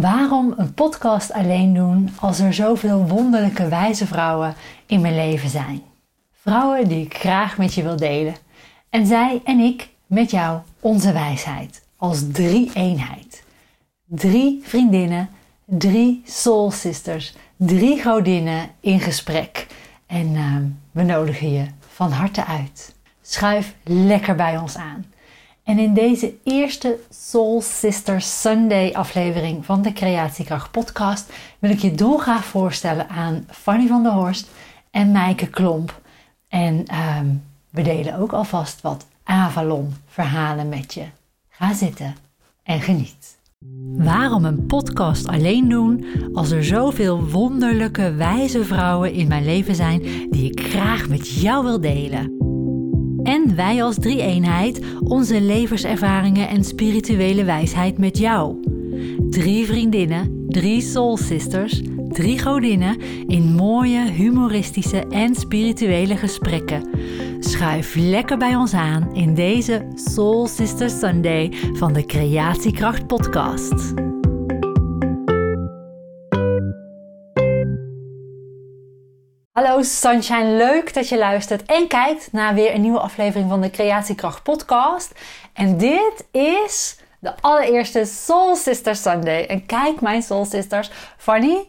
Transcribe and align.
Waarom 0.00 0.54
een 0.56 0.74
podcast 0.74 1.32
alleen 1.32 1.74
doen 1.74 2.10
als 2.20 2.38
er 2.38 2.54
zoveel 2.54 3.06
wonderlijke 3.06 3.68
wijze 3.68 4.06
vrouwen 4.06 4.54
in 4.86 5.00
mijn 5.00 5.14
leven 5.14 5.48
zijn? 5.48 5.82
Vrouwen 6.32 6.88
die 6.88 7.04
ik 7.04 7.14
graag 7.16 7.58
met 7.58 7.74
je 7.74 7.82
wil 7.82 7.96
delen. 7.96 8.34
En 8.90 9.06
zij 9.06 9.40
en 9.44 9.58
ik 9.58 9.88
met 10.06 10.30
jou 10.30 10.60
onze 10.80 11.12
wijsheid 11.12 11.86
als 11.96 12.22
drie 12.32 12.70
eenheid. 12.74 13.44
Drie 14.04 14.60
vriendinnen, 14.62 15.28
drie 15.64 16.22
soul 16.24 16.70
sisters, 16.70 17.34
drie 17.56 18.02
godinnen 18.02 18.70
in 18.80 19.00
gesprek. 19.00 19.66
En 20.06 20.26
uh, 20.26 20.56
we 20.90 21.02
nodigen 21.02 21.52
je 21.52 21.66
van 21.88 22.10
harte 22.10 22.44
uit. 22.44 22.94
Schuif 23.22 23.74
lekker 23.82 24.34
bij 24.34 24.58
ons 24.58 24.76
aan. 24.76 25.11
En 25.64 25.78
in 25.78 25.94
deze 25.94 26.34
eerste 26.42 26.98
Soul 27.10 27.60
Sisters 27.60 28.40
Sunday 28.40 28.92
aflevering 28.92 29.64
van 29.64 29.82
de 29.82 29.92
Creatiekracht 29.92 30.70
podcast 30.70 31.32
wil 31.58 31.70
ik 31.70 31.78
je 31.78 31.94
dolgraag 31.94 32.44
voorstellen 32.44 33.08
aan 33.08 33.46
Fanny 33.50 33.86
van 33.86 34.02
der 34.02 34.12
Horst 34.12 34.50
en 34.90 35.12
Mijke 35.12 35.46
Klomp. 35.46 36.00
En 36.48 36.84
um, 37.18 37.42
we 37.70 37.82
delen 37.82 38.18
ook 38.18 38.32
alvast 38.32 38.80
wat 38.80 39.06
Avalon 39.24 39.94
verhalen 40.06 40.68
met 40.68 40.94
je. 40.94 41.04
Ga 41.48 41.74
zitten 41.74 42.14
en 42.62 42.80
geniet. 42.80 43.40
Waarom 43.96 44.44
een 44.44 44.66
podcast 44.66 45.28
alleen 45.28 45.68
doen 45.68 46.06
als 46.32 46.50
er 46.50 46.64
zoveel 46.64 47.28
wonderlijke 47.28 48.14
wijze 48.14 48.64
vrouwen 48.64 49.12
in 49.12 49.28
mijn 49.28 49.44
leven 49.44 49.74
zijn 49.74 50.00
die 50.30 50.50
ik 50.50 50.60
graag 50.60 51.08
met 51.08 51.30
jou 51.30 51.64
wil 51.64 51.80
delen? 51.80 52.51
En 53.22 53.56
wij 53.56 53.82
als 53.82 53.96
drie-eenheid 53.98 54.80
onze 55.04 55.40
levenservaringen 55.40 56.48
en 56.48 56.64
spirituele 56.64 57.44
wijsheid 57.44 57.98
met 57.98 58.18
jou. 58.18 58.56
Drie 59.30 59.66
vriendinnen, 59.66 60.44
drie 60.48 60.80
soul 60.80 61.16
sisters, 61.16 61.82
drie 62.08 62.38
godinnen 62.38 63.00
in 63.26 63.42
mooie, 63.42 64.10
humoristische 64.10 65.06
en 65.08 65.34
spirituele 65.34 66.16
gesprekken. 66.16 66.88
Schuif 67.38 67.94
lekker 67.94 68.38
bij 68.38 68.56
ons 68.56 68.74
aan 68.74 69.14
in 69.14 69.34
deze 69.34 69.86
Soul 69.94 70.46
Sister 70.46 70.90
Sunday 70.90 71.52
van 71.72 71.92
de 71.92 72.06
Creatiekracht 72.06 73.06
Podcast. 73.06 74.11
Hallo 79.52 79.82
Sunshine, 79.82 80.56
leuk 80.56 80.94
dat 80.94 81.08
je 81.08 81.18
luistert 81.18 81.62
en 81.62 81.88
kijkt 81.88 82.32
naar 82.32 82.54
weer 82.54 82.74
een 82.74 82.80
nieuwe 82.80 83.00
aflevering 83.00 83.48
van 83.48 83.60
de 83.60 83.70
Creatiekracht 83.70 84.42
Podcast. 84.42 85.14
En 85.52 85.78
dit 85.78 86.26
is 86.30 86.98
de 87.20 87.32
allereerste 87.40 88.04
Soul 88.04 88.56
Sister 88.56 88.96
Sunday. 88.96 89.46
En 89.46 89.66
kijk, 89.66 90.00
mijn 90.00 90.22
Soul 90.22 90.44
Sisters, 90.44 90.90
Fanny 91.16 91.68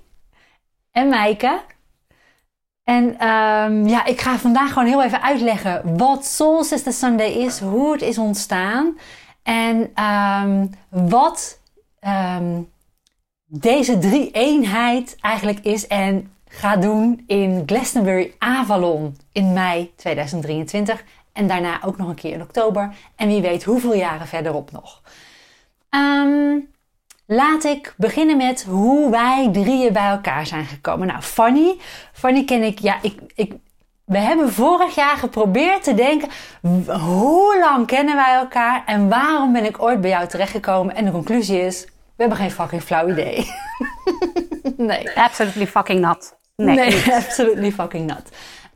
en 0.91 1.09
Meike. 1.09 1.61
En 2.83 3.03
um, 3.27 3.87
ja, 3.87 4.05
ik 4.05 4.21
ga 4.21 4.37
vandaag 4.37 4.73
gewoon 4.73 4.87
heel 4.87 5.03
even 5.03 5.21
uitleggen 5.21 5.97
wat 5.97 6.25
Soul 6.25 6.63
Sister 6.63 6.93
Sunday 6.93 7.31
is, 7.31 7.59
hoe 7.59 7.91
het 7.91 8.01
is 8.01 8.17
ontstaan 8.17 8.97
en 9.43 10.03
um, 10.03 10.69
wat 10.89 11.59
um, 12.01 12.71
deze 13.45 13.97
drie 13.97 14.31
eenheid 14.31 15.15
eigenlijk 15.21 15.59
is 15.59 15.87
en 15.87 16.33
ga 16.53 16.75
doen 16.75 17.23
in 17.27 17.63
Glastonbury 17.65 18.33
Avalon 18.37 19.17
in 19.31 19.53
mei 19.53 19.93
2023. 19.95 21.03
En 21.31 21.47
daarna 21.47 21.83
ook 21.83 21.97
nog 21.97 22.07
een 22.07 22.15
keer 22.15 22.33
in 22.33 22.41
oktober. 22.41 22.95
En 23.15 23.27
wie 23.27 23.41
weet 23.41 23.63
hoeveel 23.63 23.93
jaren 23.93 24.27
verderop 24.27 24.71
nog. 24.71 25.01
Um, 25.89 26.69
laat 27.25 27.63
ik 27.63 27.93
beginnen 27.97 28.37
met 28.37 28.63
hoe 28.63 29.11
wij 29.11 29.49
drieën 29.51 29.93
bij 29.93 30.07
elkaar 30.07 30.45
zijn 30.45 30.65
gekomen. 30.65 31.07
Nou, 31.07 31.21
Fanny. 31.21 31.77
Fanny 32.13 32.43
ken 32.43 32.63
ik, 32.63 32.79
ja, 32.79 32.97
ik, 33.01 33.19
ik, 33.35 33.53
we 34.05 34.17
hebben 34.17 34.53
vorig 34.53 34.95
jaar 34.95 35.17
geprobeerd 35.17 35.83
te 35.83 35.93
denken, 35.93 36.29
hoe 36.87 37.59
lang 37.59 37.87
kennen 37.87 38.15
wij 38.15 38.33
elkaar 38.33 38.83
en 38.85 39.09
waarom 39.09 39.53
ben 39.53 39.65
ik 39.65 39.81
ooit 39.81 40.01
bij 40.01 40.09
jou 40.09 40.27
terechtgekomen? 40.27 40.95
En 40.95 41.05
de 41.05 41.11
conclusie 41.11 41.61
is, 41.61 41.85
we 41.85 41.89
hebben 42.23 42.37
geen 42.37 42.51
fucking 42.51 42.83
flauw 42.83 43.09
idee. 43.09 43.51
nee. 44.77 45.15
Absolutely 45.15 45.67
fucking 45.67 45.99
not. 45.99 46.41
Nee, 46.55 46.75
nee 46.75 47.15
absolutely 47.15 47.71
fucking 47.71 48.07
not. 48.07 48.29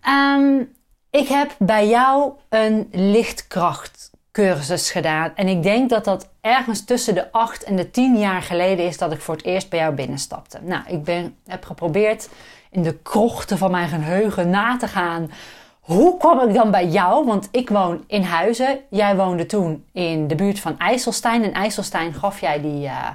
Um, 0.09 0.75
ik 1.09 1.27
heb 1.27 1.55
bij 1.59 1.87
jou 1.87 2.31
een 2.49 2.87
lichtkrachtcursus 2.91 4.91
gedaan. 4.91 5.31
En 5.35 5.47
ik 5.47 5.63
denk 5.63 5.89
dat 5.89 6.05
dat 6.05 6.29
ergens 6.41 6.85
tussen 6.85 7.15
de 7.15 7.31
8 7.31 7.63
en 7.63 7.75
de 7.75 7.91
10 7.91 8.17
jaar 8.17 8.41
geleden 8.41 8.85
is 8.85 8.97
dat 8.97 9.11
ik 9.11 9.21
voor 9.21 9.35
het 9.35 9.45
eerst 9.45 9.69
bij 9.69 9.79
jou 9.79 9.93
binnenstapte. 9.93 10.59
Nou, 10.61 10.83
ik 10.87 11.03
ben, 11.03 11.35
heb 11.47 11.65
geprobeerd 11.65 12.29
in 12.71 12.83
de 12.83 12.97
krochten 12.97 13.57
van 13.57 13.71
mijn 13.71 13.89
geheugen 13.89 14.49
na 14.49 14.77
te 14.77 14.87
gaan. 14.87 15.31
Hoe 15.79 16.17
kwam 16.17 16.47
ik 16.47 16.53
dan 16.53 16.71
bij 16.71 16.87
jou? 16.87 17.25
Want 17.25 17.47
ik 17.51 17.69
woon 17.69 18.03
in 18.07 18.21
Huizen. 18.21 18.79
Jij 18.89 19.15
woonde 19.15 19.45
toen 19.45 19.85
in 19.93 20.27
de 20.27 20.35
buurt 20.35 20.59
van 20.59 20.79
IJsselstein. 20.79 21.43
En 21.43 21.53
IJsselstein 21.53 22.13
gaf 22.13 22.39
jij 22.39 22.61
die, 22.61 22.83
uh, 22.83 23.09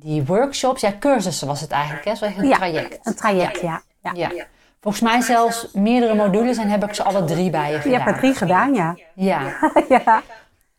die 0.00 0.24
workshops. 0.24 0.80
Ja, 0.80 0.92
cursussen 0.98 1.46
was 1.46 1.60
het 1.60 1.70
eigenlijk. 1.70 2.04
Hè? 2.04 2.14
Zo 2.14 2.24
een 2.24 2.48
ja, 2.48 2.56
traject. 2.56 3.06
Een 3.06 3.14
traject, 3.14 3.60
ja. 3.60 3.82
ja. 4.02 4.12
ja. 4.14 4.46
Volgens 4.80 5.02
mij 5.02 5.20
zelfs 5.20 5.68
meerdere 5.72 6.14
modules 6.14 6.56
en 6.56 6.68
heb 6.68 6.84
ik 6.84 6.94
ze 6.94 7.02
alle 7.02 7.24
drie 7.24 7.50
bij 7.50 7.72
je 7.72 7.76
gedaan. 7.76 7.92
Je 7.92 7.98
hebt 7.98 8.10
er 8.10 8.18
drie 8.18 8.34
gedaan, 8.34 8.74
ja. 8.74 8.96
Ja. 9.14 9.40
ja. 9.88 10.22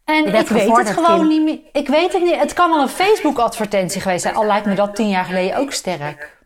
En 0.04 0.36
ik 0.36 0.48
weet 0.48 0.78
het 0.78 0.90
gewoon 0.90 1.28
niet 1.28 1.44
meer. 1.44 1.60
Ik 1.72 1.88
weet 1.88 2.14
het 2.14 2.24
niet. 2.24 2.36
Het 2.36 2.54
kan 2.54 2.70
wel 2.70 2.82
een 2.82 2.90
Facebook-advertentie 2.90 4.02
geweest 4.02 4.22
zijn. 4.22 4.36
Al 4.36 4.46
lijkt 4.46 4.66
me 4.66 4.76
dat 4.76 4.96
tien 4.96 5.10
jaar 5.10 5.26
geleden 5.26 5.58
ook 5.58 5.72
sterk. 5.72 6.38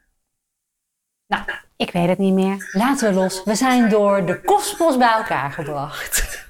Nou, 1.28 1.44
ik 1.75 1.91
weet 1.91 2.07
het 2.07 2.17
niet 2.17 2.34
meer. 2.34 2.69
Laten 2.72 3.09
we 3.09 3.13
los. 3.13 3.44
We 3.44 3.55
zijn 3.55 3.90
door 3.90 4.25
de 4.25 4.41
kosmos 4.41 4.97
bij 4.97 5.11
elkaar 5.11 5.51
gebracht. 5.51 6.45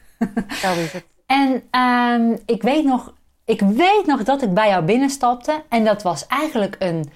Zo 0.47 0.73
is 0.73 0.93
het. 0.93 1.05
En 1.25 1.63
um, 1.81 2.37
ik, 2.45 2.61
weet 2.61 2.83
nog, 2.83 3.13
ik 3.45 3.59
weet 3.59 4.03
nog 4.05 4.23
dat 4.23 4.41
ik 4.41 4.53
bij 4.53 4.69
jou 4.69 4.83
binnenstapte. 4.83 5.63
En 5.69 5.83
dat 5.83 6.01
was 6.01 6.27
eigenlijk 6.27 6.75
een 6.79 7.11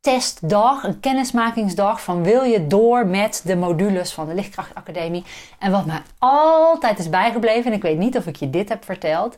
testdag, 0.00 0.84
een 0.84 1.00
kennismakingsdag 1.00 2.02
van 2.02 2.22
wil 2.22 2.42
je 2.42 2.66
door 2.66 3.06
met 3.06 3.42
de 3.44 3.56
modules 3.56 4.12
van 4.12 4.26
de 4.26 4.34
Lichtkrachtacademie. 4.34 5.24
En 5.58 5.70
wat 5.70 5.86
mij 5.86 6.02
altijd 6.18 6.98
is 6.98 7.10
bijgebleven, 7.10 7.64
en 7.70 7.76
ik 7.76 7.82
weet 7.82 7.98
niet 7.98 8.16
of 8.16 8.26
ik 8.26 8.36
je 8.36 8.50
dit 8.50 8.68
heb 8.68 8.84
verteld, 8.84 9.36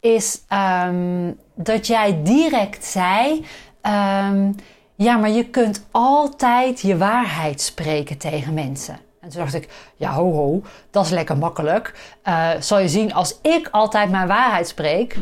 is 0.00 0.40
um, 0.86 1.38
dat 1.54 1.86
jij 1.86 2.22
direct 2.22 2.84
zei: 2.84 3.46
um, 3.82 4.54
Ja, 4.94 5.16
maar 5.16 5.30
je 5.30 5.44
kunt 5.44 5.86
altijd 5.90 6.80
je 6.80 6.96
waarheid 6.96 7.60
spreken 7.60 8.18
tegen 8.18 8.54
mensen. 8.54 8.98
En 9.20 9.28
toen 9.28 9.40
dacht 9.40 9.54
ik, 9.54 9.68
ja 9.96 10.12
ho 10.12 10.32
ho, 10.32 10.62
dat 10.90 11.04
is 11.04 11.10
lekker 11.10 11.36
makkelijk. 11.36 12.16
Uh, 12.24 12.50
zal 12.60 12.78
je 12.78 12.88
zien, 12.88 13.14
als 13.14 13.38
ik 13.42 13.68
altijd 13.70 14.10
mijn 14.10 14.28
waarheid 14.28 14.68
spreek, 14.68 15.16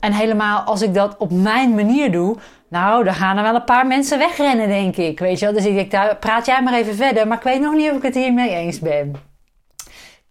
en 0.00 0.12
helemaal 0.12 0.60
als 0.60 0.82
ik 0.82 0.94
dat 0.94 1.16
op 1.16 1.30
mijn 1.30 1.74
manier 1.74 2.12
doe, 2.12 2.36
nou, 2.68 3.04
dan 3.04 3.14
gaan 3.14 3.36
er 3.36 3.42
wel 3.42 3.54
een 3.54 3.64
paar 3.64 3.86
mensen 3.86 4.18
wegrennen, 4.18 4.68
denk 4.68 4.96
ik. 4.96 5.18
Weet 5.18 5.38
je 5.38 5.44
wel? 5.44 5.54
Dus 5.54 5.66
ik 5.66 5.90
denk, 5.90 6.18
praat 6.20 6.46
jij 6.46 6.62
maar 6.62 6.74
even 6.74 6.94
verder. 6.94 7.26
Maar 7.26 7.36
ik 7.36 7.42
weet 7.42 7.60
nog 7.60 7.74
niet 7.74 7.90
of 7.90 7.96
ik 7.96 8.02
het 8.02 8.14
hiermee 8.14 8.50
eens 8.50 8.78
ben. 8.78 9.14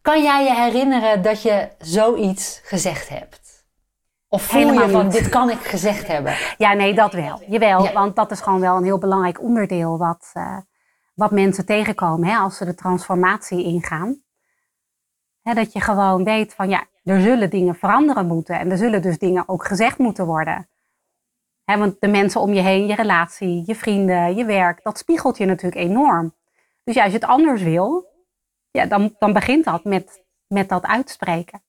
Kan 0.01 0.23
jij 0.23 0.44
je 0.44 0.53
herinneren 0.53 1.22
dat 1.22 1.41
je 1.41 1.69
zoiets 1.78 2.61
gezegd 2.63 3.09
hebt? 3.09 3.66
Of 4.29 4.41
voel 4.44 4.59
Helemaal 4.59 4.85
je 4.85 4.91
van, 4.91 5.03
niet. 5.03 5.13
dit 5.13 5.29
kan 5.29 5.50
ik 5.50 5.59
gezegd 5.59 6.07
hebben? 6.07 6.35
Ja, 6.57 6.73
nee, 6.73 6.94
dat 6.94 7.13
wel. 7.13 7.41
Jawel, 7.47 7.84
ja. 7.84 7.94
want 7.94 8.16
dat 8.16 8.31
is 8.31 8.41
gewoon 8.41 8.59
wel 8.59 8.78
een 8.78 8.84
heel 8.84 8.97
belangrijk 8.97 9.41
onderdeel 9.41 9.97
wat, 9.97 10.31
uh, 10.34 10.57
wat 11.13 11.31
mensen 11.31 11.66
tegenkomen 11.66 12.28
hè, 12.28 12.38
als 12.38 12.57
ze 12.57 12.66
de 12.66 12.75
transformatie 12.75 13.63
ingaan. 13.63 14.22
Dat 15.53 15.74
je 15.74 15.81
gewoon 15.81 16.24
weet 16.24 16.53
van, 16.53 16.69
ja, 16.69 16.85
er 17.03 17.22
zullen 17.22 17.50
dingen 17.50 17.75
veranderen 17.75 18.28
moeten. 18.28 18.59
En 18.59 18.72
er 18.72 18.78
zullen 18.78 19.02
dus 19.02 19.18
dingen 19.18 19.44
ook 19.50 19.66
gezegd 19.66 19.97
moeten 19.97 20.25
worden. 20.25 20.69
Want 21.66 21.96
de 22.00 22.08
mensen 22.08 22.41
om 22.41 22.53
je 22.53 22.62
heen, 22.62 22.88
je 22.88 22.96
relatie, 22.96 23.63
je 23.66 23.75
vrienden, 23.75 24.35
je 24.35 24.46
werk, 24.46 24.84
dat 24.84 24.97
spiegelt 24.97 25.38
je 25.38 25.46
natuurlijk 25.46 25.82
enorm. 25.82 26.35
Dus 26.84 26.96
ja, 26.96 27.03
als 27.03 27.11
je 27.11 27.20
het 27.20 27.28
anders 27.28 27.61
wil, 27.61 28.05
ja, 28.72 28.85
dan, 28.85 29.16
dan 29.20 29.34
begint 29.34 29.66
dat 29.66 29.84
met, 29.84 30.23
met 30.47 30.70
dat 30.70 30.85
uitspreken. 30.85 31.61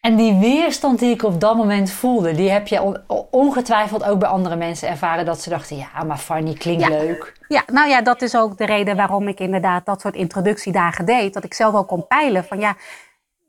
En 0.00 0.16
die 0.16 0.34
weerstand 0.34 0.98
die 0.98 1.14
ik 1.14 1.22
op 1.22 1.40
dat 1.40 1.56
moment 1.56 1.90
voelde, 1.90 2.34
die 2.34 2.50
heb 2.50 2.66
je 2.66 3.02
ongetwijfeld 3.30 4.04
ook 4.04 4.18
bij 4.18 4.28
andere 4.28 4.56
mensen 4.56 4.88
ervaren. 4.88 5.24
Dat 5.24 5.40
ze 5.40 5.50
dachten, 5.50 5.76
ja, 5.76 6.02
maar 6.06 6.18
Fanny 6.18 6.54
klinkt 6.54 6.82
ja. 6.82 6.88
leuk. 6.88 7.32
Ja, 7.48 7.62
nou 7.72 7.88
ja, 7.88 8.02
dat 8.02 8.22
is 8.22 8.36
ook 8.36 8.58
de 8.58 8.66
reden 8.66 8.96
waarom 8.96 9.28
ik 9.28 9.40
inderdaad 9.40 9.86
dat 9.86 10.00
soort 10.00 10.14
introductiedagen 10.14 11.04
deed. 11.04 11.34
Dat 11.34 11.44
ik 11.44 11.54
zelf 11.54 11.74
ook 11.74 11.88
kon 11.88 12.06
peilen 12.06 12.44
van, 12.44 12.60
ja, 12.60 12.76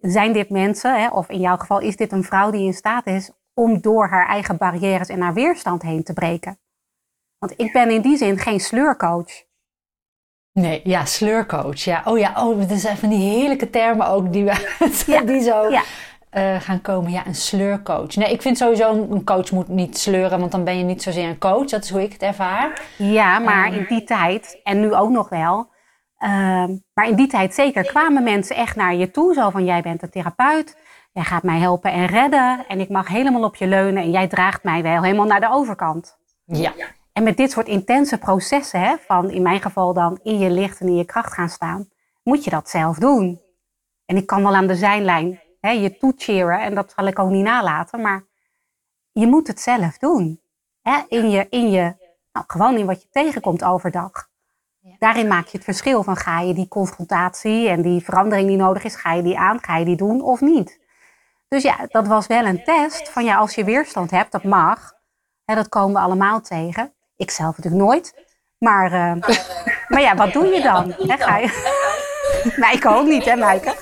zijn 0.02 0.34
dit 0.34 0.50
mensen, 0.50 1.02
hè, 1.02 1.08
of 1.08 1.30
in 1.30 1.40
jouw 1.40 1.58
geval 1.58 1.80
is 1.80 1.96
dit 1.96 2.12
een 2.12 2.24
vrouw 2.24 2.52
die 2.52 2.66
in 2.66 2.74
staat 2.74 3.08
is 3.08 3.32
om 3.54 3.82
door 3.82 4.08
haar 4.08 4.28
eigen 4.28 4.58
barrières 4.58 5.10
en 5.10 5.22
haar 5.22 5.34
weerstand 5.34 5.82
heen 5.82 6.04
te 6.04 6.14
breken. 6.14 6.60
Want 7.38 7.54
ik 7.58 7.72
ben 7.72 7.90
in 7.90 8.02
die 8.02 8.18
zin 8.18 8.38
geen 8.38 8.60
sleurcoach. 8.60 9.48
Nee, 10.54 10.82
ja, 10.84 11.06
sleurcoach. 11.06 11.80
Ja. 11.80 12.02
Oh 12.06 12.18
ja, 12.18 12.34
oh, 12.48 12.70
dat 12.70 12.80
zijn 12.80 12.98
van 12.98 13.10
die 13.10 13.30
heerlijke 13.30 13.70
termen 13.70 14.08
ook 14.08 14.34
die, 14.34 14.44
we, 14.44 14.78
ja, 15.14 15.22
die 15.22 15.42
zo... 15.42 15.70
Ja. 15.70 15.84
Uh, 16.38 16.60
gaan 16.60 16.82
komen. 16.82 17.12
Ja, 17.12 17.28
een 17.28 17.36
sleurcoach. 17.36 18.16
Nee, 18.16 18.32
ik 18.32 18.42
vind 18.42 18.58
sowieso 18.58 19.08
een 19.12 19.24
coach 19.24 19.52
moet 19.52 19.68
niet 19.68 19.98
sleuren, 19.98 20.40
want 20.40 20.52
dan 20.52 20.64
ben 20.64 20.78
je 20.78 20.84
niet 20.84 21.04
zozeer 21.04 21.30
een 21.30 21.38
coach. 21.38 21.70
Dat 21.70 21.84
is 21.84 21.90
hoe 21.90 22.04
ik 22.04 22.14
het 22.14 22.22
ervaar. 22.22 22.82
Ja, 22.98 23.40
maar 23.40 23.76
in 23.76 23.86
die 23.90 24.04
tijd, 24.04 24.60
en 24.64 24.80
nu 24.80 24.94
ook 24.94 25.10
nog 25.10 25.30
wel, 25.30 25.70
Ehm, 26.20 26.78
maar 26.94 27.08
in 27.08 27.16
die 27.16 27.28
tijd 27.28 27.54
zeker 27.54 27.86
kwamen 27.86 28.24
mensen 28.24 28.56
echt 28.56 28.76
naar 28.76 28.96
je 28.96 29.12
toe. 29.12 29.34
Zo 29.34 29.50
van, 29.50 29.66
jij 29.66 29.82
bent 29.82 30.04
een 30.04 30.10
therapeut. 30.10 30.78
Jij 31.12 31.24
gaat 31.24 31.44
mij 31.44 31.60
helpen 31.60 31.92
en 31.92 32.06
redden. 32.06 32.66
En 32.68 32.80
ik 32.80 32.90
mag 32.90 33.08
helemaal 33.08 33.44
op 33.44 33.56
je 33.56 33.68
leunen. 33.68 34.04
En 34.04 34.12
jij 34.12 34.28
draagt 34.28 34.64
mij 34.64 34.82
wel 34.82 35.04
helemaal 35.04 35.26
naar 35.26 35.40
de 35.40 35.52
overkant. 35.52 36.18
Ja. 36.46 36.74
En 37.14 37.24
met 37.24 37.38
dit 37.38 37.52
soort 37.52 37.68
intense 37.68 38.18
processen, 38.18 38.82
hè, 38.82 38.96
van 39.08 39.30
in 39.30 39.42
mijn 39.42 39.62
geval 39.62 39.94
dan 39.94 40.20
in 40.24 40.38
je 40.40 40.50
licht 40.50 40.80
en 40.80 40.88
in 40.88 40.96
je 40.96 41.06
kracht 41.06 41.34
gaan 41.34 41.50
staan, 41.50 41.90
moet 42.24 42.44
je 42.44 42.50
dat 42.50 42.70
zelf 42.70 42.98
doen. 42.98 43.42
En 44.06 44.18
ik 44.18 44.26
kan 44.26 44.44
wel 44.44 44.56
aan 44.56 44.68
de 44.68 44.76
zijlijn 44.76 45.40
hè, 45.60 45.70
je 45.70 45.98
toecheeren 45.98 46.62
en 46.62 46.76
dat 46.76 46.94
zal 46.96 47.08
ik 47.08 47.20
ook 47.20 47.30
niet 47.30 47.44
nalaten, 47.44 48.02
maar 48.02 48.24
je 49.12 49.28
moet 49.28 49.48
het 49.48 49.60
zelf 49.60 49.98
doen. 49.98 50.42
Hè, 50.82 51.00
in 51.08 51.30
je, 51.30 51.48
in 51.50 51.70
je, 51.70 51.96
nou, 52.32 52.46
gewoon 52.48 52.78
in 52.78 52.86
wat 52.86 53.02
je 53.02 53.08
tegenkomt 53.12 53.64
overdag. 53.64 54.28
Daarin 55.00 55.28
maak 55.28 55.46
je 55.46 55.58
het 55.58 55.66
verschil 55.66 56.04
van 56.04 56.16
ga 56.16 56.40
je 56.40 56.54
die 56.54 56.68
confrontatie 56.68 57.70
en 57.70 57.82
die 57.82 58.04
verandering 58.04 58.48
die 58.48 58.58
nodig 58.58 58.84
is, 58.84 58.96
ga 58.96 59.14
je 59.14 59.22
die 59.22 59.38
aan, 59.38 59.64
ga 59.64 59.78
je 59.78 59.86
die 59.86 59.96
doen 59.96 60.22
of 60.22 60.42
niet. 60.42 60.80
Dus 61.48 61.64
ja, 61.64 61.76
dat 61.88 62.08
was 62.08 62.28
wel 62.28 62.46
een 62.46 62.64
test 62.64 63.10
van 63.10 63.24
ja, 63.24 63.38
als 63.38 63.56
je 63.56 63.64
weerstand 63.64 64.12
hebt, 64.12 64.32
dat 64.32 64.44
mag. 64.44 64.94
Hè, 65.46 65.56
dat 65.56 65.70
komen 65.70 65.94
we 65.94 66.00
allemaal 66.00 66.42
tegen. 66.42 66.94
Ik 67.16 67.32
zelf 67.32 67.58
natuurlijk 67.58 67.84
nooit. 67.84 68.28
Maar, 68.58 68.86
uh, 68.86 69.24
maar 69.92 70.02
ja, 70.02 70.16
wat 70.16 70.34
doe 70.34 70.46
je 70.46 70.62
dan? 70.62 70.92
Hè, 70.92 71.18
ga 71.18 71.38
je... 71.38 72.08
Mijke 72.66 72.90
ook 72.90 73.08
niet, 73.08 73.26
hè 73.26 73.36
Mijke? 73.36 73.74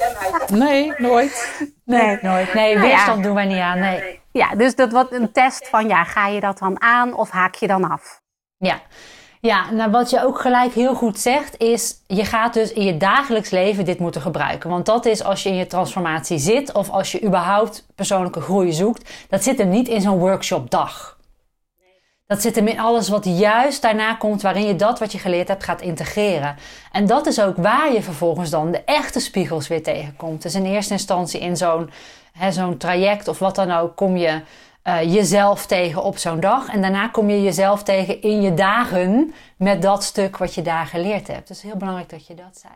Nee, 0.47 0.93
nooit. 0.97 1.63
Nee, 1.85 2.17
nooit. 2.21 2.53
Nee, 2.53 2.75
nou 2.75 2.87
weerstand 2.87 3.23
doen 3.23 3.33
wij 3.33 3.45
niet 3.45 3.57
aan, 3.57 3.79
nee. 3.79 4.19
Ja, 4.31 4.55
dus 4.55 4.75
dat 4.75 4.91
was 4.91 5.05
een 5.09 5.31
test 5.31 5.67
van 5.67 5.87
ja, 5.87 6.03
ga 6.03 6.27
je 6.27 6.39
dat 6.39 6.57
dan 6.57 6.81
aan 6.81 7.13
of 7.13 7.29
haak 7.29 7.55
je 7.55 7.67
dan 7.67 7.89
af? 7.89 8.21
Ja, 8.57 8.81
ja, 9.41 9.71
nou 9.71 9.91
wat 9.91 10.09
je 10.09 10.23
ook 10.23 10.39
gelijk 10.39 10.73
heel 10.73 10.95
goed 10.95 11.19
zegt 11.19 11.57
is, 11.57 11.95
je 12.07 12.25
gaat 12.25 12.53
dus 12.53 12.73
in 12.73 12.83
je 12.83 12.97
dagelijks 12.97 13.49
leven 13.49 13.85
dit 13.85 13.99
moeten 13.99 14.21
gebruiken. 14.21 14.69
Want 14.69 14.85
dat 14.85 15.05
is 15.05 15.23
als 15.23 15.43
je 15.43 15.49
in 15.49 15.55
je 15.55 15.67
transformatie 15.67 16.37
zit 16.37 16.73
of 16.73 16.89
als 16.89 17.11
je 17.11 17.23
überhaupt 17.23 17.85
persoonlijke 17.95 18.41
groei 18.41 18.71
zoekt, 18.71 19.27
dat 19.29 19.43
zit 19.43 19.57
hem 19.57 19.69
niet 19.69 19.87
in 19.87 20.01
zo'n 20.01 20.17
workshopdag. 20.17 21.16
Dat 22.27 22.41
zit 22.41 22.55
hem 22.55 22.67
in 22.67 22.79
alles 22.79 23.09
wat 23.09 23.25
juist 23.25 23.81
daarna 23.81 24.13
komt, 24.13 24.41
waarin 24.41 24.67
je 24.67 24.75
dat 24.75 24.99
wat 24.99 25.11
je 25.11 25.19
geleerd 25.19 25.47
hebt 25.47 25.63
gaat 25.63 25.81
integreren. 25.81 26.55
En 26.91 27.05
dat 27.05 27.25
is 27.25 27.41
ook 27.41 27.57
waar 27.57 27.93
je 27.93 28.01
vervolgens 28.01 28.49
dan 28.49 28.71
de 28.71 28.83
echte 28.83 29.19
spiegels 29.19 29.67
weer 29.67 29.83
tegenkomt. 29.83 30.41
Dus 30.41 30.55
in 30.55 30.65
eerste 30.65 30.93
instantie 30.93 31.39
in 31.39 31.57
zo'n 31.57 31.89
zo'n 32.49 32.77
traject 32.77 33.27
of 33.27 33.39
wat 33.39 33.55
dan 33.55 33.71
ook, 33.71 33.95
kom 33.95 34.17
je 34.17 34.41
uh, 34.83 35.13
jezelf 35.13 35.65
tegen 35.65 36.03
op 36.03 36.17
zo'n 36.17 36.39
dag. 36.39 36.67
En 36.67 36.81
daarna 36.81 37.07
kom 37.07 37.29
je 37.29 37.41
jezelf 37.41 37.83
tegen 37.83 38.21
in 38.21 38.41
je 38.41 38.53
dagen 38.53 39.33
met 39.57 39.81
dat 39.81 40.03
stuk 40.03 40.37
wat 40.37 40.53
je 40.53 40.61
daar 40.61 40.85
geleerd 40.85 41.27
hebt. 41.27 41.47
Dus 41.47 41.61
heel 41.61 41.77
belangrijk 41.77 42.09
dat 42.09 42.27
je 42.27 42.35
dat 42.35 42.59
zei. 42.61 42.73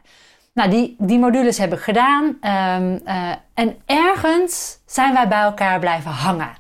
Nou, 0.54 0.70
die, 0.70 0.96
die 0.98 1.20
modules 1.20 1.58
heb 1.58 1.74
ik 1.74 1.80
gedaan. 1.80 2.24
Um, 2.24 3.02
uh, 3.06 3.32
en 3.54 3.82
ergens 3.86 4.78
zijn 4.86 5.14
wij 5.14 5.28
bij 5.28 5.42
elkaar 5.42 5.80
blijven 5.80 6.12
hangen. 6.12 6.60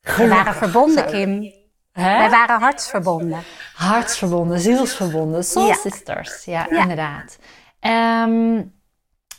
We 0.00 0.28
waren 0.28 0.54
verbonden, 0.54 1.06
Kim. 1.06 1.57
Hè? 2.00 2.18
Wij 2.18 2.30
waren 2.30 2.60
hartsverbonden. 2.60 3.42
Hartsverbonden, 3.74 4.60
zielsverbonden. 4.60 5.44
Soul 5.44 5.66
ja. 5.66 5.74
sisters. 5.74 6.44
Ja, 6.44 6.66
ja. 6.70 6.82
inderdaad. 6.82 7.38
Um, 7.80 8.72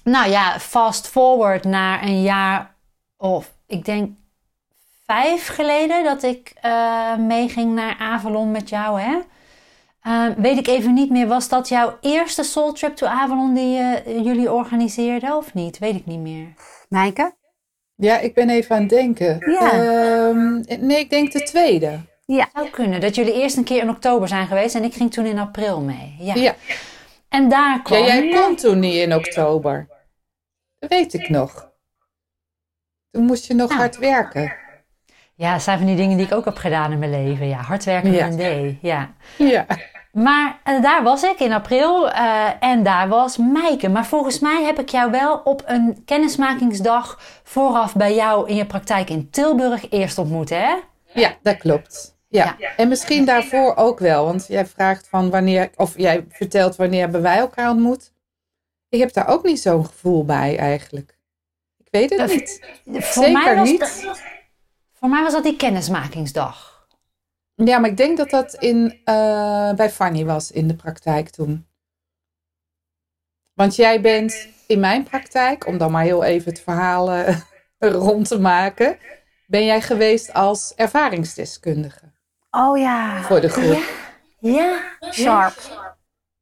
nou 0.04 0.30
ja, 0.30 0.60
fast 0.60 1.08
forward 1.08 1.64
naar 1.64 2.04
een 2.04 2.22
jaar 2.22 2.76
of 3.18 3.54
ik 3.68 3.86
denk 3.86 4.12
vijf 5.06 5.48
geleden 5.48 6.04
dat 6.04 6.24
ik 6.24 6.54
uh, 6.66 7.16
meeging 7.16 7.74
naar 7.74 7.96
Avalon 8.00 8.52
met 8.52 8.70
jou, 8.70 9.02
hè? 9.02 9.20
Uh, 10.04 10.36
weet 10.38 10.58
ik 10.58 10.68
even 10.68 10.94
niet 10.94 11.10
meer, 11.10 11.28
was 11.28 11.50
dat 11.50 11.68
jouw 11.68 11.98
eerste 12.02 12.44
Soul 12.44 12.72
Trip 12.72 12.96
to 12.96 13.08
Avalon 13.08 13.54
die 13.54 13.80
uh, 13.80 13.96
jullie 14.06 14.52
organiseerden 14.52 15.36
of 15.36 15.54
niet? 15.54 15.78
Weet 15.78 15.96
ik 15.96 16.06
niet 16.06 16.20
meer. 16.20 16.54
Mijke? 16.90 17.34
Ja, 17.96 18.20
ik 18.20 18.34
ben 18.34 18.50
even 18.50 18.76
aan 18.76 18.82
het 18.82 18.90
denken. 18.90 19.52
Ja. 19.52 19.72
Ehm, 19.72 20.86
nee, 20.86 21.00
ik 21.00 21.10
denk 21.10 21.32
de 21.32 21.44
tweede. 21.44 22.00
Ja. 22.36 22.50
Zou 22.54 22.70
kunnen, 22.70 23.02
dat 23.02 23.16
jullie 23.16 23.34
eerst 23.34 23.58
een 23.58 23.64
keer 23.64 23.82
in 23.82 23.90
oktober 23.90 24.28
zijn 24.28 24.48
geweest 24.48 24.76
en 24.76 24.84
ik 24.84 24.94
ging 24.94 25.12
toen 25.14 25.26
in 25.26 25.40
april 25.40 25.82
mee. 25.82 26.16
Ja. 26.20 26.36
ja. 26.36 26.56
En 27.30 27.50
daar 27.50 27.82
kwam... 27.82 28.00
Ja, 28.00 28.06
jij 28.06 28.30
kon 28.30 28.56
toen 28.56 28.80
niet 28.80 28.96
in 28.96 29.16
oktober. 29.16 29.88
Dat 30.80 30.90
weet 30.90 31.14
ik 31.14 31.30
nog. 31.30 31.70
Toen 33.12 33.24
moest 33.24 33.48
je 33.48 33.54
nog 33.54 33.70
nou. 33.70 33.82
hard 33.82 33.98
werken. 33.98 34.54
Ja, 35.36 35.54
dat 35.54 35.62
zijn 35.62 35.78
van 35.78 35.88
die 35.88 35.96
dingen 35.96 36.18
die 36.18 36.26
ik 36.26 36.34
ook 36.34 36.46
heb 36.46 36.58
gedaan 36.58 36.92
in 36.92 37.00
mijn 37.00 37.12
leven. 37.12 37.48
Ja, 37.48 37.58
hard 37.58 37.84
werken 37.84 38.12
ja. 38.12 38.28
een 38.28 38.78
D. 38.78 38.78
Ja. 38.82 39.14
ja. 39.38 39.66
Maar 40.12 40.60
uh, 40.66 40.82
daar 40.82 41.04
was 41.04 41.24
ik 41.24 41.40
in 41.40 41.54
april 41.54 42.08
uh, 42.08 42.50
en 42.60 42.84
daar 42.84 43.08
was 43.08 43.38
Meike. 43.38 43.90
Maar 43.90 44.06
volgens 44.06 44.40
mij 44.40 44.64
heb 44.64 44.80
ik 44.80 44.90
jou 44.90 45.12
wel 45.12 45.42
op 45.44 45.64
een 45.66 46.02
kennismakingsdag 46.06 47.20
vooraf 47.44 47.96
bij 47.96 48.16
jou 48.16 48.50
in 48.50 48.56
je 48.56 48.66
praktijk 48.66 49.10
in 49.10 49.30
Tilburg 49.30 49.90
eerst 49.90 50.18
ontmoet, 50.18 50.50
hè? 50.50 50.76
Ja, 51.14 51.34
dat 51.42 51.58
klopt. 51.58 52.18
Ja. 52.30 52.56
ja. 52.60 52.76
En 52.76 52.88
misschien 52.88 53.26
daarvoor 53.26 53.76
ook 53.76 54.00
wel, 54.00 54.26
want 54.26 54.48
jij 54.48 54.66
vraagt 54.66 55.08
van 55.08 55.30
wanneer, 55.30 55.70
of 55.76 55.98
jij 55.98 56.26
vertelt 56.30 56.76
wanneer 56.76 57.00
hebben 57.00 57.22
wij 57.22 57.38
elkaar 57.38 57.70
ontmoet. 57.70 58.12
Ik 58.90 59.00
heb 59.00 59.14
daar 59.14 59.28
ook 59.28 59.44
niet 59.44 59.60
zo'n 59.60 59.86
gevoel 59.86 60.26
bij 60.26 60.58
eigenlijk. 60.58 61.18
Ik 61.78 61.88
weet 61.92 62.10
het 62.10 62.36
niet. 62.36 62.60
Voor 62.86 63.24
Zeker 63.24 63.44
mij 63.44 63.56
was 63.56 63.70
niet. 63.70 64.08
Voor 64.94 65.10
mij 65.10 65.24
was 65.24 65.34
dat 65.34 65.44
die 65.44 65.56
kennismakingsdag. 65.56 66.88
Ja, 67.56 67.80
maar 67.80 67.90
ik 67.90 67.98
denk 67.98 68.18
dat 68.18 68.30
dat 68.30 68.54
in, 68.54 69.02
uh, 69.06 69.74
bij 69.74 69.90
Fanny 69.90 70.26
was 70.26 70.52
in 70.52 70.68
de 70.68 70.76
praktijk 70.76 71.30
toen. 71.30 71.68
Want 73.54 73.76
jij 73.76 74.02
bent 74.02 74.48
in 74.68 74.80
mijn 74.80 75.04
praktijk, 75.04 75.68
om 75.68 75.78
dan 75.78 75.92
maar 75.92 76.04
heel 76.04 76.24
even 76.24 76.52
het 76.52 76.62
verhaal 76.62 77.14
uh, 77.14 77.38
rond 77.78 78.28
te 78.28 78.40
maken, 78.40 78.98
ben 79.48 79.66
jij 79.66 79.82
geweest 79.82 80.34
als 80.34 80.74
ervaringsdeskundige. 80.76 82.12
Oh 82.52 82.78
ja. 82.78 83.22
Voor 83.22 83.42
de 83.42 83.50
groep. 83.50 83.84
Ja. 84.40 84.80
ja. 85.00 85.12
Sharp. 85.12 85.88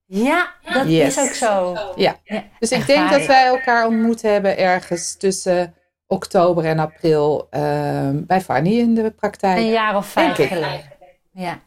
Ja, 0.06 0.54
dat 0.74 0.86
is 0.86 1.20
ook 1.20 1.34
zo. 1.34 1.78
Ja. 1.96 2.16
ja. 2.24 2.44
Dus 2.60 2.72
ik 2.72 2.88
denk 2.88 3.10
dat 3.10 3.26
wij 3.26 3.46
elkaar 3.46 3.86
ontmoet 3.86 4.22
hebben 4.22 4.58
ergens 4.58 5.18
tussen 5.18 5.74
oktober 6.06 6.66
en 6.66 6.80
april 6.80 7.48
uh, 7.52 8.10
bij 8.14 8.42
Fanny 8.42 8.80
in 8.80 8.96
de 8.96 9.12
praktijk. 9.12 9.58
Een 9.58 9.70
jaar 9.70 9.96
of 9.96 10.08
vijf 10.08 10.36
geleden. 10.36 10.92
Ja. 11.32 11.60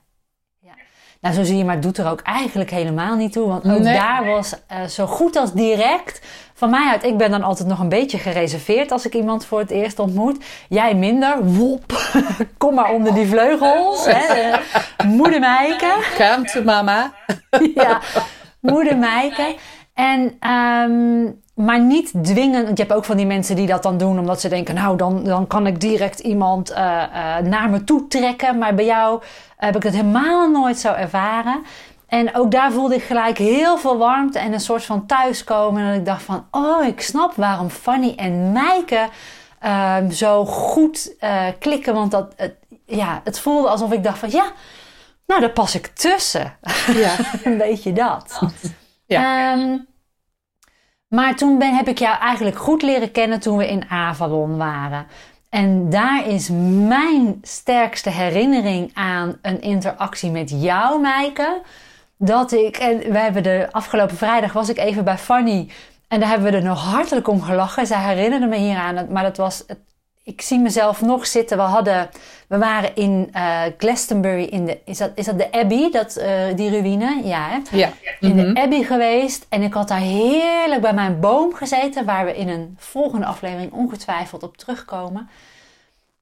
ja. 0.60 0.72
Nou, 1.20 1.34
zo 1.34 1.42
zie 1.42 1.56
je, 1.56 1.64
maar 1.64 1.80
doet 1.80 1.98
er 1.98 2.10
ook 2.10 2.20
eigenlijk 2.20 2.70
helemaal 2.70 3.16
niet 3.16 3.32
toe. 3.32 3.48
Want 3.48 3.70
ook 3.70 3.82
daar 3.82 4.24
was 4.24 4.54
uh, 4.72 4.84
zo 4.84 5.06
goed 5.06 5.36
als 5.36 5.52
direct 5.52 6.20
van 6.60 6.70
mij 6.70 6.90
uit. 6.90 7.04
Ik 7.04 7.16
ben 7.16 7.30
dan 7.30 7.42
altijd 7.42 7.68
nog 7.68 7.78
een 7.78 7.88
beetje 7.88 8.18
gereserveerd 8.18 8.92
als 8.92 9.06
ik 9.06 9.14
iemand 9.14 9.44
voor 9.44 9.58
het 9.58 9.70
eerst 9.70 9.98
ontmoet. 9.98 10.44
Jij 10.68 10.94
minder. 10.94 11.44
Wop. 11.44 11.84
Kom 12.58 12.74
maar 12.74 12.92
onder 12.92 13.14
die 13.14 13.26
vleugels. 13.26 14.06
hè. 14.06 14.48
Uh, 14.48 14.56
moeder 15.06 15.40
to 16.52 16.62
mama. 16.62 17.12
ja, 17.74 18.00
moeder. 18.60 18.96
En 19.94 20.50
um, 20.50 21.40
maar 21.54 21.80
niet 21.80 22.12
dwingen. 22.22 22.64
Want 22.64 22.78
je 22.78 22.84
hebt 22.84 22.96
ook 22.96 23.04
van 23.04 23.16
die 23.16 23.26
mensen 23.26 23.56
die 23.56 23.66
dat 23.66 23.82
dan 23.82 23.98
doen 23.98 24.18
omdat 24.18 24.40
ze 24.40 24.48
denken: 24.48 24.74
Nou, 24.74 24.96
dan, 24.96 25.24
dan 25.24 25.46
kan 25.46 25.66
ik 25.66 25.80
direct 25.80 26.18
iemand 26.18 26.70
uh, 26.70 26.76
uh, 26.76 27.38
naar 27.38 27.70
me 27.70 27.84
toe 27.84 28.06
trekken. 28.06 28.58
Maar 28.58 28.74
bij 28.74 28.84
jou 28.84 29.22
heb 29.56 29.76
ik 29.76 29.82
het 29.82 29.94
helemaal 29.94 30.50
nooit 30.50 30.78
zo 30.78 30.92
ervaren. 30.92 31.62
En 32.10 32.34
ook 32.34 32.50
daar 32.50 32.72
voelde 32.72 32.94
ik 32.94 33.02
gelijk 33.02 33.38
heel 33.38 33.78
veel 33.78 33.98
warmte 33.98 34.38
en 34.38 34.52
een 34.52 34.60
soort 34.60 34.84
van 34.84 35.06
thuiskomen. 35.06 35.82
En 35.82 35.88
dat 35.88 35.98
ik 35.98 36.04
dacht 36.04 36.22
van, 36.22 36.46
oh, 36.50 36.86
ik 36.86 37.00
snap 37.00 37.34
waarom 37.34 37.68
Fanny 37.68 38.12
en 38.16 38.52
Mijke 38.52 39.08
uh, 39.64 39.96
zo 40.10 40.44
goed 40.44 41.14
uh, 41.20 41.46
klikken. 41.58 41.94
Want 41.94 42.10
dat, 42.10 42.32
het, 42.36 42.54
ja, 42.86 43.20
het 43.24 43.40
voelde 43.40 43.68
alsof 43.68 43.92
ik 43.92 44.02
dacht 44.02 44.18
van, 44.18 44.30
ja, 44.30 44.52
nou, 45.26 45.40
daar 45.40 45.50
pas 45.50 45.74
ik 45.74 45.86
tussen. 45.86 46.56
Ja. 46.92 47.16
een 47.44 47.58
beetje 47.58 47.92
dat. 47.92 48.40
Ja. 49.06 49.52
Um, 49.52 49.86
maar 51.08 51.36
toen 51.36 51.58
ben, 51.58 51.74
heb 51.74 51.88
ik 51.88 51.98
jou 51.98 52.18
eigenlijk 52.18 52.56
goed 52.56 52.82
leren 52.82 53.12
kennen 53.12 53.40
toen 53.40 53.56
we 53.56 53.68
in 53.68 53.84
Avalon 53.88 54.56
waren. 54.56 55.06
En 55.48 55.90
daar 55.90 56.26
is 56.26 56.48
mijn 56.88 57.38
sterkste 57.42 58.10
herinnering 58.10 58.90
aan 58.94 59.38
een 59.42 59.60
interactie 59.60 60.30
met 60.30 60.50
jou, 60.50 61.00
Meike. 61.00 61.62
Dat 62.22 62.52
ik, 62.52 62.76
en 62.76 62.98
we 62.98 63.18
hebben 63.18 63.42
de 63.42 63.68
afgelopen 63.70 64.16
vrijdag 64.16 64.52
was 64.52 64.68
ik 64.68 64.78
even 64.78 65.04
bij 65.04 65.18
Fanny. 65.18 65.68
En 66.08 66.20
daar 66.20 66.28
hebben 66.28 66.50
we 66.50 66.56
er 66.56 66.62
nog 66.62 66.84
hartelijk 66.84 67.28
om 67.28 67.42
gelachen. 67.42 67.86
Zij 67.86 67.98
herinnerde 67.98 68.46
me 68.46 68.56
hieraan. 68.56 69.06
Maar 69.10 69.22
dat 69.22 69.36
was 69.36 69.64
ik 70.24 70.40
zie 70.40 70.58
mezelf 70.58 71.00
nog 71.00 71.26
zitten. 71.26 71.56
We, 71.56 71.62
hadden, 71.62 72.10
we 72.48 72.58
waren 72.58 72.94
in 72.96 73.30
uh, 73.36 73.60
Glastonbury, 73.78 74.42
in 74.44 74.64
de, 74.66 74.78
is, 74.84 74.98
dat, 74.98 75.10
is 75.14 75.24
dat 75.24 75.38
de 75.38 75.52
Abbey, 75.52 75.90
dat, 75.90 76.18
uh, 76.18 76.56
die 76.56 76.70
ruïne? 76.70 77.20
Ja, 77.24 77.48
hè? 77.48 77.76
ja. 77.76 77.90
In 78.20 78.36
de 78.36 78.42
Mhm. 78.42 78.56
Abbey 78.56 78.82
geweest. 78.82 79.46
En 79.48 79.62
ik 79.62 79.74
had 79.74 79.88
daar 79.88 80.00
heerlijk 80.00 80.80
bij 80.80 80.92
mijn 80.92 81.20
boom 81.20 81.54
gezeten. 81.54 82.04
Waar 82.04 82.24
we 82.24 82.36
in 82.36 82.48
een 82.48 82.76
volgende 82.78 83.26
aflevering 83.26 83.72
ongetwijfeld 83.72 84.42
op 84.42 84.56
terugkomen. 84.56 85.28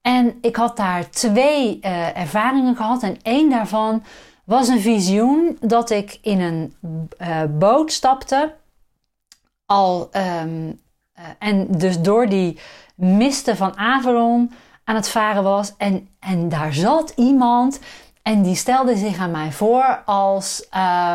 En 0.01 0.37
ik 0.41 0.55
had 0.55 0.77
daar 0.77 1.09
twee 1.09 1.79
uh, 1.81 2.17
ervaringen 2.17 2.75
gehad. 2.75 3.03
En 3.03 3.17
één 3.21 3.49
daarvan 3.49 4.03
was 4.49 4.67
een 4.67 4.81
visioen 4.81 5.57
dat 5.59 5.89
ik 5.89 6.19
in 6.21 6.41
een 6.41 6.75
uh, 7.21 7.43
boot 7.49 7.91
stapte. 7.91 8.53
Al, 9.65 10.09
um, 10.41 10.79
uh, 11.19 11.25
en 11.39 11.67
dus 11.67 12.01
door 12.01 12.27
die 12.29 12.59
misten 12.95 13.57
van 13.57 13.77
Avalon 13.77 14.51
aan 14.83 14.95
het 14.95 15.09
varen 15.09 15.43
was. 15.43 15.73
En, 15.77 16.09
en 16.19 16.49
daar 16.49 16.73
zat 16.73 17.13
iemand. 17.15 17.79
En 18.21 18.41
die 18.41 18.55
stelde 18.55 18.95
zich 18.95 19.19
aan 19.19 19.31
mij 19.31 19.51
voor 19.51 20.01
als. 20.05 20.67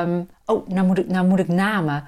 Um, 0.02 0.28
oh, 0.44 0.68
nou 0.68 0.86
moet, 0.86 0.98
ik, 0.98 1.08
nou 1.08 1.26
moet 1.26 1.38
ik 1.38 1.48
namen. 1.48 2.04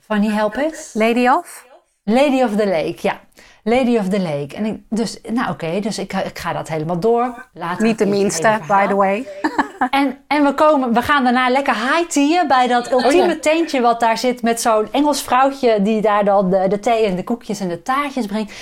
Fanny, 0.00 0.28
help 0.28 0.54
eens. 0.54 0.90
Lady 0.94 1.28
of? 1.28 1.66
Lady 2.02 2.42
of 2.42 2.56
the 2.56 2.66
Lake, 2.66 2.98
ja. 3.00 3.20
Lady 3.68 3.96
of 3.96 4.08
the 4.08 4.20
Lake. 4.20 4.54
En 4.54 4.64
ik, 4.64 4.80
dus, 4.88 5.18
nou 5.22 5.50
oké, 5.50 5.64
okay, 5.64 5.80
dus 5.80 5.98
ik, 5.98 6.12
ik, 6.12 6.38
ga 6.38 6.52
dat 6.52 6.68
helemaal 6.68 7.00
door. 7.00 7.46
Later 7.52 7.84
Niet 7.84 7.98
de 7.98 8.06
minste, 8.06 8.58
by 8.66 8.86
the 8.86 8.94
way. 8.94 9.26
en, 9.90 10.18
en 10.26 10.44
we, 10.44 10.54
komen, 10.54 10.92
we 10.92 11.02
gaan 11.02 11.24
daarna 11.24 11.48
lekker 11.48 11.74
high 11.74 12.08
teaen 12.08 12.48
bij 12.48 12.66
dat 12.66 12.90
ultieme 12.92 13.22
oh 13.22 13.28
ja. 13.28 13.38
teentje 13.40 13.80
wat 13.80 14.00
daar 14.00 14.18
zit 14.18 14.42
met 14.42 14.60
zo'n 14.60 14.88
Engels 14.92 15.22
vrouwtje 15.22 15.82
die 15.82 16.00
daar 16.00 16.24
dan 16.24 16.50
de, 16.50 16.68
de 16.68 16.78
thee 16.78 17.06
en 17.06 17.16
de 17.16 17.24
koekjes 17.24 17.60
en 17.60 17.68
de 17.68 17.82
taartjes 17.82 18.26
brengt. 18.26 18.52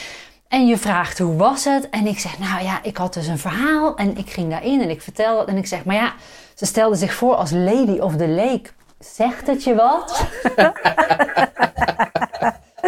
En 0.48 0.66
je 0.66 0.78
vraagt 0.78 1.18
hoe 1.18 1.36
was 1.36 1.64
het? 1.64 1.90
En 1.90 2.06
ik 2.06 2.18
zeg, 2.18 2.38
nou 2.38 2.64
ja, 2.64 2.78
ik 2.82 2.96
had 2.96 3.14
dus 3.14 3.26
een 3.26 3.38
verhaal 3.38 3.96
en 3.96 4.16
ik 4.16 4.30
ging 4.30 4.50
daarin 4.50 4.80
en 4.80 4.90
ik 4.90 5.02
vertel 5.02 5.36
dat. 5.36 5.48
En 5.48 5.56
ik 5.56 5.66
zeg, 5.66 5.84
maar 5.84 5.96
ja, 5.96 6.12
ze 6.54 6.66
stelde 6.66 6.96
zich 6.96 7.14
voor 7.14 7.34
als 7.34 7.50
Lady 7.50 7.98
of 7.98 8.16
the 8.16 8.28
Lake. 8.28 8.70
Zegt 8.98 9.46
het 9.46 9.64
je 9.64 9.74
wat? 9.74 10.26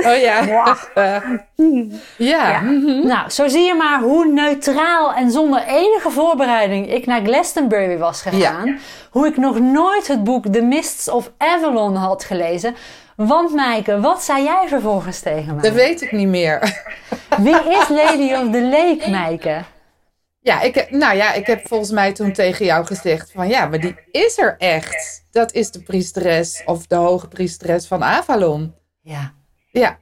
Oh 0.07 0.21
ja. 0.21 0.45
Ja. 2.17 2.49
ja. 2.49 2.61
Mm 2.61 2.85
-hmm. 2.85 3.07
Nou, 3.07 3.31
zo 3.31 3.49
zie 3.49 3.65
je 3.65 3.75
maar 3.75 4.01
hoe 4.01 4.27
neutraal 4.27 5.15
en 5.15 5.31
zonder 5.31 5.63
enige 5.67 6.11
voorbereiding 6.11 6.93
ik 6.93 7.07
naar 7.07 7.21
Glastonbury 7.25 7.99
was 7.99 8.23
gegaan. 8.23 8.67
Ja. 8.67 8.77
Hoe 9.11 9.27
ik 9.27 9.37
nog 9.37 9.61
nooit 9.61 10.09
het 10.09 10.25
boek 10.25 10.47
The 10.47 10.61
Mists 10.63 11.09
of 11.09 11.31
Avalon 11.39 11.95
had 11.95 12.25
gelezen. 12.25 12.75
Want 13.17 13.55
Maaike, 13.55 14.01
wat 14.01 14.23
zei 14.23 14.45
jij 14.45 14.65
vervolgens 14.69 15.21
tegen 15.21 15.55
mij? 15.55 15.63
Dat 15.63 15.73
weet 15.73 16.03
ik 16.03 16.13
niet 16.13 16.29
meer. 16.29 16.85
Wie 17.39 17.55
is 17.55 17.89
Lady 17.89 18.33
of 18.33 18.51
the 18.51 18.63
Lake, 18.63 19.11
Maaike? 19.11 19.65
Ja, 20.41 20.61
ik, 20.61 20.91
nou 20.91 21.17
ja, 21.17 21.33
ik 21.33 21.47
heb 21.47 21.67
volgens 21.67 21.91
mij 21.91 22.13
toen 22.13 22.33
tegen 22.33 22.65
jou 22.65 22.87
gezegd 22.87 23.33
van 23.33 23.49
ja, 23.49 23.67
maar 23.67 23.81
die 23.81 23.95
is 24.11 24.39
er 24.39 24.55
echt. 24.59 25.25
Dat 25.31 25.53
is 25.53 25.71
de 25.71 25.83
priesteres 25.83 26.63
of 26.65 26.87
de 26.87 26.95
hoge 26.95 27.29
priesteres 27.29 27.87
van 27.87 28.05
Avalon. 28.05 28.75
Ja. 29.01 29.35
Ja. 29.81 29.99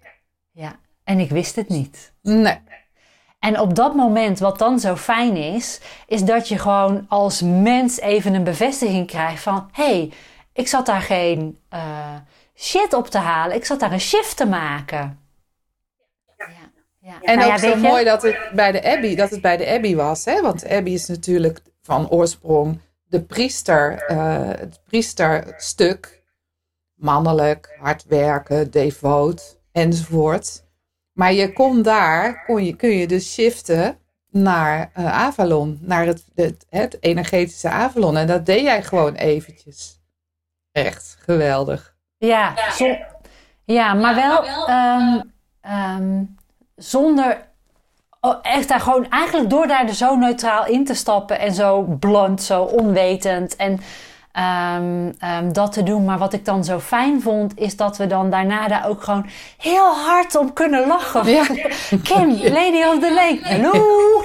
Ja, 0.50 0.78
en 1.04 1.18
ik 1.18 1.30
wist 1.30 1.56
het 1.56 1.68
niet. 1.68 2.12
Nee. 2.22 2.58
En 3.38 3.60
op 3.60 3.74
dat 3.74 3.94
moment, 3.94 4.38
wat 4.38 4.58
dan 4.58 4.80
zo 4.80 4.96
fijn 4.96 5.36
is, 5.36 5.80
is 6.06 6.22
dat 6.22 6.48
je 6.48 6.58
gewoon 6.58 7.06
als 7.08 7.42
mens 7.42 8.00
even 8.00 8.34
een 8.34 8.44
bevestiging 8.44 9.06
krijgt 9.06 9.42
van: 9.42 9.68
hé, 9.72 9.84
hey, 9.84 10.12
ik 10.52 10.68
zat 10.68 10.86
daar 10.86 11.00
geen 11.00 11.58
uh, 11.74 12.14
shit 12.54 12.92
op 12.92 13.08
te 13.08 13.18
halen, 13.18 13.56
ik 13.56 13.64
zat 13.64 13.80
daar 13.80 13.92
een 13.92 14.00
shift 14.00 14.36
te 14.36 14.46
maken. 14.46 15.18
Ja. 16.36 16.46
Ja. 17.00 17.20
En 17.20 17.38
nou 17.38 17.52
ook 17.52 17.58
ja, 17.58 17.70
zo 17.70 17.76
mooi 17.76 18.04
dat 18.04 18.22
het, 18.22 18.50
bij 18.52 18.72
de 18.72 18.84
Abbey, 18.84 19.14
dat 19.14 19.30
het 19.30 19.40
bij 19.40 19.56
de 19.56 19.66
Abbey 19.66 19.96
was, 19.96 20.24
hè? 20.24 20.40
want 20.40 20.60
de 20.60 20.68
Abbey 20.68 20.92
is 20.92 21.06
natuurlijk 21.06 21.60
van 21.82 22.08
oorsprong 22.08 22.80
de 23.04 23.22
priester, 23.22 24.10
uh, 24.10 24.48
het 24.48 24.80
priesterstuk. 24.84 26.22
Mannelijk, 26.94 27.76
hard 27.80 28.04
werken, 28.04 28.70
devoot 28.70 29.62
enzovoort. 29.74 30.64
Maar 31.12 31.32
je 31.32 31.52
kon 31.52 31.82
daar, 31.82 32.44
kon 32.44 32.64
je, 32.64 32.76
kun 32.76 32.88
je 32.88 33.06
dus 33.06 33.32
shiften 33.32 33.98
naar 34.30 34.90
uh, 34.98 35.12
Avalon, 35.12 35.78
naar 35.80 36.06
het, 36.06 36.24
het, 36.34 36.66
het, 36.70 36.96
energetische 37.00 37.68
Avalon. 37.68 38.16
En 38.16 38.26
dat 38.26 38.46
deed 38.46 38.60
jij 38.60 38.82
gewoon 38.82 39.14
eventjes. 39.14 40.00
Echt 40.72 41.16
geweldig. 41.20 41.94
Ja, 42.16 42.70
zo, 42.72 42.96
ja 43.64 43.94
maar 43.94 44.14
wel 44.14 44.68
um, 44.68 45.32
um, 45.72 46.36
zonder 46.76 47.48
oh, 48.20 48.38
echt 48.42 48.68
daar 48.68 48.80
gewoon, 48.80 49.10
eigenlijk 49.10 49.50
door 49.50 49.66
daar 49.66 49.88
er 49.88 49.94
zo 49.94 50.16
neutraal 50.16 50.66
in 50.66 50.84
te 50.84 50.94
stappen 50.94 51.38
en 51.38 51.54
zo 51.54 51.82
blunt, 51.82 52.42
zo 52.42 52.62
onwetend 52.62 53.56
en 53.56 53.80
um, 54.38 55.14
um, 55.24 55.52
dat 55.52 55.72
te 55.72 55.82
doen. 55.82 56.04
Maar 56.04 56.18
wat 56.18 56.32
ik 56.32 56.44
dan 56.44 56.64
zo 56.64 56.78
fijn 56.78 57.22
vond, 57.22 57.58
is 57.58 57.76
dat 57.76 57.96
we 57.96 58.06
dan 58.06 58.30
daarna 58.30 58.68
daar 58.68 58.88
ook 58.88 59.02
gewoon 59.02 59.26
heel 59.58 59.94
hard 59.94 60.36
om 60.36 60.52
kunnen 60.52 60.86
lachen. 60.86 61.26
Ja. 61.30 61.44
Kim, 62.08 62.30
Lady 62.30 62.82
of 62.82 62.98
the 62.98 63.12
Lake, 63.14 63.38
hallo! 63.42 64.22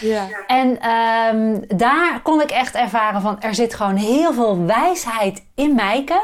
Ja. 0.00 0.26
En 0.46 0.68
um, 0.68 1.64
daar 1.76 2.20
kon 2.22 2.40
ik 2.40 2.50
echt 2.50 2.74
ervaren 2.74 3.20
van, 3.20 3.40
er 3.40 3.54
zit 3.54 3.74
gewoon 3.74 3.96
heel 3.96 4.32
veel 4.32 4.64
wijsheid 4.64 5.44
in 5.54 5.74
Mijke. 5.74 6.20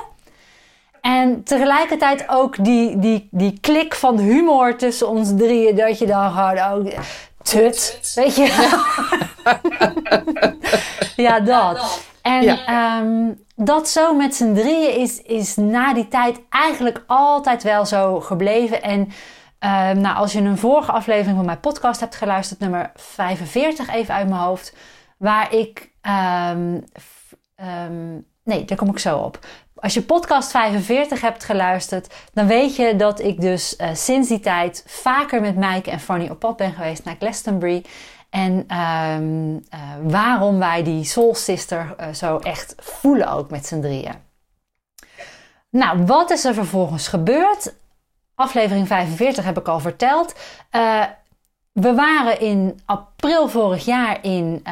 En 1.01 1.43
tegelijkertijd 1.43 2.25
ook 2.29 2.65
die, 2.65 2.99
die, 2.99 3.29
die 3.31 3.59
klik 3.61 3.95
van 3.95 4.19
humor 4.19 4.77
tussen 4.77 5.09
ons 5.09 5.37
drieën, 5.37 5.77
dat 5.77 5.99
je 5.99 6.07
dan 6.07 6.31
gewoon 6.31 6.59
ook 6.59 6.93
tut, 7.47 8.13
weet 8.15 8.37
je. 8.37 8.47
ja, 11.27 11.41
dat. 11.41 12.01
En 12.23 12.43
ja. 12.43 12.99
Um, 12.99 13.45
dat 13.55 13.89
zo 13.89 14.15
met 14.15 14.35
z'n 14.35 14.55
drieën 14.55 15.01
is, 15.01 15.23
is 15.23 15.57
na 15.57 15.95
die 15.95 16.09
tijd 16.09 16.41
eigenlijk 16.49 17.05
altijd 17.07 17.63
wel 17.63 17.87
zo 17.87 18.21
gebleven. 18.21 18.83
En 18.83 19.01
um, 19.01 20.01
nou, 20.01 20.17
als 20.17 20.33
je 20.33 20.41
een 20.41 20.59
vorige 20.59 20.93
aflevering 20.93 21.37
van 21.37 21.47
mijn 21.47 21.61
podcast 21.61 22.01
hebt 22.01 22.17
geluisterd, 22.17 22.61
nummer 22.61 22.91
45 22.95 23.89
even 23.89 24.15
uit 24.15 24.29
mijn 24.29 24.41
hoofd, 24.41 24.77
waar 25.19 25.55
ik... 25.55 25.91
Um, 26.39 26.85
nee, 28.45 28.65
daar 28.65 28.79
kom 28.79 28.89
ik 28.89 28.99
zo 28.99 29.19
op. 29.19 29.39
Als 29.77 29.95
je 29.95 30.03
podcast 30.03 30.51
45 30.51 31.21
hebt 31.21 31.45
geluisterd, 31.45 32.15
dan 32.33 32.47
weet 32.47 32.77
je 32.77 32.97
dat 32.97 33.21
ik 33.21 33.41
dus 33.41 33.77
uh, 33.79 33.89
sinds 33.95 34.29
die 34.29 34.41
tijd 34.41 34.85
vaker 34.87 35.41
met 35.41 35.57
Mike 35.57 35.91
en 35.91 36.01
Fanny 36.01 36.29
op 36.29 36.39
pad 36.39 36.57
ben 36.57 36.73
geweest 36.73 37.05
naar 37.05 37.17
Glastonbury. 37.19 37.85
En 38.31 38.77
um, 38.79 39.53
uh, 39.55 39.81
waarom 40.03 40.59
wij 40.59 40.83
die 40.83 41.05
Soul 41.05 41.35
Sister 41.35 41.95
uh, 42.01 42.07
zo 42.15 42.39
echt 42.39 42.75
voelen 42.79 43.29
ook 43.29 43.51
met 43.51 43.67
z'n 43.67 43.81
drieën. 43.81 44.15
Nou, 45.71 46.05
wat 46.05 46.31
is 46.31 46.45
er 46.45 46.55
vervolgens 46.55 47.09
gebeurd? 47.09 47.75
Aflevering 48.35 48.87
45 48.87 49.45
heb 49.45 49.59
ik 49.59 49.69
al 49.69 49.81
verteld. 49.81 50.35
we 51.73 51.95
waren 51.95 52.41
in 52.41 52.81
april 52.85 53.49
vorig 53.49 53.85
jaar 53.85 54.19
in 54.25 54.65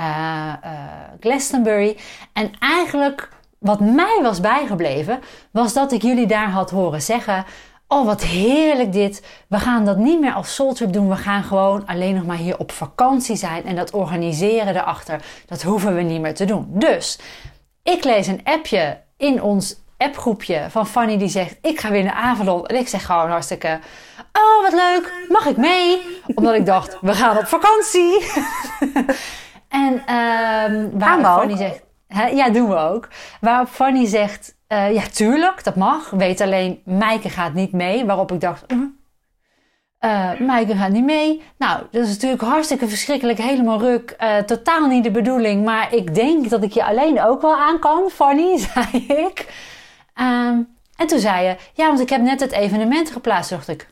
Glastonbury. 1.20 1.96
En 2.32 2.50
eigenlijk 2.58 3.28
wat 3.64 3.80
mij 3.80 4.18
was 4.22 4.40
bijgebleven, 4.40 5.20
was 5.50 5.72
dat 5.72 5.92
ik 5.92 6.02
jullie 6.02 6.26
daar 6.26 6.50
had 6.50 6.70
horen 6.70 7.02
zeggen: 7.02 7.44
Oh, 7.88 8.06
wat 8.06 8.22
heerlijk 8.22 8.92
dit. 8.92 9.26
We 9.48 9.58
gaan 9.58 9.84
dat 9.84 9.96
niet 9.96 10.20
meer 10.20 10.32
als 10.32 10.54
soultrip 10.54 10.92
doen. 10.92 11.08
We 11.08 11.16
gaan 11.16 11.42
gewoon 11.42 11.86
alleen 11.86 12.14
nog 12.14 12.24
maar 12.24 12.36
hier 12.36 12.58
op 12.58 12.72
vakantie 12.72 13.36
zijn. 13.36 13.64
En 13.64 13.76
dat 13.76 13.90
organiseren 13.90 14.76
erachter, 14.76 15.20
dat 15.46 15.62
hoeven 15.62 15.94
we 15.94 16.02
niet 16.02 16.20
meer 16.20 16.34
te 16.34 16.44
doen. 16.44 16.66
Dus 16.68 17.18
ik 17.82 18.04
lees 18.04 18.26
een 18.26 18.40
appje 18.44 19.00
in 19.16 19.42
ons 19.42 19.76
appgroepje 19.98 20.66
van 20.70 20.86
Fanny 20.86 21.18
die 21.18 21.28
zegt: 21.28 21.56
Ik 21.62 21.80
ga 21.80 21.90
weer 21.90 22.04
naar 22.04 22.14
Avalon. 22.14 22.66
En 22.66 22.76
ik 22.76 22.88
zeg 22.88 23.06
gewoon 23.06 23.30
hartstikke: 23.30 23.78
Oh, 24.32 24.62
wat 24.62 24.72
leuk. 24.72 25.26
Mag 25.28 25.46
ik 25.46 25.56
mee? 25.56 26.00
Omdat 26.34 26.54
ik 26.54 26.66
dacht: 26.66 26.98
We 27.00 27.14
gaan 27.14 27.38
op 27.38 27.46
vakantie. 27.46 28.32
en 29.84 29.92
um, 29.92 30.98
waar 30.98 31.20
Fanny 31.20 31.56
zegt. 31.56 31.83
Ja, 32.14 32.50
doen 32.50 32.68
we 32.68 32.76
ook. 32.76 33.08
Waarop 33.40 33.68
Fanny 33.68 34.06
zegt, 34.06 34.56
uh, 34.68 34.94
ja 34.94 35.02
tuurlijk, 35.12 35.64
dat 35.64 35.76
mag. 35.76 36.10
Weet 36.10 36.40
alleen, 36.40 36.82
Mijke 36.84 37.28
gaat 37.28 37.54
niet 37.54 37.72
mee. 37.72 38.04
Waarop 38.04 38.32
ik 38.32 38.40
dacht, 38.40 38.64
uh, 40.00 40.30
gaat 40.78 40.90
niet 40.90 41.04
mee. 41.04 41.42
Nou, 41.58 41.82
dat 41.90 42.02
is 42.02 42.08
natuurlijk 42.08 42.42
hartstikke 42.42 42.88
verschrikkelijk, 42.88 43.38
helemaal 43.38 43.78
ruk. 43.78 44.16
Uh, 44.20 44.38
totaal 44.38 44.86
niet 44.86 45.04
de 45.04 45.10
bedoeling, 45.10 45.64
maar 45.64 45.94
ik 45.94 46.14
denk 46.14 46.50
dat 46.50 46.62
ik 46.62 46.72
je 46.72 46.84
alleen 46.84 47.22
ook 47.22 47.42
wel 47.42 47.56
aan 47.56 47.78
kan, 47.78 48.10
Fanny, 48.10 48.58
zei 48.74 49.06
ik. 49.06 49.46
Um, 50.20 50.76
en 50.96 51.06
toen 51.06 51.18
zei 51.18 51.46
je, 51.46 51.56
ja, 51.72 51.86
want 51.86 52.00
ik 52.00 52.08
heb 52.08 52.20
net 52.20 52.40
het 52.40 52.52
evenement 52.52 53.10
geplaatst. 53.10 53.50
dacht 53.50 53.68
ik, 53.68 53.88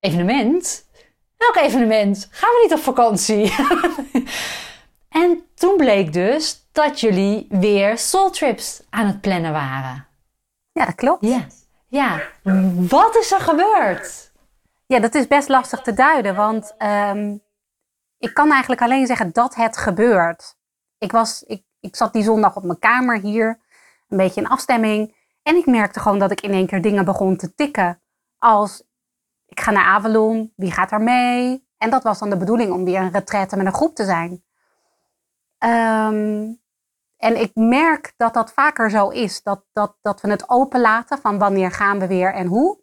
evenement? 0.00 0.88
Welk 1.36 1.56
evenement? 1.56 2.28
Gaan 2.30 2.50
we 2.50 2.60
niet 2.62 2.72
op 2.72 2.84
vakantie? 2.84 3.52
en 5.10 5.44
toen 5.54 5.76
bleek 5.76 6.12
dus 6.12 6.68
dat 6.72 7.00
jullie 7.00 7.46
weer 7.48 7.98
soul 7.98 8.30
trips 8.30 8.82
aan 8.90 9.06
het 9.06 9.20
plannen 9.20 9.52
waren. 9.52 10.06
Ja, 10.72 10.84
dat 10.84 10.94
klopt. 10.94 11.26
Ja. 11.26 11.46
ja. 11.88 12.20
Wat 12.74 13.16
is 13.16 13.32
er 13.32 13.40
gebeurd? 13.40 14.32
Ja, 14.86 14.98
dat 14.98 15.14
is 15.14 15.26
best 15.26 15.48
lastig 15.48 15.80
te 15.80 15.94
duiden, 15.94 16.34
want 16.34 16.74
ehm, 16.78 17.36
ik 18.18 18.34
kan 18.34 18.50
eigenlijk 18.50 18.82
alleen 18.82 19.06
zeggen 19.06 19.32
dat 19.32 19.54
het 19.54 19.76
gebeurt. 19.76 20.56
Ik, 20.98 21.12
was, 21.12 21.42
ik, 21.42 21.62
ik 21.80 21.96
zat 21.96 22.12
die 22.12 22.22
zondag 22.22 22.56
op 22.56 22.64
mijn 22.64 22.78
kamer 22.78 23.20
hier, 23.20 23.60
een 24.08 24.16
beetje 24.16 24.40
in 24.40 24.48
afstemming. 24.48 25.16
En 25.42 25.56
ik 25.56 25.66
merkte 25.66 26.00
gewoon 26.00 26.18
dat 26.18 26.30
ik 26.30 26.40
in 26.40 26.52
één 26.52 26.66
keer 26.66 26.82
dingen 26.82 27.04
begon 27.04 27.36
te 27.36 27.54
tikken. 27.54 28.02
Als 28.38 28.82
ik 29.46 29.60
ga 29.60 29.70
naar 29.70 29.84
Avalon, 29.84 30.52
wie 30.56 30.72
gaat 30.72 30.92
er 30.92 31.00
mee? 31.00 31.68
En 31.78 31.90
dat 31.90 32.02
was 32.02 32.18
dan 32.18 32.30
de 32.30 32.36
bedoeling 32.36 32.72
om 32.72 32.84
weer 32.84 33.00
een 33.00 33.12
retraite 33.12 33.56
met 33.56 33.66
een 33.66 33.74
groep 33.74 33.94
te 33.94 34.04
zijn. 34.04 34.44
Um, 35.64 36.60
en 37.16 37.40
ik 37.40 37.50
merk 37.54 38.12
dat 38.16 38.34
dat 38.34 38.52
vaker 38.52 38.90
zo 38.90 39.08
is. 39.08 39.42
Dat, 39.42 39.64
dat, 39.72 39.96
dat 40.02 40.20
we 40.20 40.30
het 40.30 40.48
openlaten 40.48 41.18
van 41.18 41.38
wanneer 41.38 41.70
gaan 41.70 41.98
we 41.98 42.06
weer 42.06 42.34
en 42.34 42.46
hoe. 42.46 42.78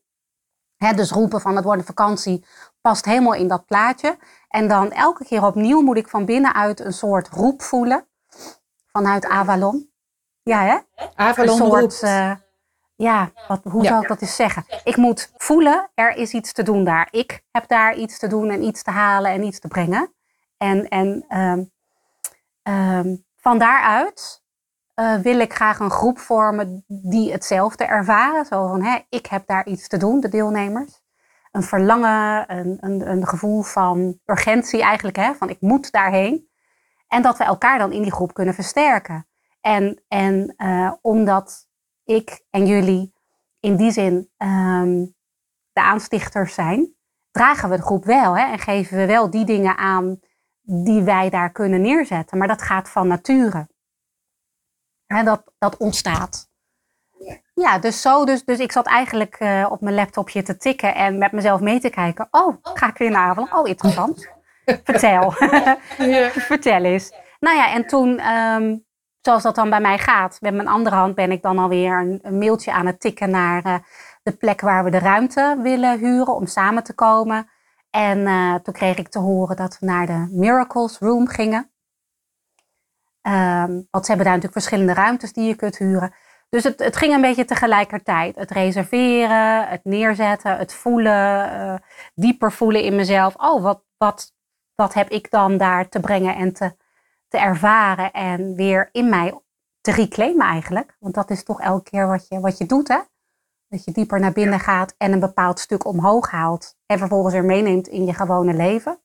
dus 0.96 1.12
roepen 1.12 1.42
van 1.42 1.56
het 1.56 1.64
wordt 1.64 1.80
een 1.80 1.88
vakantie 1.88 2.46
past 2.82 3.06
helemaal 3.06 3.34
in 3.34 3.48
dat 3.48 3.66
plaatje. 3.66 4.18
En 4.48 4.68
dan 4.68 4.92
elke 4.92 5.26
keer 5.26 5.46
opnieuw 5.46 5.82
moet 5.82 5.98
ik 5.98 6.08
van 6.08 6.26
binnenuit 6.26 6.80
een 6.80 6.94
soort 6.94 7.28
roep 7.28 7.62
voelen. 7.62 8.08
Vanuit 8.92 9.26
Avalon. 9.26 9.92
Ja, 10.44 10.64
hè? 10.64 11.06
Avalon 11.16 11.62
een 11.62 11.68
soort, 11.68 12.02
uh, 12.02 12.36
ja, 12.96 13.32
wat, 13.48 13.64
hoe 13.64 13.86
zou 13.86 14.02
ik 14.02 14.08
dat 14.08 14.22
eens 14.22 14.36
zeggen? 14.36 14.66
Ik 14.84 14.98
moet 14.98 15.32
voelen, 15.38 15.92
er 15.94 16.16
is 16.16 16.34
iets 16.34 16.54
te 16.54 16.64
doen 16.64 16.84
daar. 16.84 17.08
Ik 17.12 17.44
heb 17.52 17.68
daar 17.68 17.96
iets 17.96 18.20
te 18.20 18.28
doen 18.28 18.50
en 18.50 18.64
iets 18.64 18.84
te 18.84 18.92
halen 18.92 19.32
en 19.32 19.44
iets 19.44 19.60
te 19.60 19.68
brengen. 19.68 20.14
En, 20.58 20.88
en 20.88 21.26
um, 21.40 21.72
um, 22.68 23.26
van 23.36 23.58
daaruit 23.58 24.46
uh, 24.96 25.16
wil 25.16 25.40
ik 25.40 25.54
graag 25.54 25.80
een 25.80 25.92
groep 25.92 26.20
vormen 26.20 26.84
die 26.88 27.32
hetzelfde 27.32 27.86
ervaren. 27.86 28.46
Zo 28.46 28.68
van, 28.68 28.84
hè, 28.84 29.00
ik 29.10 29.26
heb 29.26 29.48
daar 29.48 29.68
iets 29.68 29.88
te 29.88 29.98
doen, 29.98 30.20
de 30.20 30.30
deelnemers. 30.30 31.02
Een 31.52 31.64
verlangen, 31.64 32.52
een, 32.58 32.78
een, 32.80 33.10
een 33.10 33.28
gevoel 33.28 33.62
van 33.62 34.20
urgentie 34.26 34.82
eigenlijk, 34.82 35.18
hè, 35.18 35.34
van 35.34 35.50
ik 35.50 35.62
moet 35.62 35.92
daarheen. 35.92 36.50
En 37.08 37.22
dat 37.22 37.38
we 37.38 37.44
elkaar 37.44 37.78
dan 37.78 37.92
in 37.92 38.02
die 38.02 38.12
groep 38.12 38.34
kunnen 38.34 38.54
versterken. 38.54 39.28
En, 39.62 40.04
en 40.08 40.54
uh, 40.58 40.94
omdat 41.02 41.68
ik 42.04 42.46
en 42.50 42.66
jullie 42.66 43.14
in 43.60 43.76
die 43.76 43.92
zin 43.92 44.30
um, 44.38 45.16
de 45.74 45.82
aanstichters 45.82 46.54
zijn, 46.54 46.94
dragen 47.32 47.70
we 47.70 47.76
de 47.76 47.82
groep 47.82 48.06
wel 48.06 48.38
hè, 48.38 48.52
en 48.52 48.60
geven 48.60 48.98
we 48.98 49.06
wel 49.06 49.30
die 49.30 49.46
dingen 49.46 49.78
aan 49.78 50.20
die 50.70 51.02
wij 51.02 51.30
daar 51.30 51.52
kunnen 51.52 51.82
neerzetten. 51.82 52.38
Maar 52.38 52.48
dat 52.48 52.62
gaat 52.62 52.90
van 52.90 53.08
nature. 53.08 53.68
Hè, 55.06 55.24
dat, 55.24 55.44
dat 55.58 55.78
ontstaat. 55.78 56.50
Ja, 57.54 57.80
dus 57.80 58.02
zo. 58.02 58.26
Dus, 58.26 58.44
dus 58.46 58.60
ik 58.60 58.72
zat 58.72 58.86
eigenlijk 58.86 59.40
uh, 59.40 59.68
op 59.70 59.82
mijn 59.82 59.96
laptopje 59.96 60.42
te 60.42 60.58
tikken 60.58 60.96
en 60.96 61.18
met 61.18 61.32
mezelf 61.32 61.60
mee 61.60 61.80
te 61.80 61.90
kijken. 61.90 62.28
Oh, 62.32 62.58
ga 62.62 62.88
ik 62.88 62.98
weer 62.98 63.12
naar 63.12 63.30
avond? 63.30 63.54
Oh, 63.54 63.68
interessant. 63.68 64.30
Vertel. 64.84 65.32
Vertel 66.32 66.84
eens. 66.84 67.14
Nou 67.40 67.58
ja, 67.58 67.74
en 67.74 67.88
toen, 67.88 68.36
um, 68.36 68.86
zoals 69.22 69.44
dat 69.44 69.56
dan 69.56 69.70
bij 69.70 69.82
mij 69.82 69.98
gaat, 69.98 70.38
met 70.42 70.54
mijn 70.54 70.68
andere 70.68 70.96
hand 70.96 71.16
ben 71.16 71.32
ik 71.32 71.42
dan 71.42 71.60
alweer 71.60 72.00
een, 72.00 72.20
een 72.22 72.38
mailtje 72.38 72.72
aan 72.72 72.86
het 72.86 73.00
tikken 73.00 73.30
naar 73.30 73.66
uh, 73.66 73.76
de 74.24 74.32
plek 74.32 74.62
waar 74.62 74.84
we 74.84 74.90
de 74.90 75.00
ruimte 75.00 75.60
willen 75.62 76.00
huren 76.00 76.36
om 76.36 76.46
samen 76.46 76.84
te 76.84 76.94
komen. 76.94 77.50
En 77.98 78.18
uh, 78.20 78.56
toen 78.56 78.74
kreeg 78.74 78.98
ik 78.98 79.08
te 79.08 79.20
horen 79.20 79.56
dat 79.56 79.80
we 79.80 79.86
naar 79.86 80.06
de 80.06 80.28
Miracles 80.32 80.98
Room 80.98 81.28
gingen. 81.28 81.72
Um, 83.22 83.88
want 83.92 84.06
ze 84.06 84.12
hebben 84.12 84.26
daar 84.26 84.36
natuurlijk 84.36 84.54
verschillende 84.54 84.94
ruimtes 84.94 85.34
die 85.34 85.48
je 85.48 85.56
kunt 85.56 85.78
huren. 85.78 86.14
Dus 86.50 86.64
het, 86.64 86.80
het 86.80 86.96
ging 86.96 87.14
een 87.14 87.22
beetje 87.22 87.46
tegelijkertijd. 87.46 88.36
Het 88.36 88.52
reserveren, 88.52 89.68
het 89.68 89.84
neerzetten, 89.84 90.58
het 90.58 90.74
voelen, 90.74 91.54
uh, 91.54 91.76
dieper 92.16 92.52
voelen 92.52 92.84
in 92.84 92.96
mezelf. 92.96 93.36
Oh, 93.36 93.62
wat, 93.62 93.84
wat, 93.98 94.34
wat 94.76 94.94
heb 94.94 95.10
ik 95.10 95.32
dan 95.32 95.58
daar 95.58 95.90
te 95.90 96.00
brengen 96.00 96.36
en 96.36 96.54
te, 96.54 96.76
te 97.28 97.38
ervaren 97.38 98.12
en 98.12 98.56
weer 98.56 98.90
in 98.92 99.10
mij 99.10 99.42
te 99.82 99.92
reclaimen 99.92 100.48
eigenlijk. 100.48 100.96
Want 101.00 101.14
dat 101.14 101.30
is 101.30 101.44
toch 101.44 101.62
elke 101.62 101.90
keer 101.90 102.08
wat 102.08 102.28
je, 102.28 102.40
wat 102.40 102.58
je 102.58 102.66
doet, 102.66 102.88
hè? 102.88 103.00
Dat 103.70 103.84
je 103.84 103.92
dieper 103.92 104.20
naar 104.20 104.32
binnen 104.32 104.60
gaat 104.60 104.96
en 104.98 105.12
een 105.12 105.20
bepaald 105.20 105.60
stuk 105.60 105.86
omhoog 105.86 106.32
haalt. 106.32 106.78
En 106.86 106.98
vervolgens 106.98 107.34
weer 107.34 107.46
meeneemt 107.46 107.88
in 107.88 108.06
je 108.06 108.14
gewone 108.14 108.54
leven. 108.54 109.00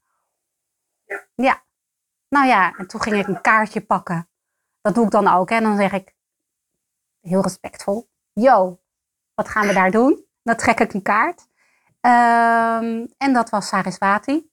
Ja. 1.04 1.26
ja. 1.35 1.62
Nou 2.28 2.47
ja, 2.47 2.75
en 2.76 2.87
toen 2.87 3.02
ging 3.02 3.16
ik 3.16 3.26
een 3.26 3.40
kaartje 3.40 3.81
pakken. 3.81 4.28
Dat 4.81 4.95
doe 4.95 5.04
ik 5.04 5.11
dan 5.11 5.28
ook. 5.28 5.50
En 5.50 5.62
dan 5.62 5.76
zeg 5.76 5.92
ik 5.92 6.14
heel 7.21 7.42
respectvol. 7.42 8.11
Yo, 8.33 8.81
wat 9.35 9.48
gaan 9.48 9.66
we 9.66 9.72
daar 9.72 9.90
doen? 9.90 10.25
Dan 10.42 10.57
trek 10.57 10.81
ik 10.81 10.92
een 10.92 11.03
kaart. 11.03 11.46
Um, 12.01 13.09
en 13.18 13.33
dat 13.33 13.51
was 13.51 13.68
Saraswati. 13.68 14.51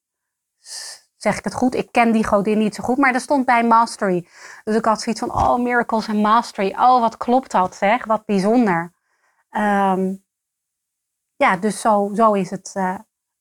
Zeg 1.15 1.37
ik 1.37 1.43
het 1.43 1.53
goed? 1.53 1.75
Ik 1.75 1.91
ken 1.91 2.11
die 2.11 2.25
godin 2.25 2.57
niet 2.57 2.75
zo 2.75 2.83
goed, 2.83 2.97
maar 2.97 3.13
er 3.13 3.19
stond 3.19 3.45
bij 3.45 3.63
Mastery. 3.63 4.27
Dus 4.63 4.75
ik 4.75 4.85
had 4.85 5.01
zoiets 5.01 5.21
van, 5.21 5.33
oh, 5.33 5.59
miracles 5.59 6.07
en 6.07 6.17
mastery. 6.21 6.75
Oh, 6.77 7.01
wat 7.01 7.17
klopt 7.17 7.51
dat 7.51 7.75
zeg, 7.75 8.05
wat 8.05 8.25
bijzonder. 8.25 8.93
Um, 9.51 10.23
ja, 11.35 11.57
dus 11.57 11.81
zo, 11.81 12.11
zo 12.13 12.33
is 12.33 12.49
het 12.49 12.73
uh, 12.77 12.95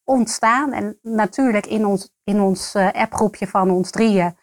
ontstaan. 0.04 0.72
En 0.72 0.98
natuurlijk 1.02 1.66
in 1.66 1.86
ons, 1.86 2.14
in 2.24 2.40
ons 2.40 2.74
uh, 2.74 2.92
appgroepje 2.92 3.46
van 3.46 3.70
ons 3.70 3.90
drieën 3.90 4.36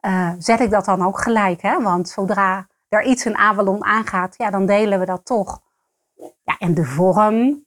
uh, 0.00 0.32
zet 0.38 0.60
ik 0.60 0.70
dat 0.70 0.84
dan 0.84 1.06
ook 1.06 1.20
gelijk. 1.20 1.62
Hè? 1.62 1.82
Want 1.82 2.08
zodra 2.08 2.66
er 2.88 3.04
iets 3.04 3.26
in 3.26 3.36
Avalon 3.36 3.84
aangaat, 3.84 4.34
ja, 4.36 4.50
dan 4.50 4.66
delen 4.66 4.98
we 4.98 5.04
dat 5.04 5.24
toch. 5.24 5.60
Ja, 6.44 6.56
en 6.58 6.74
de 6.74 6.84
vorm, 6.84 7.64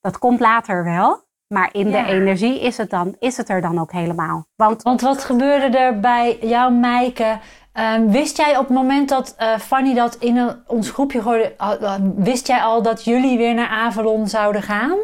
dat 0.00 0.18
komt 0.18 0.40
later 0.40 0.84
wel. 0.84 1.30
Maar 1.46 1.68
in 1.72 1.90
de 1.90 2.04
energie 2.04 2.60
is 2.60 2.76
het, 2.76 2.90
dan, 2.90 3.16
is 3.18 3.36
het 3.36 3.48
er 3.48 3.60
dan 3.60 3.78
ook 3.78 3.92
helemaal. 3.92 4.46
Want, 4.56 4.82
Want 4.82 5.00
wat 5.00 5.24
gebeurde 5.24 5.78
er 5.78 6.00
bij 6.00 6.38
jou, 6.40 6.72
Meike? 6.72 7.38
Uh, 7.74 7.94
wist 8.06 8.36
jij 8.36 8.56
op 8.56 8.68
het 8.68 8.76
moment 8.76 9.08
dat 9.08 9.34
uh, 9.40 9.58
Fanny 9.58 9.94
dat 9.94 10.16
in 10.20 10.36
een, 10.36 10.56
ons 10.66 10.90
groepje 10.90 11.22
gooide, 11.22 11.54
uh, 11.60 11.94
wist 12.16 12.46
jij 12.46 12.60
al 12.60 12.82
dat 12.82 13.04
jullie 13.04 13.38
weer 13.38 13.54
naar 13.54 13.68
Avalon 13.68 14.28
zouden 14.28 14.62
gaan? 14.62 14.98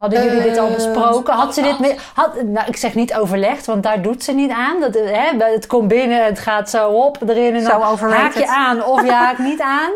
Hadden 0.00 0.24
jullie 0.24 0.42
dit 0.42 0.58
al 0.58 0.68
eh, 0.68 0.74
besproken? 0.74 1.34
Had 1.34 1.54
ze 1.54 1.62
dit 1.62 1.78
met, 1.78 1.96
had, 2.14 2.42
nou, 2.42 2.66
ik 2.68 2.76
zeg 2.76 2.94
niet 2.94 3.14
overlegd, 3.14 3.66
want 3.66 3.82
daar 3.82 4.02
doet 4.02 4.24
ze 4.24 4.32
niet 4.32 4.50
aan. 4.50 4.80
Dat, 4.80 4.94
hè, 4.94 5.44
het 5.44 5.66
komt 5.66 5.88
binnen, 5.88 6.24
het 6.24 6.38
gaat 6.38 6.70
zo 6.70 6.88
op 6.88 7.28
erin 7.28 7.54
en 7.54 7.64
dan 7.64 7.82
haak 7.98 8.34
je 8.34 8.46
aan 8.46 8.84
of 8.84 9.02
je 9.04 9.12
haakt 9.12 9.38
niet 9.38 9.60
aan. 9.60 9.90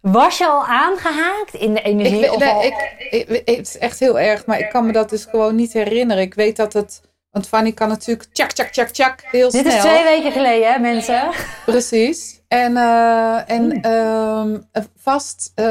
Was 0.00 0.38
je 0.38 0.46
al 0.46 0.64
aangehaakt 0.64 1.54
in 1.54 1.74
de 1.74 1.82
energie? 1.82 2.24
Ik, 2.24 2.32
of 2.32 2.42
al... 2.42 2.62
ik, 2.62 2.94
ik, 3.10 3.28
het 3.28 3.66
is 3.66 3.78
echt 3.78 4.00
heel 4.00 4.18
erg, 4.18 4.46
maar 4.46 4.58
ik 4.58 4.70
kan 4.70 4.86
me 4.86 4.92
dat 4.92 5.10
dus 5.10 5.24
gewoon 5.24 5.54
niet 5.54 5.72
herinneren. 5.72 6.22
Ik 6.22 6.34
weet 6.34 6.56
dat 6.56 6.72
het... 6.72 7.00
Want 7.32 7.48
Fanny 7.48 7.72
kan 7.72 7.88
natuurlijk 7.88 8.28
tjak, 8.32 8.50
tjak, 8.50 8.68
tjak, 8.68 8.88
tjak, 8.88 9.20
heel 9.20 9.50
Dit 9.50 9.60
snel. 9.60 9.72
Dit 9.72 9.84
is 9.84 9.90
twee 9.90 10.02
weken 10.04 10.32
geleden, 10.32 10.72
hè, 10.72 10.78
mensen? 10.78 11.30
Precies. 11.64 12.42
En, 12.48 12.72
uh, 12.72 13.50
en 13.50 13.86
uh, 13.86 14.86
vast 14.96 15.52
uh, 15.56 15.66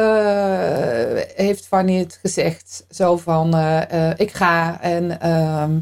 heeft 1.35 1.67
Fanny 1.67 1.97
het 1.97 2.17
gezegd. 2.21 2.85
Zo 2.89 3.17
van, 3.17 3.55
uh, 3.55 4.11
ik 4.19 4.31
ga 4.31 4.81
en 4.81 5.19
ehm, 5.19 5.79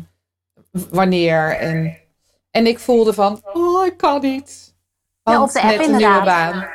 wanneer. 0.90 1.58
En, 1.58 1.98
en 2.52 2.68
ik 2.68 2.80
voelde 2.80 3.14
van, 3.14 3.42
oh, 3.54 3.86
ik 3.86 3.98
kan 3.98 4.22
niet. 4.22 4.76
Want 5.24 5.38
ja, 5.38 5.44
op 5.44 5.52
de 5.52 5.62
app 5.62 5.78
net 5.78 5.88
een 5.88 5.96
nieuwe 5.96 6.24
baan. 6.24 6.68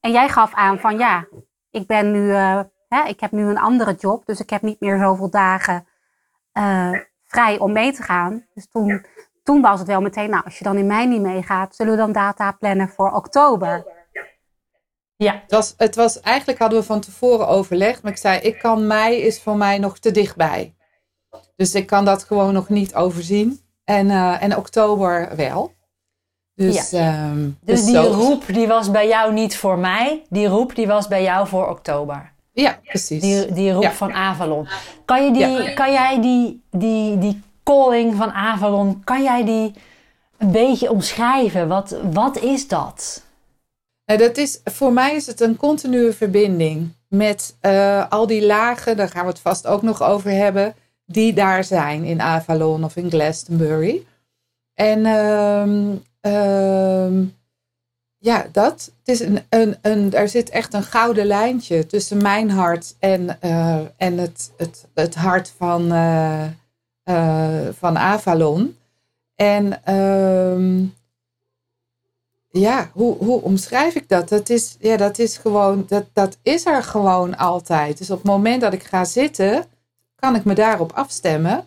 En 0.00 0.10
jij 0.10 0.28
gaf 0.28 0.54
aan 0.54 0.78
van, 0.78 0.98
ja, 0.98 1.26
ik 1.70 1.86
ben 1.86 2.10
nu, 2.10 2.32
hè, 2.88 3.04
ik 3.06 3.20
heb 3.20 3.30
nu 3.30 3.48
een 3.48 3.58
andere 3.58 3.94
job. 3.94 4.26
Dus 4.26 4.40
ik 4.40 4.50
heb 4.50 4.62
niet 4.62 4.80
meer 4.80 4.98
zoveel 4.98 5.30
dagen 5.30 5.86
vrij 7.32 7.58
om 7.58 7.72
mee 7.72 7.92
te 7.92 8.02
gaan. 8.02 8.44
Dus 8.54 8.66
toen 8.70 9.04
toen 9.42 9.60
was 9.60 9.78
het 9.78 9.88
wel 9.88 10.00
meteen, 10.00 10.30
nou, 10.30 10.44
als 10.44 10.58
je 10.58 10.64
dan 10.64 10.76
in 10.76 10.86
mei 10.86 11.06
niet 11.06 11.20
meegaat, 11.20 11.76
zullen 11.76 11.92
we 11.92 11.98
dan 11.98 12.12
data 12.12 12.52
plannen 12.52 12.88
voor 12.88 13.12
oktober? 13.12 13.84
Ja. 15.16 15.32
Het 15.32 15.50
was, 15.50 15.74
het 15.76 15.94
was, 15.94 16.20
eigenlijk 16.20 16.58
hadden 16.58 16.78
we 16.78 16.84
van 16.84 17.00
tevoren 17.00 17.48
overlegd, 17.48 18.02
maar 18.02 18.12
ik 18.12 18.18
zei, 18.18 18.40
ik 18.40 18.58
kan 18.58 18.86
mei 18.86 19.16
is 19.16 19.40
voor 19.40 19.56
mij 19.56 19.78
nog 19.78 19.98
te 19.98 20.10
dichtbij. 20.10 20.74
Dus 21.56 21.74
ik 21.74 21.86
kan 21.86 22.04
dat 22.04 22.24
gewoon 22.24 22.52
nog 22.52 22.68
niet 22.68 22.94
overzien. 22.94 23.60
En, 23.84 24.06
uh, 24.06 24.42
en 24.42 24.56
oktober 24.56 25.36
wel. 25.36 25.72
Dus, 26.54 26.90
ja. 26.90 27.30
um, 27.30 27.58
dus, 27.60 27.84
dus 27.84 27.92
die 27.92 28.08
roep 28.08 28.46
die 28.46 28.66
was 28.66 28.90
bij 28.90 29.08
jou 29.08 29.32
niet 29.32 29.56
voor 29.56 29.78
mei, 29.78 30.24
die 30.28 30.46
roep 30.46 30.74
die 30.74 30.86
was 30.86 31.08
bij 31.08 31.22
jou 31.22 31.48
voor 31.48 31.68
oktober. 31.68 32.32
Ja, 32.52 32.78
precies. 32.84 33.20
Die, 33.20 33.52
die 33.52 33.72
roep 33.72 33.82
ja. 33.82 33.92
van 33.92 34.12
Avalon. 34.12 34.68
Kan, 35.04 35.24
je 35.24 35.32
die, 35.32 35.46
ja. 35.46 35.72
kan 35.72 35.92
jij 35.92 36.20
die, 36.20 36.62
die, 36.70 37.18
die 37.18 37.42
calling 37.62 38.14
van 38.14 38.30
Avalon, 38.30 39.04
kan 39.04 39.22
jij 39.22 39.44
die 39.44 39.72
een 40.38 40.50
beetje 40.50 40.90
omschrijven? 40.90 41.68
Wat, 41.68 41.96
wat 42.12 42.38
is 42.38 42.68
dat? 42.68 43.22
dat 44.04 44.36
is, 44.36 44.60
voor 44.64 44.92
mij 44.92 45.14
is 45.14 45.26
het 45.26 45.40
een 45.40 45.56
continue 45.56 46.12
verbinding 46.12 46.92
met 47.08 47.56
uh, 47.62 48.10
al 48.10 48.26
die 48.26 48.46
lagen, 48.46 48.96
daar 48.96 49.08
gaan 49.08 49.24
we 49.24 49.30
het 49.30 49.40
vast 49.40 49.66
ook 49.66 49.82
nog 49.82 50.02
over 50.02 50.30
hebben, 50.30 50.74
die 51.06 51.32
daar 51.32 51.64
zijn 51.64 52.04
in 52.04 52.20
Avalon 52.20 52.84
of 52.84 52.96
in 52.96 53.10
Glastonbury. 53.10 54.06
En 54.74 55.06
um, 55.06 56.02
um, 56.20 57.36
ja, 58.22 58.46
dat. 58.52 58.92
Het 58.98 59.08
is 59.08 59.20
een, 59.20 59.40
een, 59.48 59.76
een, 59.82 60.12
er 60.12 60.28
zit 60.28 60.50
echt 60.50 60.74
een 60.74 60.82
gouden 60.82 61.26
lijntje 61.26 61.86
tussen 61.86 62.22
mijn 62.22 62.50
hart 62.50 62.94
en, 62.98 63.38
uh, 63.44 63.78
en 63.96 64.18
het, 64.18 64.50
het, 64.56 64.86
het 64.94 65.14
hart 65.14 65.54
van, 65.56 65.92
uh, 65.92 66.44
uh, 67.04 67.68
van 67.78 67.98
Avalon. 67.98 68.76
En 69.34 69.84
ehm, 69.84 70.84
ja, 72.50 72.90
hoe, 72.92 73.16
hoe 73.16 73.42
omschrijf 73.42 73.94
ik 73.94 74.08
dat? 74.08 74.28
Dat 74.28 74.48
is, 74.48 74.76
ja, 74.78 74.96
dat 74.96 75.18
is 75.18 75.36
gewoon, 75.36 75.84
dat, 75.88 76.04
dat 76.12 76.38
is 76.42 76.66
er 76.66 76.82
gewoon 76.82 77.36
altijd. 77.36 77.98
Dus 77.98 78.10
op 78.10 78.18
het 78.18 78.26
moment 78.26 78.60
dat 78.60 78.72
ik 78.72 78.82
ga 78.82 79.04
zitten, 79.04 79.64
kan 80.14 80.34
ik 80.34 80.44
me 80.44 80.54
daarop 80.54 80.92
afstemmen. 80.92 81.64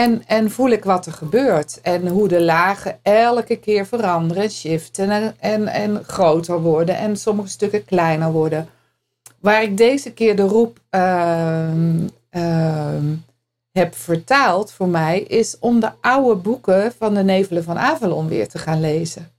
En, 0.00 0.22
en 0.26 0.50
voel 0.50 0.68
ik 0.68 0.84
wat 0.84 1.06
er 1.06 1.12
gebeurt. 1.12 1.80
En 1.80 2.08
hoe 2.08 2.28
de 2.28 2.40
lagen 2.40 2.98
elke 3.02 3.56
keer 3.56 3.86
veranderen, 3.86 4.50
shiften 4.50 5.10
en, 5.10 5.34
en, 5.38 5.68
en 5.68 6.04
groter 6.04 6.60
worden. 6.60 6.96
En 6.96 7.16
sommige 7.16 7.48
stukken 7.48 7.84
kleiner 7.84 8.32
worden. 8.32 8.68
Waar 9.40 9.62
ik 9.62 9.76
deze 9.76 10.12
keer 10.12 10.36
de 10.36 10.42
roep 10.42 10.78
uh, 10.90 11.70
uh, 12.30 13.02
heb 13.72 13.94
vertaald 13.94 14.72
voor 14.72 14.88
mij, 14.88 15.20
is 15.20 15.58
om 15.58 15.80
de 15.80 15.90
oude 16.00 16.40
boeken 16.40 16.92
van 16.98 17.14
de 17.14 17.22
Nevelen 17.22 17.64
van 17.64 17.78
Avalon 17.78 18.28
weer 18.28 18.48
te 18.48 18.58
gaan 18.58 18.80
lezen. 18.80 19.30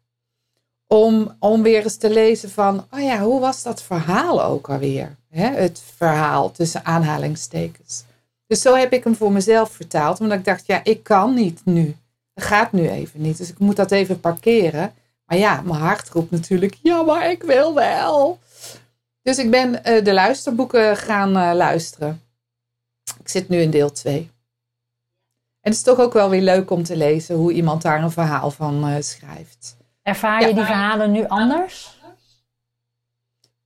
Om, 0.87 1.35
om 1.39 1.61
weer 1.61 1.83
eens 1.83 1.97
te 1.97 2.09
lezen 2.09 2.49
van, 2.49 2.85
oh 2.91 3.01
ja, 3.01 3.19
hoe 3.19 3.39
was 3.39 3.63
dat 3.63 3.83
verhaal 3.83 4.43
ook 4.43 4.69
alweer? 4.69 5.15
het 5.29 5.81
verhaal 5.95 6.51
tussen 6.51 6.85
aanhalingstekens. 6.85 8.03
Dus 8.51 8.61
zo 8.61 8.75
heb 8.75 8.93
ik 8.93 9.03
hem 9.03 9.15
voor 9.15 9.31
mezelf 9.31 9.71
vertaald. 9.71 10.19
Omdat 10.19 10.37
ik 10.37 10.45
dacht, 10.45 10.65
ja, 10.65 10.79
ik 10.83 11.03
kan 11.03 11.33
niet 11.33 11.61
nu. 11.65 11.95
Dat 12.33 12.45
gaat 12.45 12.71
nu 12.71 12.89
even 12.89 13.21
niet. 13.21 13.37
Dus 13.37 13.49
ik 13.49 13.59
moet 13.59 13.75
dat 13.75 13.91
even 13.91 14.19
parkeren. 14.19 14.93
Maar 15.25 15.37
ja, 15.37 15.61
mijn 15.61 15.79
hart 15.79 16.09
roept 16.09 16.31
natuurlijk, 16.31 16.77
ja, 16.81 17.03
maar 17.03 17.29
ik 17.29 17.43
wil 17.43 17.73
wel. 17.73 18.39
Dus 19.21 19.37
ik 19.37 19.51
ben 19.51 19.73
uh, 19.73 20.03
de 20.03 20.13
luisterboeken 20.13 20.97
gaan 20.97 21.37
uh, 21.37 21.51
luisteren. 21.53 22.21
Ik 23.19 23.29
zit 23.29 23.49
nu 23.49 23.61
in 23.61 23.71
deel 23.71 23.91
2. 23.91 24.17
En 24.17 24.29
het 25.61 25.73
is 25.73 25.81
toch 25.81 25.99
ook 25.99 26.13
wel 26.13 26.29
weer 26.29 26.41
leuk 26.41 26.71
om 26.71 26.83
te 26.83 26.95
lezen 26.95 27.35
hoe 27.35 27.51
iemand 27.51 27.81
daar 27.81 28.03
een 28.03 28.11
verhaal 28.11 28.51
van 28.51 28.89
uh, 28.89 28.95
schrijft. 28.99 29.77
Ervaar 30.01 30.41
je 30.41 30.47
ja, 30.47 30.53
die 30.53 30.65
verhalen 30.65 31.11
nu 31.11 31.27
anders? 31.27 31.99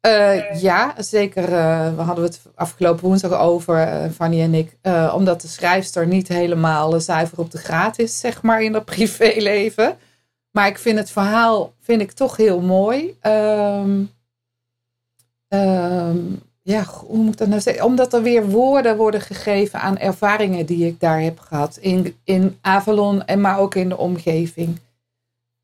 Uh, 0.06 0.62
ja, 0.62 0.96
zeker. 0.98 1.50
Uh, 1.50 1.96
we 1.96 2.02
hadden 2.02 2.24
het 2.24 2.41
afgelopen 2.56 3.04
woensdag 3.04 3.39
over, 3.39 3.88
uh, 3.88 4.12
Fanny 4.12 4.41
en 4.41 4.54
ik. 4.54 4.78
omdat 5.13 5.41
de 5.41 5.48
schrijfster 5.48 6.08
niet 6.08 6.28
helemaal 6.28 7.00
zuiver 7.00 7.39
op 7.39 7.52
de 7.52 7.58
graad 7.58 8.00
is, 8.00 8.20
zeg 8.20 8.41
maar, 8.41 8.63
in 8.63 8.72
dat 8.72 8.86
privéleven. 8.96 9.98
Maar 10.52 10.68
ik 10.68 10.78
vind 10.78 10.98
het 10.98 11.12
verhaal 11.12 11.74
vind 11.80 12.02
ik 12.02 12.12
toch 12.12 12.38
heel 12.38 12.62
mooi. 12.62 13.18
Um, 13.22 14.10
um, 15.48 16.41
ja, 16.62 16.84
hoe 16.84 17.18
moet 17.18 17.32
ik 17.32 17.38
dat 17.38 17.48
nou 17.48 17.62
zeggen? 17.62 17.86
Omdat 17.86 18.13
er 18.13 18.22
weer 18.22 18.50
woorden 18.50 18.98
worden 18.98 19.22
gegeven 19.22 19.80
aan 19.80 19.98
ervaringen 19.98 20.65
die 20.65 20.88
ik 20.88 21.00
daar 21.00 21.22
heb 21.22 21.39
gehad. 21.39 21.78
In, 21.78 22.15
in 22.24 22.58
Avalon, 22.62 23.26
en 23.26 23.41
maar 23.41 23.60
ook 23.60 23.76
in 23.76 23.89
de 23.89 23.98
omgeving. 23.98 24.80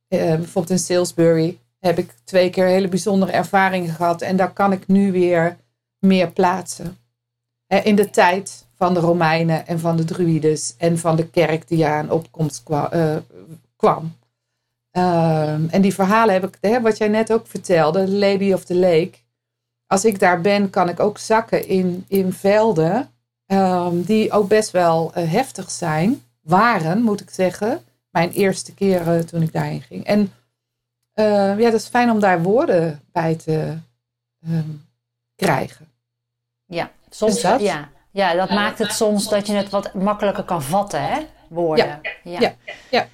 bijvoorbeeld 0.07 0.69
in 0.69 0.79
Salisbury 0.79 1.59
heb 1.81 1.97
ik 1.97 2.13
twee 2.23 2.49
keer 2.49 2.65
hele 2.65 2.87
bijzondere 2.87 3.31
ervaringen 3.31 3.93
gehad. 3.93 4.21
En 4.21 4.35
daar 4.35 4.53
kan 4.53 4.71
ik 4.71 4.87
nu 4.87 5.11
weer 5.11 5.57
meer 5.99 6.31
plaatsen. 6.31 6.97
In 7.83 7.95
de 7.95 8.09
tijd 8.09 8.65
van 8.75 8.93
de 8.93 8.99
Romeinen 8.99 9.67
en 9.67 9.79
van 9.79 9.97
de 9.97 10.03
Druides 10.03 10.75
en 10.77 10.97
van 10.97 11.15
de 11.15 11.27
kerk 11.27 11.67
die 11.67 11.85
aan 11.85 12.11
opkomst 12.11 12.63
kwam. 13.75 14.15
Ehm, 14.91 15.67
en 15.69 15.81
die 15.81 15.93
verhalen 15.93 16.33
heb 16.33 16.55
ik, 16.59 16.79
wat 16.81 16.97
jij 16.97 17.07
net 17.07 17.33
ook 17.33 17.47
vertelde, 17.47 18.09
Lady 18.09 18.53
of 18.53 18.63
the 18.63 18.75
Lake. 18.75 19.11
Als 19.87 20.05
ik 20.05 20.19
daar 20.19 20.41
ben, 20.41 20.69
kan 20.69 20.89
ik 20.89 20.99
ook 20.99 21.17
zakken 21.17 21.67
in, 21.67 22.05
in 22.07 22.33
velden 22.33 23.09
ehm, 23.45 24.01
die 24.01 24.31
ook 24.31 24.47
best 24.47 24.71
wel 24.71 25.11
uh, 25.17 25.31
heftig 25.31 25.71
zijn. 25.71 26.21
Waren, 26.41 27.01
moet 27.01 27.21
ik 27.21 27.29
zeggen. 27.29 27.81
Mijn 28.09 28.31
eerste 28.31 28.73
keer 28.73 29.07
uh, 29.07 29.19
toen 29.19 29.41
ik 29.41 29.53
daarheen 29.53 29.81
ging. 29.81 30.05
En 30.05 30.31
ja, 31.13 31.55
dat 31.55 31.73
is 31.73 31.87
fijn 31.87 32.11
om 32.11 32.19
daar 32.19 32.41
woorden 32.41 33.01
bij 33.11 33.35
te 33.35 33.77
um, 34.47 34.85
krijgen. 35.35 35.87
Ja, 36.65 36.91
soms 37.09 37.41
dat? 37.41 37.61
Ja. 37.61 37.89
ja, 38.11 38.33
dat 38.33 38.49
maakt 38.49 38.79
het 38.79 38.91
soms 38.91 39.29
dat 39.29 39.47
je 39.47 39.53
het 39.53 39.69
wat 39.69 39.93
makkelijker 39.93 40.43
kan 40.43 40.61
vatten, 40.61 41.01
hè? 41.01 41.19
Woorden. 41.49 41.99
Ja. 42.23 42.31
Ja. 42.31 42.39
ja. 42.39 42.55
ja. 42.89 43.07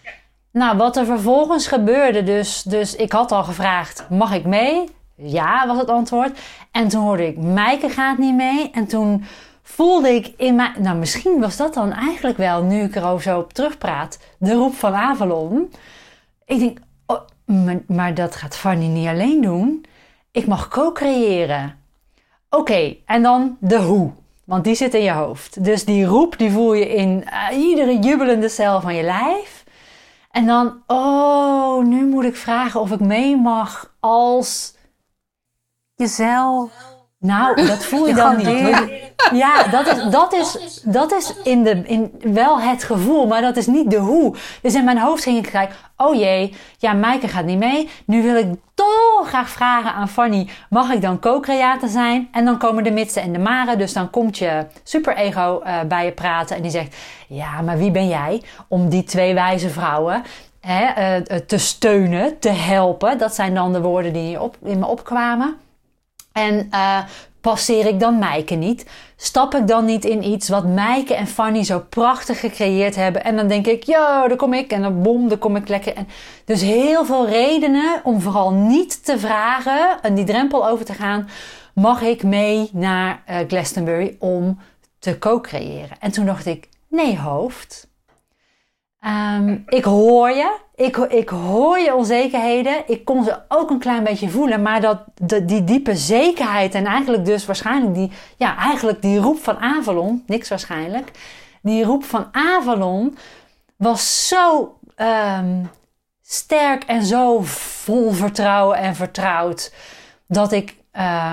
Nou, 0.58 0.78
wat 0.78 0.98
er 0.98 1.06
vervolgens 1.06 1.68
gebeurde, 1.68 2.24
dus, 2.24 2.64
dus 2.64 2.96
ik 2.96 3.12
had 3.12 3.32
al 3.32 3.44
gevraagd: 3.44 4.06
mag 4.10 4.34
ik 4.34 4.46
mee? 4.46 4.90
Ja, 5.16 5.68
was 5.68 5.78
het 5.78 5.90
antwoord. 5.90 6.40
En 6.72 6.88
toen 6.88 7.02
hoorde 7.02 7.28
ik: 7.28 7.38
Mijke 7.38 7.90
gaat 7.90 8.18
niet 8.18 8.36
mee. 8.36 8.72
En 8.72 8.88
toen 8.88 9.26
voelde 9.62 10.10
ik 10.10 10.34
in 10.38 10.56
mijn. 10.56 10.72
Nou, 10.78 10.98
misschien 10.98 11.40
was 11.40 11.58
dat 11.58 11.74
dan 11.74 11.94
eigenlijk 11.94 12.38
wel, 12.38 12.64
nu 12.64 12.82
ik 12.82 12.96
erover 12.96 13.22
zo 13.22 13.40
op 13.40 13.54
terugpraat, 13.54 14.20
de 14.38 14.54
roep 14.54 14.74
van 14.74 14.96
Avalon. 14.96 15.74
Ik 16.46 16.60
denk: 16.60 16.80
maar, 17.48 17.80
maar 17.88 18.14
dat 18.14 18.36
gaat 18.36 18.56
Fanny 18.56 18.86
niet 18.86 19.08
alleen 19.08 19.42
doen. 19.42 19.86
Ik 20.32 20.48
mag 20.48 20.68
co-creëren. 20.68 21.80
Oké, 22.50 22.96
en 23.06 23.22
dan 23.22 23.58
de 23.60 23.82
hoe. 23.82 24.12
Want 24.44 24.64
die 24.64 24.76
zit 24.76 24.94
in 24.94 25.04
je 25.04 25.12
hoofd. 25.12 25.64
Dus 25.64 25.86
die 25.86 26.06
roep 26.06 26.38
die 26.38 26.52
voel 26.52 26.74
je 26.74 26.96
in 26.96 27.28
uh, 27.52 27.58
iedere 27.58 28.00
jubelende 28.00 28.50
cel 28.50 28.82
van 28.82 28.96
je 28.96 29.04
lijf. 29.04 29.64
En 30.32 30.46
dan, 30.46 30.84
oh, 30.88 31.84
nu 31.84 32.06
moet 32.06 32.24
ik 32.24 32.36
vragen 32.36 32.80
of 32.80 32.92
ik 32.92 33.00
mee 33.00 33.38
mag 33.38 33.96
als 34.00 34.76
jezelf. 35.96 36.97
Nou, 37.20 37.56
dat 37.68 37.86
voel 37.86 38.08
je 38.08 38.14
dan 38.14 38.38
niet. 38.38 39.06
Ja, 39.34 39.68
dat 39.68 39.88
is, 39.88 40.04
dat 40.04 40.34
is, 40.34 40.82
dat 40.84 41.12
is 41.12 41.34
in 41.44 41.64
de, 41.64 41.82
in 41.86 42.12
wel 42.22 42.60
het 42.60 42.84
gevoel, 42.84 43.28
maar 43.28 43.42
dat 43.42 43.58
is 43.58 43.68
niet 43.68 43.90
de 43.92 43.98
hoe. 43.98 44.36
Dus 44.62 44.76
in 44.76 44.84
mijn 44.84 45.00
hoofd 45.00 45.24
ging 45.24 45.38
ik 45.38 45.52
kijken, 45.52 45.76
oh 45.98 46.16
jee, 46.16 46.56
ja, 46.78 46.94
Maaike 46.94 47.28
gaat 47.28 47.46
niet 47.46 47.58
mee. 47.58 47.90
Nu 48.06 48.22
wil 48.22 48.36
ik 48.36 48.48
toch 48.74 49.28
graag 49.28 49.50
vragen 49.50 49.94
aan 49.94 50.10
Fanny, 50.10 50.48
mag 50.70 50.92
ik 50.92 51.02
dan 51.02 51.20
co-creator 51.20 51.90
zijn? 51.90 52.28
En 52.32 52.46
dan 52.46 52.58
komen 52.58 52.84
de 52.84 52.92
mitsen 52.92 53.22
en 53.22 53.34
de 53.34 53.40
maren, 53.40 53.78
dus 53.78 53.94
dan 53.94 54.10
komt 54.10 54.38
je 54.38 54.66
superego 54.84 55.62
uh, 55.66 55.80
bij 55.88 56.06
je 56.06 56.12
praten 56.12 56.56
en 56.56 56.62
die 56.62 56.72
zegt, 56.72 56.96
ja, 57.28 57.62
maar 57.62 57.78
wie 57.78 57.92
ben 57.92 58.08
jij 58.08 58.42
om 58.68 58.90
die 58.90 59.04
twee 59.04 59.34
wijze 59.34 59.70
vrouwen 59.70 60.24
hè, 60.62 61.20
uh, 61.20 61.26
te 61.38 61.58
steunen, 61.58 62.40
te 62.40 62.50
helpen? 62.50 63.18
Dat 63.18 63.36
zijn 63.36 63.54
dan 63.54 63.74
de 63.74 63.82
woorden 63.82 64.14
die 64.14 64.42
op, 64.42 64.58
in 64.64 64.80
me 64.80 64.86
opkwamen. 64.86 65.58
En 66.38 66.68
uh, 66.72 67.00
passeer 67.42 67.86
ik 67.86 68.00
dan 68.00 68.20
Mijke 68.20 68.56
niet? 68.56 68.86
Stap 69.16 69.56
ik 69.56 69.68
dan 69.68 69.86
niet 69.86 70.06
in 70.06 70.24
iets 70.24 70.50
wat 70.50 70.66
Mijke 70.66 71.16
en 71.16 71.28
Fanny 71.28 71.64
zo 71.64 71.80
prachtig 71.80 72.40
gecreëerd 72.40 72.96
hebben? 72.96 73.24
En 73.24 73.36
dan 73.36 73.48
denk 73.48 73.68
ik, 73.68 73.84
ja, 73.84 74.28
daar 74.28 74.38
kom 74.38 74.54
ik. 74.54 74.72
En 74.72 74.82
dan 74.82 75.02
bom, 75.02 75.30
daar 75.30 75.38
kom 75.38 75.56
ik 75.56 75.68
lekker. 75.68 75.94
En 75.96 76.08
dus 76.46 76.62
heel 76.62 77.06
veel 77.06 77.28
redenen 77.28 78.02
om 78.04 78.22
vooral 78.22 78.52
niet 78.52 79.06
te 79.06 79.20
vragen 79.20 80.02
en 80.02 80.16
die 80.16 80.26
drempel 80.26 80.68
over 80.68 80.86
te 80.86 80.94
gaan. 80.94 81.30
Mag 81.74 82.02
ik 82.02 82.24
mee 82.24 82.70
naar 82.74 83.24
uh, 83.30 83.38
Glastonbury 83.48 84.16
om 84.20 84.60
te 85.00 85.20
co-creëren? 85.20 86.00
En 86.00 86.12
toen 86.12 86.26
dacht 86.26 86.46
ik, 86.46 86.70
nee 86.90 87.18
hoofd. 87.18 87.87
Um, 89.06 89.64
ik 89.68 89.84
hoor 89.84 90.30
je. 90.30 90.58
Ik, 90.76 90.98
ik 90.98 91.30
hoor 91.30 91.80
je 91.80 91.96
onzekerheden. 91.96 92.84
Ik 92.88 93.06
kon 93.06 93.24
ze 93.24 93.40
ook 93.48 93.70
een 93.70 93.80
klein 93.80 94.04
beetje 94.04 94.30
voelen. 94.30 94.62
Maar 94.62 94.82
dat, 94.82 95.00
die 95.48 95.64
diepe 95.64 95.96
zekerheid 95.96 96.74
en 96.74 96.86
eigenlijk 96.86 97.26
dus 97.26 97.46
waarschijnlijk 97.46 97.94
die, 97.94 98.12
ja, 98.38 98.58
eigenlijk 98.58 99.02
die 99.02 99.20
roep 99.20 99.44
van 99.44 99.58
Avalon, 99.58 100.24
niks 100.28 100.50
waarschijnlijk. 100.50 101.12
Die 101.62 101.84
roep 101.84 102.04
van 102.04 102.28
Avalon 102.32 103.18
was 103.76 104.28
zo 104.28 104.76
um, 104.96 105.70
sterk 106.22 106.84
en 106.84 107.04
zo 107.04 107.40
vol 107.42 108.12
vertrouwen 108.12 108.78
en 108.78 108.96
vertrouwd. 108.96 109.74
Dat 110.28 110.52
ik 110.52 110.76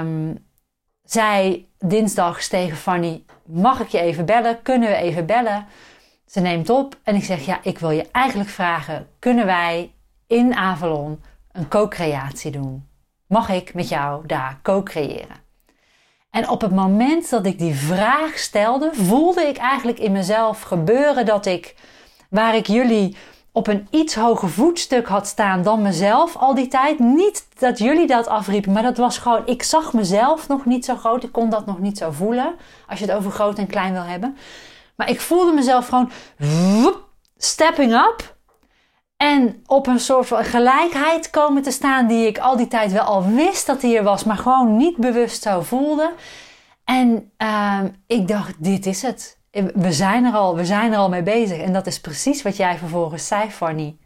um, 0.00 0.46
zei 1.02 1.68
dinsdag 1.78 2.42
tegen 2.42 2.76
Fanny, 2.76 3.24
mag 3.44 3.80
ik 3.80 3.88
je 3.88 4.00
even 4.00 4.24
bellen? 4.24 4.62
Kunnen 4.62 4.88
we 4.88 4.94
even 4.94 5.26
bellen? 5.26 5.66
Ze 6.26 6.40
neemt 6.40 6.70
op 6.70 6.96
en 7.02 7.14
ik 7.14 7.24
zeg: 7.24 7.46
Ja, 7.46 7.58
ik 7.62 7.78
wil 7.78 7.90
je 7.90 8.08
eigenlijk 8.12 8.50
vragen: 8.50 9.08
kunnen 9.18 9.46
wij 9.46 9.94
in 10.26 10.54
Avalon 10.54 11.22
een 11.52 11.68
co-creatie 11.68 12.50
doen? 12.50 12.88
Mag 13.26 13.48
ik 13.48 13.74
met 13.74 13.88
jou 13.88 14.26
daar 14.26 14.58
co-creëren? 14.62 15.42
En 16.30 16.48
op 16.48 16.60
het 16.60 16.74
moment 16.74 17.30
dat 17.30 17.46
ik 17.46 17.58
die 17.58 17.74
vraag 17.74 18.38
stelde, 18.38 18.90
voelde 18.92 19.42
ik 19.42 19.56
eigenlijk 19.56 19.98
in 19.98 20.12
mezelf 20.12 20.60
gebeuren 20.62 21.26
dat 21.26 21.46
ik, 21.46 21.74
waar 22.30 22.54
ik 22.56 22.66
jullie 22.66 23.16
op 23.52 23.66
een 23.66 23.86
iets 23.90 24.14
hoger 24.14 24.50
voetstuk 24.50 25.06
had 25.06 25.26
staan 25.26 25.62
dan 25.62 25.82
mezelf 25.82 26.36
al 26.36 26.54
die 26.54 26.68
tijd. 26.68 26.98
Niet 26.98 27.46
dat 27.58 27.78
jullie 27.78 28.06
dat 28.06 28.26
afriepen, 28.26 28.72
maar 28.72 28.82
dat 28.82 28.96
was 28.96 29.18
gewoon, 29.18 29.46
ik 29.46 29.62
zag 29.62 29.92
mezelf 29.92 30.48
nog 30.48 30.64
niet 30.64 30.84
zo 30.84 30.96
groot. 30.96 31.22
Ik 31.22 31.32
kon 31.32 31.50
dat 31.50 31.66
nog 31.66 31.78
niet 31.78 31.98
zo 31.98 32.10
voelen, 32.10 32.54
als 32.88 32.98
je 32.98 33.04
het 33.04 33.14
over 33.14 33.30
groot 33.30 33.58
en 33.58 33.66
klein 33.66 33.92
wil 33.92 34.02
hebben. 34.02 34.36
Maar 34.96 35.10
ik 35.10 35.20
voelde 35.20 35.52
mezelf 35.52 35.88
gewoon 35.88 36.10
woep, 36.38 37.08
stepping 37.36 37.92
up. 37.92 38.36
En 39.16 39.62
op 39.66 39.86
een 39.86 40.00
soort 40.00 40.26
van 40.26 40.44
gelijkheid 40.44 41.30
komen 41.30 41.62
te 41.62 41.70
staan 41.70 42.06
die 42.06 42.26
ik 42.26 42.38
al 42.38 42.56
die 42.56 42.68
tijd 42.68 42.92
wel 42.92 43.02
al 43.02 43.26
wist 43.26 43.66
dat 43.66 43.80
die 43.80 43.96
er 43.96 44.04
was, 44.04 44.24
maar 44.24 44.36
gewoon 44.36 44.76
niet 44.76 44.96
bewust 44.96 45.42
zo 45.42 45.60
voelde. 45.60 46.12
En 46.84 47.32
ehm, 47.36 47.88
ik 48.06 48.28
dacht, 48.28 48.64
dit 48.64 48.86
is 48.86 49.02
het. 49.02 49.38
We 49.74 49.92
zijn, 49.92 50.24
er 50.24 50.32
al, 50.32 50.56
we 50.56 50.64
zijn 50.64 50.92
er 50.92 50.98
al 50.98 51.08
mee 51.08 51.22
bezig. 51.22 51.58
En 51.58 51.72
dat 51.72 51.86
is 51.86 52.00
precies 52.00 52.42
wat 52.42 52.56
jij 52.56 52.78
vervolgens 52.78 53.26
zei, 53.26 53.50
Fanny. 53.50 53.96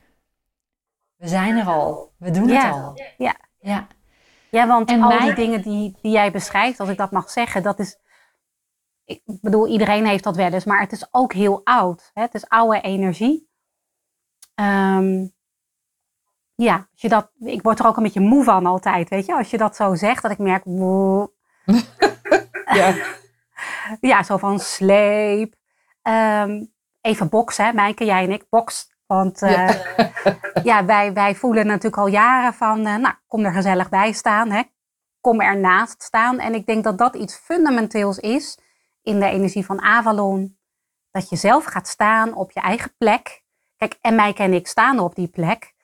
We 1.17 1.29
zijn 1.29 1.57
er 1.57 1.67
al. 1.67 2.13
We 2.17 2.31
doen 2.31 2.49
het 2.49 2.73
al. 2.73 3.01
Ja. 3.17 3.35
ja. 3.59 3.87
Ja, 4.51 4.67
want 4.67 4.89
en 4.89 5.03
al 5.03 5.21
die 5.21 5.35
dingen 5.35 5.63
die, 5.63 5.97
die 6.03 6.13
jij 6.13 6.31
beschrijft, 6.31 6.81
als 6.81 6.89
ik 6.89 6.97
dat 6.97 7.11
mag 7.11 7.31
zeggen, 7.31 7.63
dat 7.63 7.79
is. 7.79 7.99
Ik 9.09 9.23
bedoel, 9.25 9.67
iedereen 9.67 10.07
heeft 10.07 10.25
dat 10.25 10.37
wel 10.37 10.53
eens, 10.53 10.65
maar 10.65 10.81
het 10.81 10.93
is 10.93 11.09
ook 11.11 11.33
heel 11.33 11.61
oud. 11.65 12.11
Hè? 12.15 12.23
Het 12.23 12.35
is 12.35 12.49
oude 12.49 12.81
energie. 12.81 13.49
Ehm, 14.55 15.27
ja, 16.55 16.75
als 16.77 17.01
je 17.01 17.09
dat, 17.09 17.31
ik 17.39 17.63
word 17.63 17.79
er 17.79 17.87
ook 17.87 17.97
een 17.97 18.03
beetje 18.03 18.21
moe 18.21 18.45
van 18.45 18.67
altijd, 18.67 19.09
weet 19.09 19.27
je. 19.27 19.35
Als 19.35 19.51
je 19.51 19.59
dat 19.59 19.77
zo 19.77 19.95
zegt, 19.95 20.23
dat 20.23 20.31
ik 20.31 20.39
merk... 20.39 20.65
ja. 22.79 22.95
ja, 24.01 24.23
zo 24.23 24.37
van 24.37 24.59
sleep. 24.59 25.55
Ehm, 26.03 26.65
even 27.01 27.29
boksen, 27.29 27.75
Mijke, 27.75 28.05
jij 28.05 28.25
en 28.25 28.33
ik, 28.33 28.47
boks. 28.49 28.97
Want 29.07 29.41
ja, 29.41 29.75
uh, 29.97 30.35
ja 30.71 30.85
wij, 30.85 31.13
wij 31.13 31.35
voelen 31.35 31.67
natuurlijk 31.67 32.03
al 32.03 32.07
jaren 32.07 32.55
van, 32.55 32.79
uh, 32.79 32.97
nou, 32.97 33.15
kom 33.27 33.45
er 33.45 33.53
gezellig 33.53 33.89
bij 33.89 34.13
staan. 34.13 34.51
Hè? 34.51 34.63
Kom 35.21 35.41
ernaast 35.41 36.03
staan. 36.03 36.39
En 36.39 36.55
ik 36.55 36.67
denk 36.67 36.85
dat 36.85 36.99
dat 36.99 37.17
iets 37.17 37.37
fundamenteels 37.37 38.19
is 38.19 38.59
in 39.09 39.21
de 39.21 39.27
energie 39.27 39.65
van 39.65 39.81
Avalon. 39.81 40.59
Dat 41.11 41.29
je 41.29 41.37
zelf 41.37 41.65
gaat 41.65 41.89
staan 41.89 42.35
op 42.35 42.51
je 42.51 42.61
eigen 42.61 42.95
plek. 42.99 43.43
Kijk, 43.77 43.99
en 44.01 44.15
mij 44.15 44.35
en 44.35 44.53
ik 44.53 44.67
staan 44.67 44.99
op 44.99 45.15
die 45.15 45.29
plek. 45.29 45.75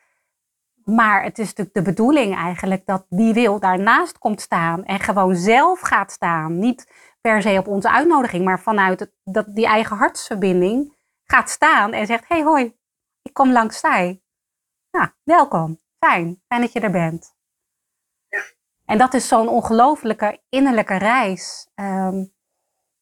Maar 0.84 1.22
het 1.22 1.38
is 1.38 1.46
natuurlijk 1.46 1.76
de 1.76 1.82
bedoeling 1.82 2.34
eigenlijk 2.34 2.86
dat 2.86 3.06
wie 3.08 3.32
wil 3.32 3.58
daarnaast 3.58 4.18
komt 4.18 4.40
staan 4.40 4.84
en 4.84 5.00
gewoon 5.00 5.36
zelf 5.36 5.80
gaat 5.80 6.12
staan. 6.12 6.58
Niet 6.58 6.92
per 7.20 7.42
se 7.42 7.58
op 7.58 7.66
onze 7.66 7.90
uitnodiging, 7.90 8.44
maar 8.44 8.60
vanuit 8.60 9.00
het, 9.00 9.12
dat, 9.24 9.54
die 9.54 9.66
eigen 9.66 9.96
hartsverbinding 9.96 10.96
gaat 11.24 11.50
staan 11.50 11.92
en 11.92 12.06
zegt: 12.06 12.28
Hey, 12.28 12.42
hoi, 12.42 12.76
ik 13.22 13.32
kom 13.32 13.52
langs 13.52 13.78
zij. 13.80 14.22
Ja, 14.90 15.14
welkom. 15.22 15.80
Fijn. 15.98 16.42
Fijn 16.48 16.60
dat 16.60 16.72
je 16.72 16.80
er 16.80 16.90
bent. 16.90 17.34
Ja. 18.28 18.42
En 18.84 18.98
dat 18.98 19.14
is 19.14 19.28
zo'n 19.28 19.48
ongelofelijke 19.48 20.40
innerlijke 20.48 20.96
reis. 20.96 21.68
Um, 21.74 22.33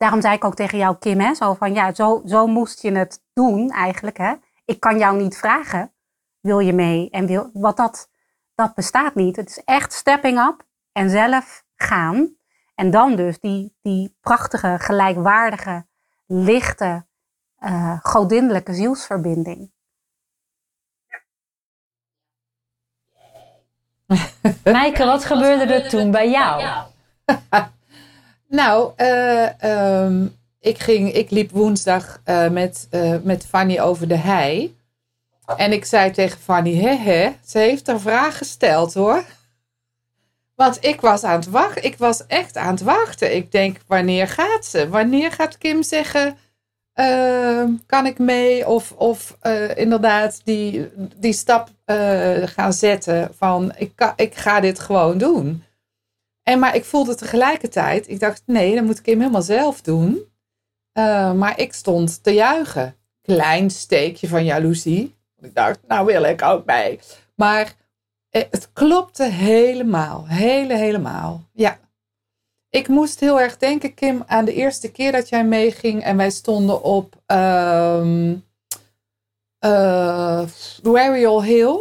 daarom 0.02 0.20
zei 0.20 0.34
ik 0.34 0.44
ook 0.44 0.54
tegen 0.54 0.78
jou, 0.78 0.96
Kim, 0.98 1.20
hè, 1.20 1.34
zo 1.34 1.54
van 1.54 1.74
ja, 1.74 1.94
zo, 1.94 2.22
zo 2.26 2.46
moest 2.46 2.82
je 2.82 2.92
het 2.92 3.22
doen 3.32 3.70
eigenlijk. 3.70 4.16
Hè. 4.16 4.34
Ik 4.64 4.80
kan 4.80 4.98
jou 4.98 5.16
niet 5.16 5.36
vragen, 5.36 5.92
wil 6.40 6.58
je 6.58 6.72
mee? 6.72 7.10
En 7.10 7.26
wil, 7.26 7.50
wat 7.52 7.76
dat, 7.76 8.10
dat 8.54 8.74
bestaat 8.74 9.14
niet. 9.14 9.36
Het 9.36 9.48
is 9.48 9.64
echt 9.64 9.92
stepping 9.92 10.38
up 10.38 10.66
en 10.92 11.10
zelf 11.10 11.64
gaan. 11.74 12.36
En 12.74 12.90
dan 12.90 13.16
dus 13.16 13.40
die, 13.40 13.76
die 13.82 14.16
prachtige, 14.20 14.76
gelijkwaardige, 14.78 15.86
lichte, 16.26 17.06
uh, 17.60 17.98
godinnelijke 18.02 18.74
zielsverbinding. 18.74 19.72
Mijke, 24.64 25.04
wat 25.04 25.24
gebeurde 25.24 25.74
er 25.74 25.88
toen 25.88 26.10
bij 26.10 26.30
jou? 26.30 26.84
nou, 28.52 28.92
uh, 28.96 29.48
um, 30.04 30.36
ik, 30.60 30.78
ging, 30.78 31.12
ik 31.12 31.30
liep 31.30 31.50
woensdag 31.50 32.20
uh, 32.26 32.48
met, 32.48 32.88
uh, 32.90 33.16
met 33.22 33.46
Fanny 33.46 33.80
over 33.80 34.08
de 34.08 34.16
hei. 34.16 34.76
En 35.56 35.72
ik 35.72 35.84
zei 35.84 36.10
tegen 36.10 36.38
Fanny, 36.38 36.74
hè, 36.74 36.94
hè, 36.94 37.30
ze 37.46 37.58
heeft 37.58 37.88
een 37.88 38.00
vraag 38.00 38.38
gesteld 38.38 38.94
hoor. 38.94 39.24
Want 40.54 40.84
ik 40.84 41.00
was 41.00 41.24
aan 41.24 41.38
het 41.38 41.50
wachten. 41.50 41.84
Ik 41.84 41.98
was 41.98 42.26
echt 42.26 42.56
aan 42.56 42.70
het 42.70 42.82
wachten. 42.82 43.34
Ik 43.34 43.52
denk, 43.52 43.78
wanneer 43.86 44.28
gaat 44.28 44.64
ze? 44.64 44.88
Wanneer 44.88 45.32
gaat 45.32 45.58
Kim 45.58 45.82
zeggen, 45.82 46.36
uh, 46.94 47.64
kan 47.86 48.06
ik 48.06 48.18
mee? 48.18 48.68
Of, 48.68 48.92
of 48.92 49.38
inderdaad 49.74 50.40
die, 50.44 50.90
die 51.16 51.32
stap 51.32 51.68
gaan 52.44 52.72
zetten 52.72 53.30
van, 53.36 53.72
ik, 53.76 54.12
ik 54.16 54.34
ga 54.34 54.60
dit 54.60 54.78
gewoon 54.78 55.18
doen. 55.18 55.64
En 56.42 56.58
maar 56.58 56.74
ik 56.74 56.84
voelde 56.84 57.14
tegelijkertijd, 57.14 58.08
ik 58.08 58.20
dacht, 58.20 58.42
nee, 58.46 58.74
dan 58.74 58.84
moet 58.84 59.00
Kim 59.00 59.20
helemaal 59.20 59.42
zelf 59.42 59.80
doen. 59.80 60.20
maar 61.34 61.58
ik 61.58 61.72
stond 61.72 62.22
te 62.22 62.30
juichen. 62.30 62.96
Klein 63.22 63.70
steekje 63.70 64.28
van 64.28 64.44
jaloezie. 64.44 65.14
Ik 65.40 65.54
dacht, 65.54 65.78
nou 65.86 66.06
wil 66.06 66.22
ik 66.22 66.42
ook 66.42 66.64
mee. 66.64 66.98
Maar 67.34 67.74
eh, 68.30 68.42
het 68.50 68.72
klopte 68.72 69.24
helemaal. 69.24 70.26
Hele, 70.26 70.76
helemaal. 70.76 71.42
Ja. 71.52 71.78
Ik 72.70 72.88
moest 72.88 73.20
heel 73.20 73.40
erg 73.40 73.56
denken, 73.56 73.94
Kim, 73.94 74.22
aan 74.26 74.44
de 74.44 74.54
eerste 74.54 74.90
keer 74.90 75.12
dat 75.12 75.28
jij 75.28 75.44
meeging 75.44 76.02
en 76.02 76.16
wij 76.16 76.30
stonden 76.30 76.82
op 76.82 77.22
um, 77.26 78.44
Hill. 81.42 81.78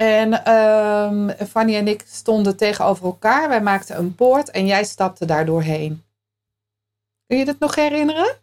En 0.00 0.52
um, 0.52 1.30
Fanny 1.30 1.76
en 1.76 1.88
ik 1.88 2.04
stonden 2.06 2.56
tegenover 2.56 3.04
elkaar. 3.04 3.48
Wij 3.48 3.62
maakten 3.62 3.98
een 3.98 4.14
poort 4.14 4.50
en 4.50 4.66
jij 4.66 4.84
stapte 4.84 5.24
daar 5.24 5.46
doorheen. 5.46 6.04
Kun 7.26 7.38
je 7.38 7.44
dat 7.44 7.58
nog 7.58 7.74
herinneren? 7.74 8.36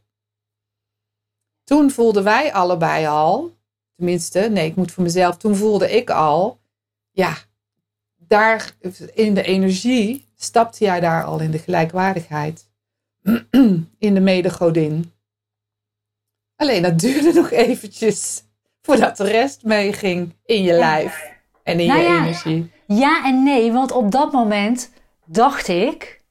Toen 1.64 1.92
voelden 1.92 2.24
wij 2.24 2.54
allebei 2.54 3.08
al, 3.08 3.56
tenminste, 3.96 4.40
nee, 4.40 4.70
ik 4.70 4.76
moet 4.76 4.92
voor 4.92 5.04
mezelf, 5.04 5.38
toen 5.38 5.56
voelde 5.56 5.92
ik 5.92 6.10
al, 6.10 6.60
ja, 7.12 7.38
daar 8.16 8.72
in 9.14 9.34
de 9.34 9.44
energie 9.44 10.28
stapte 10.36 10.84
jij 10.84 11.00
daar 11.00 11.24
al 11.24 11.40
in 11.40 11.52
de 11.52 11.60
gelijkwaardigheid. 11.60 12.70
in 14.08 14.14
de 14.14 14.20
medegodin. 14.20 15.14
Alleen 16.56 16.82
dat 16.82 17.00
duurde 17.00 17.34
nog 17.42 17.52
eventjes 17.52 18.44
voordat 18.82 19.18
de 19.18 19.24
rest 19.24 19.64
meeging 19.64 20.36
in 20.46 20.64
je 20.64 20.74
lijf 20.74 21.36
en 21.68 21.80
in 21.80 21.88
nou 21.88 22.00
je 22.00 22.08
energie. 22.08 22.72
Ja 22.86 23.26
en 23.26 23.44
nee, 23.44 23.72
want 23.72 23.92
op 23.92 24.12
dat 24.12 24.32
moment 24.32 24.92
dacht 25.26 25.68
ik 25.68 26.22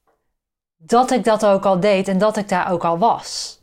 dat 0.77 1.11
ik 1.11 1.25
dat 1.25 1.47
ook 1.47 1.65
al 1.65 1.81
deed 1.81 2.09
en 2.09 2.19
dat 2.19 2.37
ik 2.37 2.49
daar 2.49 2.71
ook 2.71 2.85
al 2.85 2.99
was. 2.99 3.61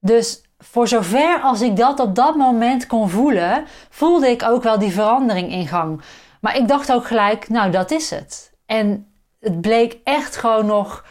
Dus 0.00 0.42
voor 0.58 0.88
zover 0.88 1.40
als 1.42 1.60
ik 1.60 1.76
dat 1.76 2.00
op 2.00 2.14
dat 2.14 2.36
moment 2.36 2.86
kon 2.86 3.10
voelen, 3.10 3.64
voelde 3.90 4.30
ik 4.30 4.42
ook 4.42 4.62
wel 4.62 4.78
die 4.78 4.92
verandering 4.92 5.50
in 5.50 5.66
gang. 5.66 6.02
Maar 6.40 6.56
ik 6.56 6.68
dacht 6.68 6.92
ook 6.92 7.06
gelijk, 7.06 7.48
nou 7.48 7.70
dat 7.70 7.90
is 7.90 8.10
het. 8.10 8.52
En 8.66 9.06
het 9.40 9.60
bleek 9.60 9.98
echt 10.04 10.36
gewoon 10.36 10.66
nog 10.66 11.04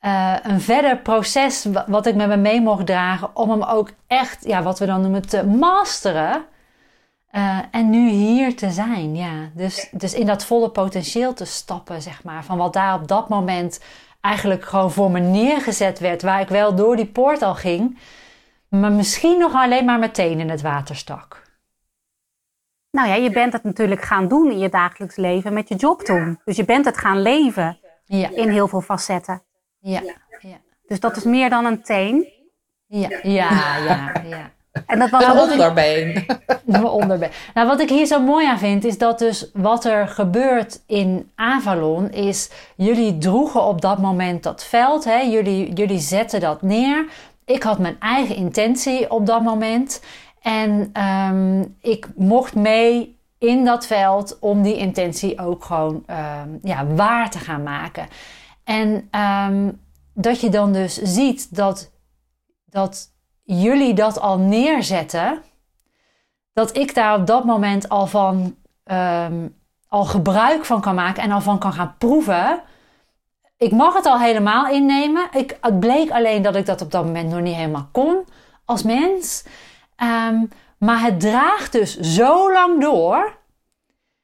uh, 0.00 0.36
een 0.42 0.60
verder 0.60 0.98
proces 0.98 1.66
wat 1.86 2.06
ik 2.06 2.14
met 2.14 2.28
me 2.28 2.36
mee 2.36 2.60
mocht 2.60 2.86
dragen 2.86 3.36
om 3.36 3.50
hem 3.50 3.62
ook 3.62 3.90
echt, 4.06 4.44
ja, 4.44 4.62
wat 4.62 4.78
we 4.78 4.86
dan 4.86 5.00
noemen, 5.00 5.28
te 5.28 5.46
masteren. 5.46 6.44
Uh, 7.32 7.58
en 7.70 7.90
nu 7.90 8.08
hier 8.08 8.56
te 8.56 8.70
zijn, 8.70 9.16
ja. 9.16 9.50
Dus, 9.54 9.88
dus 9.90 10.14
in 10.14 10.26
dat 10.26 10.44
volle 10.44 10.70
potentieel 10.70 11.34
te 11.34 11.44
stappen, 11.44 12.02
zeg 12.02 12.24
maar. 12.24 12.44
Van 12.44 12.58
wat 12.58 12.72
daar 12.72 12.94
op 12.94 13.08
dat 13.08 13.28
moment 13.28 13.80
eigenlijk 14.20 14.64
gewoon 14.64 14.90
voor 14.90 15.10
me 15.10 15.20
neergezet 15.20 15.98
werd. 15.98 16.22
Waar 16.22 16.40
ik 16.40 16.48
wel 16.48 16.74
door 16.74 16.96
die 16.96 17.06
poort 17.06 17.42
al 17.42 17.54
ging. 17.54 17.98
Maar 18.68 18.92
misschien 18.92 19.38
nog 19.38 19.54
alleen 19.54 19.84
maar 19.84 19.98
meteen 19.98 20.40
in 20.40 20.50
het 20.50 20.62
water 20.62 20.96
stak. 20.96 21.42
Nou 22.90 23.08
ja, 23.08 23.14
je 23.14 23.30
bent 23.30 23.52
het 23.52 23.62
natuurlijk 23.62 24.02
gaan 24.02 24.28
doen 24.28 24.50
in 24.50 24.58
je 24.58 24.68
dagelijks 24.68 25.16
leven 25.16 25.52
met 25.52 25.68
je 25.68 25.74
job 25.74 26.00
toen. 26.02 26.40
Dus 26.44 26.56
je 26.56 26.64
bent 26.64 26.84
het 26.84 26.98
gaan 26.98 27.22
leven 27.22 27.78
ja. 28.04 28.30
in 28.30 28.48
heel 28.48 28.68
veel 28.68 28.80
facetten. 28.80 29.42
Ja. 29.78 30.02
ja. 30.40 30.60
Dus 30.86 31.00
dat 31.00 31.16
is 31.16 31.24
meer 31.24 31.50
dan 31.50 31.64
een 31.64 31.82
teen. 31.82 32.28
Ja, 32.86 33.08
ja, 33.22 33.76
ja. 33.76 34.12
ja. 34.24 34.50
En 34.86 34.98
dat 34.98 35.10
was 35.10 35.24
een 35.24 35.38
onderbeen. 35.38 36.26
Een 36.66 36.84
onderbeen. 36.84 37.30
Nou, 37.54 37.66
wat 37.66 37.80
ik 37.80 37.88
hier 37.88 38.06
zo 38.06 38.20
mooi 38.20 38.46
aan 38.46 38.58
vind, 38.58 38.84
is 38.84 38.98
dat 38.98 39.18
dus 39.18 39.50
wat 39.52 39.84
er 39.84 40.08
gebeurt 40.08 40.82
in 40.86 41.30
Avalon, 41.34 42.10
is 42.10 42.50
jullie 42.76 43.18
droegen 43.18 43.64
op 43.64 43.80
dat 43.80 43.98
moment 43.98 44.42
dat 44.42 44.64
veld. 44.64 45.04
Hè? 45.04 45.18
Jullie, 45.18 45.72
jullie 45.72 45.98
zetten 45.98 46.40
dat 46.40 46.62
neer. 46.62 47.06
Ik 47.44 47.62
had 47.62 47.78
mijn 47.78 47.96
eigen 48.00 48.36
intentie 48.36 49.10
op 49.10 49.26
dat 49.26 49.42
moment. 49.42 50.02
En 50.40 50.92
um, 51.02 51.76
ik 51.80 52.08
mocht 52.14 52.54
mee 52.54 53.18
in 53.38 53.64
dat 53.64 53.86
veld 53.86 54.38
om 54.40 54.62
die 54.62 54.76
intentie 54.76 55.40
ook 55.40 55.64
gewoon 55.64 56.04
um, 56.10 56.58
ja, 56.62 56.86
waar 56.86 57.30
te 57.30 57.38
gaan 57.38 57.62
maken. 57.62 58.08
En 58.64 59.08
um, 59.50 59.80
dat 60.14 60.40
je 60.40 60.48
dan 60.48 60.72
dus 60.72 60.94
ziet 61.02 61.56
dat, 61.56 61.90
dat 62.64 63.11
jullie 63.42 63.94
dat 63.94 64.20
al 64.20 64.38
neerzetten, 64.38 65.42
dat 66.52 66.76
ik 66.76 66.94
daar 66.94 67.18
op 67.18 67.26
dat 67.26 67.44
moment 67.44 67.88
al 67.88 68.06
van 68.06 68.56
al 69.88 70.04
gebruik 70.04 70.64
van 70.64 70.80
kan 70.80 70.94
maken 70.94 71.22
en 71.22 71.30
al 71.30 71.40
van 71.40 71.58
kan 71.58 71.72
gaan 71.72 71.94
proeven. 71.98 72.62
Ik 73.56 73.72
mag 73.72 73.94
het 73.94 74.06
al 74.06 74.18
helemaal 74.18 74.68
innemen. 74.68 75.28
Ik, 75.32 75.58
het 75.60 75.80
bleek 75.80 76.10
alleen 76.10 76.42
dat 76.42 76.56
ik 76.56 76.66
dat 76.66 76.80
op 76.80 76.90
dat 76.90 77.04
moment 77.04 77.30
nog 77.30 77.40
niet 77.40 77.54
helemaal 77.54 77.88
kon 77.92 78.24
als 78.64 78.82
mens. 78.82 79.44
Um, 80.28 80.48
Maar 80.78 81.00
het 81.00 81.20
draagt 81.20 81.72
dus 81.72 81.98
zo 81.98 82.52
lang 82.52 82.80
door. 82.80 83.36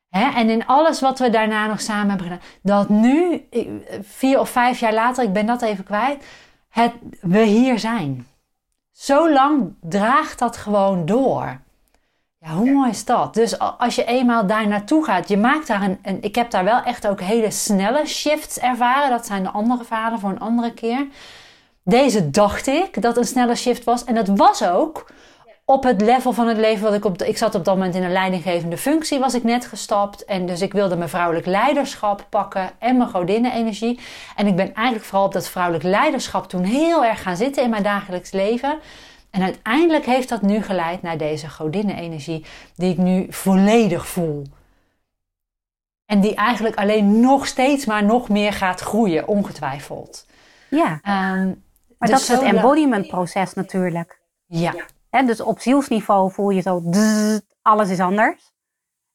Hè, 0.08 0.30
en 0.30 0.50
in 0.50 0.66
alles 0.66 1.00
wat 1.00 1.18
we 1.18 1.30
daarna 1.30 1.66
nog 1.66 1.80
samen 1.80 2.08
hebben 2.08 2.26
gedaan. 2.26 2.42
Dat 2.62 2.88
nu, 2.88 3.48
vier 4.00 4.40
of 4.40 4.50
vijf 4.50 4.80
jaar 4.80 4.94
later, 4.94 5.24
ik 5.24 5.32
ben 5.32 5.46
dat 5.46 5.62
even 5.62 5.84
kwijt. 5.84 6.24
Het, 6.68 6.92
we 7.20 7.42
hier 7.42 7.78
zijn. 7.78 8.26
Zo 8.98 9.32
lang 9.32 9.74
draagt 9.80 10.38
dat 10.38 10.56
gewoon 10.56 11.06
door. 11.06 11.60
Ja, 12.38 12.48
hoe 12.50 12.70
mooi 12.70 12.90
is 12.90 13.04
dat? 13.04 13.34
Dus 13.34 13.58
als 13.58 13.94
je 13.94 14.04
eenmaal 14.04 14.46
daar 14.46 14.68
naartoe 14.68 15.04
gaat, 15.04 15.28
je 15.28 15.36
maakt 15.36 15.66
daar 15.66 15.82
een, 15.82 15.98
een, 16.02 16.22
Ik 16.22 16.34
heb 16.34 16.50
daar 16.50 16.64
wel 16.64 16.82
echt 16.82 17.06
ook 17.06 17.20
hele 17.20 17.50
snelle 17.50 18.06
shifts 18.06 18.58
ervaren. 18.58 19.10
Dat 19.10 19.26
zijn 19.26 19.42
de 19.42 19.50
andere 19.50 19.84
verhalen 19.84 20.18
voor 20.18 20.30
een 20.30 20.40
andere 20.40 20.74
keer. 20.74 21.06
Deze 21.82 22.30
dacht 22.30 22.66
ik 22.66 23.02
dat 23.02 23.16
een 23.16 23.24
snelle 23.24 23.54
shift 23.54 23.84
was. 23.84 24.04
En 24.04 24.14
dat 24.14 24.28
was 24.28 24.64
ook 24.64 25.10
op 25.70 25.82
het 25.82 26.00
level 26.00 26.32
van 26.32 26.48
het 26.48 26.56
leven 26.56 26.84
wat 26.84 26.94
ik 26.94 27.04
op. 27.04 27.22
ik 27.22 27.36
zat 27.36 27.54
op 27.54 27.64
dat 27.64 27.74
moment 27.74 27.94
in 27.94 28.02
een 28.02 28.12
leidinggevende 28.12 28.76
functie, 28.76 29.18
was 29.18 29.34
ik 29.34 29.44
net 29.44 29.66
gestapt. 29.66 30.24
En 30.24 30.46
dus 30.46 30.60
ik 30.60 30.72
wilde 30.72 30.96
mijn 30.96 31.08
vrouwelijk 31.08 31.46
leiderschap 31.46 32.26
pakken 32.28 32.70
en 32.78 32.96
mijn 32.96 33.08
godinnen-energie. 33.08 34.00
En 34.36 34.46
ik 34.46 34.56
ben 34.56 34.74
eigenlijk 34.74 35.06
vooral 35.06 35.26
op 35.26 35.32
dat 35.32 35.48
vrouwelijk 35.48 35.84
leiderschap 35.84 36.48
toen 36.48 36.62
heel 36.62 37.04
erg 37.04 37.22
gaan 37.22 37.36
zitten 37.36 37.62
in 37.62 37.70
mijn 37.70 37.82
dagelijks 37.82 38.30
leven. 38.30 38.78
En 39.30 39.42
uiteindelijk 39.42 40.06
heeft 40.06 40.28
dat 40.28 40.42
nu 40.42 40.62
geleid 40.62 41.02
naar 41.02 41.18
deze 41.18 41.48
godinnen-energie, 41.48 42.44
die 42.74 42.90
ik 42.90 42.98
nu 42.98 43.26
volledig 43.30 44.06
voel. 44.06 44.42
En 46.06 46.20
die 46.20 46.34
eigenlijk 46.34 46.76
alleen 46.76 47.20
nog 47.20 47.46
steeds 47.46 47.84
maar 47.84 48.04
nog 48.04 48.28
meer 48.28 48.52
gaat 48.52 48.80
groeien, 48.80 49.28
ongetwijfeld. 49.28 50.26
Ja. 50.70 50.90
Um, 50.92 51.62
maar 51.98 52.08
dus 52.08 52.10
dat 52.10 52.20
is 52.20 52.28
het 52.28 52.42
embodiment-proces 52.42 53.54
natuurlijk. 53.54 54.20
Ja. 54.46 54.74
Dus 55.26 55.40
op 55.40 55.58
zielsniveau 55.58 56.32
voel 56.32 56.50
je 56.50 56.60
zo, 56.60 56.82
alles 57.62 57.90
is 57.90 58.00
anders. 58.00 58.52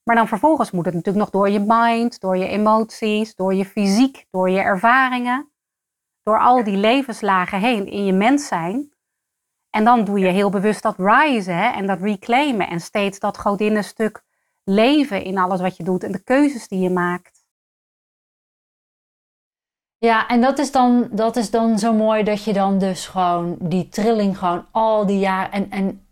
Maar 0.03 0.15
dan 0.15 0.27
vervolgens 0.27 0.71
moet 0.71 0.85
het 0.85 0.93
natuurlijk 0.93 1.23
nog 1.23 1.33
door 1.33 1.49
je 1.49 1.65
mind, 1.67 2.19
door 2.19 2.37
je 2.37 2.47
emoties, 2.47 3.35
door 3.35 3.53
je 3.53 3.65
fysiek, 3.65 4.25
door 4.29 4.49
je 4.49 4.59
ervaringen, 4.59 5.51
door 6.23 6.39
al 6.39 6.63
die 6.63 6.77
levenslagen 6.77 7.59
heen 7.59 7.87
in 7.87 8.05
je 8.05 8.13
mens 8.13 8.47
zijn. 8.47 8.93
En 9.69 9.83
dan 9.83 10.03
doe 10.03 10.19
je 10.19 10.27
heel 10.27 10.49
bewust 10.49 10.81
dat 10.81 10.95
risen 10.97 11.57
hè, 11.57 11.69
en 11.69 11.87
dat 11.87 12.01
reclaimen 12.01 12.67
en 12.67 12.79
steeds 12.79 13.19
dat 13.19 13.37
godinnenstuk 13.37 14.23
leven 14.63 15.23
in 15.23 15.37
alles 15.37 15.61
wat 15.61 15.77
je 15.77 15.83
doet 15.83 16.03
en 16.03 16.11
de 16.11 16.23
keuzes 16.23 16.67
die 16.67 16.79
je 16.79 16.89
maakt. 16.89 17.42
Ja, 20.03 20.27
en 20.27 20.41
dat 20.41 20.59
is, 20.59 20.71
dan, 20.71 21.07
dat 21.11 21.35
is 21.35 21.49
dan 21.49 21.79
zo 21.79 21.93
mooi 21.93 22.23
dat 22.23 22.43
je 22.43 22.53
dan 22.53 22.77
dus 22.77 23.07
gewoon 23.07 23.55
die 23.59 23.89
trilling 23.89 24.37
gewoon 24.37 24.65
al 24.71 25.05
die 25.05 25.19
jaren... 25.19 25.51
En, 25.51 25.71
en 25.71 26.05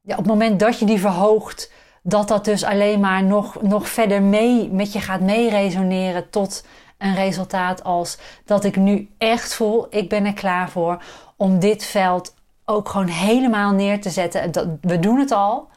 ja, 0.00 0.12
op 0.12 0.18
het 0.18 0.26
moment 0.26 0.60
dat 0.60 0.78
je 0.78 0.84
die 0.84 1.00
verhoogt, 1.00 1.72
dat 2.02 2.28
dat 2.28 2.44
dus 2.44 2.64
alleen 2.64 3.00
maar 3.00 3.22
nog, 3.22 3.62
nog 3.62 3.88
verder 3.88 4.22
mee 4.22 4.68
met 4.68 4.92
je 4.92 5.00
gaat 5.00 5.20
meeresoneren 5.20 6.30
tot 6.30 6.66
een 6.98 7.14
resultaat 7.14 7.84
als 7.84 8.18
dat 8.44 8.64
ik 8.64 8.76
nu 8.76 9.10
echt 9.18 9.54
voel, 9.54 9.86
ik 9.90 10.08
ben 10.08 10.24
er 10.24 10.34
klaar 10.34 10.70
voor 10.70 11.02
om 11.36 11.58
dit 11.58 11.84
veld 11.84 12.34
ook 12.64 12.88
gewoon 12.88 13.08
helemaal 13.08 13.72
neer 13.72 14.00
te 14.00 14.10
zetten. 14.10 14.52
Dat, 14.52 14.66
we 14.80 14.98
doen 14.98 15.18
het 15.18 15.32
al 15.32 15.68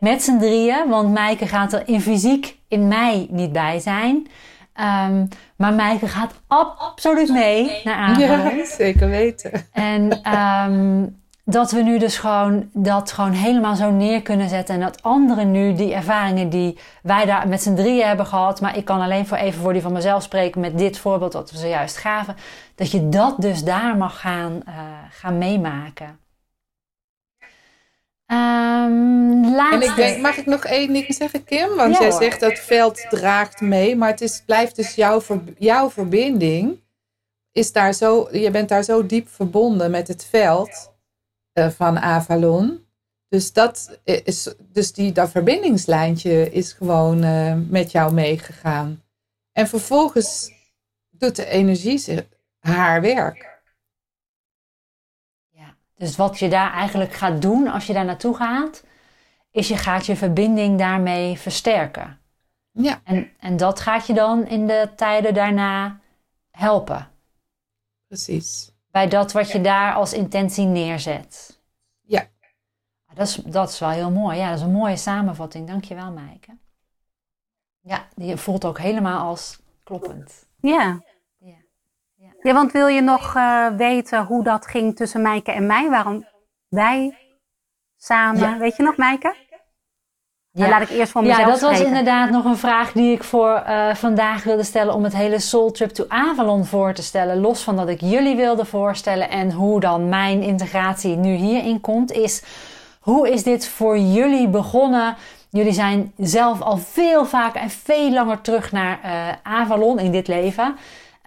met 0.00 0.22
z'n 0.22 0.38
drieën, 0.38 0.88
want 0.88 1.12
Mijke 1.12 1.46
gaat 1.46 1.72
er 1.72 1.88
in 1.88 2.00
fysiek 2.00 2.58
in 2.68 2.88
mei 2.88 3.26
niet 3.30 3.52
bij 3.52 3.78
zijn. 3.78 4.26
Um, 4.80 5.28
maar 5.56 5.72
Mijke 5.72 6.08
gaat 6.08 6.32
absoluut 6.46 7.28
mee 7.28 7.80
naar 7.84 7.96
Avalon. 7.96 8.56
Ja, 8.56 8.64
zeker 8.78 9.08
weten. 9.08 9.66
En 9.72 10.32
um, 10.38 11.20
dat 11.44 11.70
we 11.70 11.82
nu 11.82 11.98
dus 11.98 12.18
gewoon 12.18 12.68
dat 12.72 13.12
gewoon 13.12 13.32
helemaal 13.32 13.76
zo 13.76 13.90
neer 13.90 14.22
kunnen 14.22 14.48
zetten. 14.48 14.74
En 14.74 14.80
dat 14.80 15.02
anderen 15.02 15.50
nu 15.50 15.74
die 15.74 15.94
ervaringen 15.94 16.48
die 16.48 16.78
wij 17.02 17.24
daar 17.24 17.48
met 17.48 17.62
z'n 17.62 17.74
drieën 17.74 18.06
hebben 18.06 18.26
gehad. 18.26 18.60
Maar 18.60 18.76
ik 18.76 18.84
kan 18.84 19.00
alleen 19.00 19.26
voor 19.26 19.36
even 19.36 19.60
voor 19.60 19.72
die 19.72 19.82
van 19.82 19.92
mezelf 19.92 20.22
spreken 20.22 20.60
met 20.60 20.78
dit 20.78 20.98
voorbeeld 20.98 21.32
wat 21.32 21.50
we 21.50 21.56
zojuist 21.56 21.96
gaven. 21.96 22.36
Dat 22.74 22.90
je 22.90 23.08
dat 23.08 23.34
dus 23.38 23.64
daar 23.64 23.96
mag 23.96 24.20
gaan, 24.20 24.60
uh, 24.68 24.74
gaan 25.10 25.38
meemaken. 25.38 26.18
Um, 28.32 29.44
En 29.58 29.82
ik 29.82 29.94
denk, 29.96 30.22
mag 30.22 30.36
ik 30.36 30.46
nog 30.46 30.64
één 30.64 30.92
ding 30.92 31.14
zeggen, 31.14 31.44
Kim? 31.44 31.76
Want 31.76 31.98
jij 31.98 32.10
zegt 32.10 32.40
dat 32.40 32.58
veld 32.58 33.06
draagt 33.10 33.60
mee, 33.60 33.96
maar 33.96 34.08
het 34.08 34.20
is, 34.20 34.42
blijft 34.46 34.76
dus 34.76 34.94
jouw, 34.94 35.22
jouw 35.58 35.90
verbinding. 35.90 36.80
Is 37.50 37.72
daar 37.72 37.92
zo, 37.92 38.28
je 38.32 38.50
bent 38.50 38.68
daar 38.68 38.82
zo 38.82 39.06
diep 39.06 39.28
verbonden 39.28 39.90
met 39.90 40.08
het 40.08 40.24
veld 40.24 40.92
uh, 41.54 41.68
van 41.68 41.98
Avalon. 41.98 42.86
Dus, 43.28 43.52
dat 43.52 43.98
is, 44.04 44.54
dus 44.58 44.92
die, 44.92 45.12
dat 45.12 45.30
verbindingslijntje 45.30 46.50
is 46.50 46.72
gewoon 46.72 47.24
uh, 47.24 47.54
met 47.68 47.92
jou 47.92 48.12
meegegaan. 48.12 49.02
En 49.52 49.68
vervolgens 49.68 50.52
doet 51.10 51.36
de 51.36 51.46
energie 51.46 52.26
haar 52.58 53.00
werk. 53.00 53.51
Dus 56.02 56.16
wat 56.16 56.38
je 56.38 56.48
daar 56.48 56.72
eigenlijk 56.72 57.12
gaat 57.12 57.42
doen 57.42 57.68
als 57.68 57.86
je 57.86 57.92
daar 57.92 58.04
naartoe 58.04 58.36
gaat, 58.36 58.84
is 59.50 59.68
je 59.68 59.76
gaat 59.76 60.06
je 60.06 60.16
verbinding 60.16 60.78
daarmee 60.78 61.38
versterken. 61.38 62.18
Ja. 62.70 63.00
En, 63.04 63.30
en 63.38 63.56
dat 63.56 63.80
gaat 63.80 64.06
je 64.06 64.12
dan 64.12 64.46
in 64.46 64.66
de 64.66 64.88
tijden 64.96 65.34
daarna 65.34 66.00
helpen. 66.50 67.08
Precies. 68.06 68.72
Bij 68.90 69.08
dat 69.08 69.32
wat 69.32 69.50
je 69.50 69.60
daar 69.60 69.94
als 69.94 70.12
intentie 70.12 70.66
neerzet. 70.66 71.60
Ja. 72.00 72.26
Dat 73.14 73.26
is, 73.26 73.34
dat 73.34 73.68
is 73.68 73.78
wel 73.78 73.90
heel 73.90 74.10
mooi. 74.10 74.38
Ja, 74.38 74.48
dat 74.48 74.58
is 74.58 74.64
een 74.64 74.72
mooie 74.72 74.96
samenvatting. 74.96 75.66
Dankjewel, 75.66 76.12
Maaike. 76.12 76.56
Ja, 77.80 78.08
die 78.14 78.36
voelt 78.36 78.64
ook 78.64 78.78
helemaal 78.78 79.28
als 79.28 79.58
kloppend. 79.84 80.46
Ja. 80.60 81.02
Ja, 82.42 82.52
want 82.52 82.72
wil 82.72 82.86
je 82.86 83.00
nog 83.00 83.34
uh, 83.36 83.66
weten 83.76 84.24
hoe 84.24 84.44
dat 84.44 84.66
ging 84.66 84.96
tussen 84.96 85.22
Mijke 85.22 85.52
en 85.52 85.66
mij? 85.66 85.88
Waarom 85.90 86.26
wij 86.68 87.16
samen, 87.96 88.58
weet 88.58 88.76
je 88.76 88.82
nog 88.82 88.96
Mijke? 88.96 89.34
Ja. 90.54 90.68
laat 90.68 90.82
ik 90.82 90.88
eerst 90.90 91.12
van 91.12 91.22
mezelf 91.22 91.40
Ja, 91.40 91.46
dat 91.46 91.56
spreken. 91.56 91.78
was 91.78 91.88
inderdaad 91.88 92.30
nog 92.30 92.44
een 92.44 92.56
vraag 92.56 92.92
die 92.92 93.12
ik 93.12 93.24
voor 93.24 93.62
uh, 93.68 93.94
vandaag 93.94 94.44
wilde 94.44 94.62
stellen 94.62 94.94
om 94.94 95.04
het 95.04 95.16
hele 95.16 95.38
Soul 95.38 95.70
Trip 95.70 95.90
to 95.90 96.04
Avalon 96.08 96.64
voor 96.64 96.92
te 96.92 97.02
stellen. 97.02 97.40
Los 97.40 97.62
van 97.62 97.76
dat 97.76 97.88
ik 97.88 98.00
jullie 98.00 98.36
wilde 98.36 98.64
voorstellen 98.64 99.30
en 99.30 99.52
hoe 99.52 99.80
dan 99.80 100.08
mijn 100.08 100.42
integratie 100.42 101.16
nu 101.16 101.34
hierin 101.34 101.80
komt, 101.80 102.12
is 102.12 102.42
hoe 103.00 103.30
is 103.30 103.42
dit 103.42 103.68
voor 103.68 103.98
jullie 103.98 104.48
begonnen? 104.48 105.16
Jullie 105.50 105.72
zijn 105.72 106.12
zelf 106.16 106.60
al 106.60 106.76
veel 106.76 107.24
vaker 107.26 107.60
en 107.60 107.70
veel 107.70 108.10
langer 108.10 108.40
terug 108.40 108.72
naar 108.72 108.98
uh, 109.04 109.10
Avalon 109.42 109.98
in 109.98 110.12
dit 110.12 110.28
leven. 110.28 110.76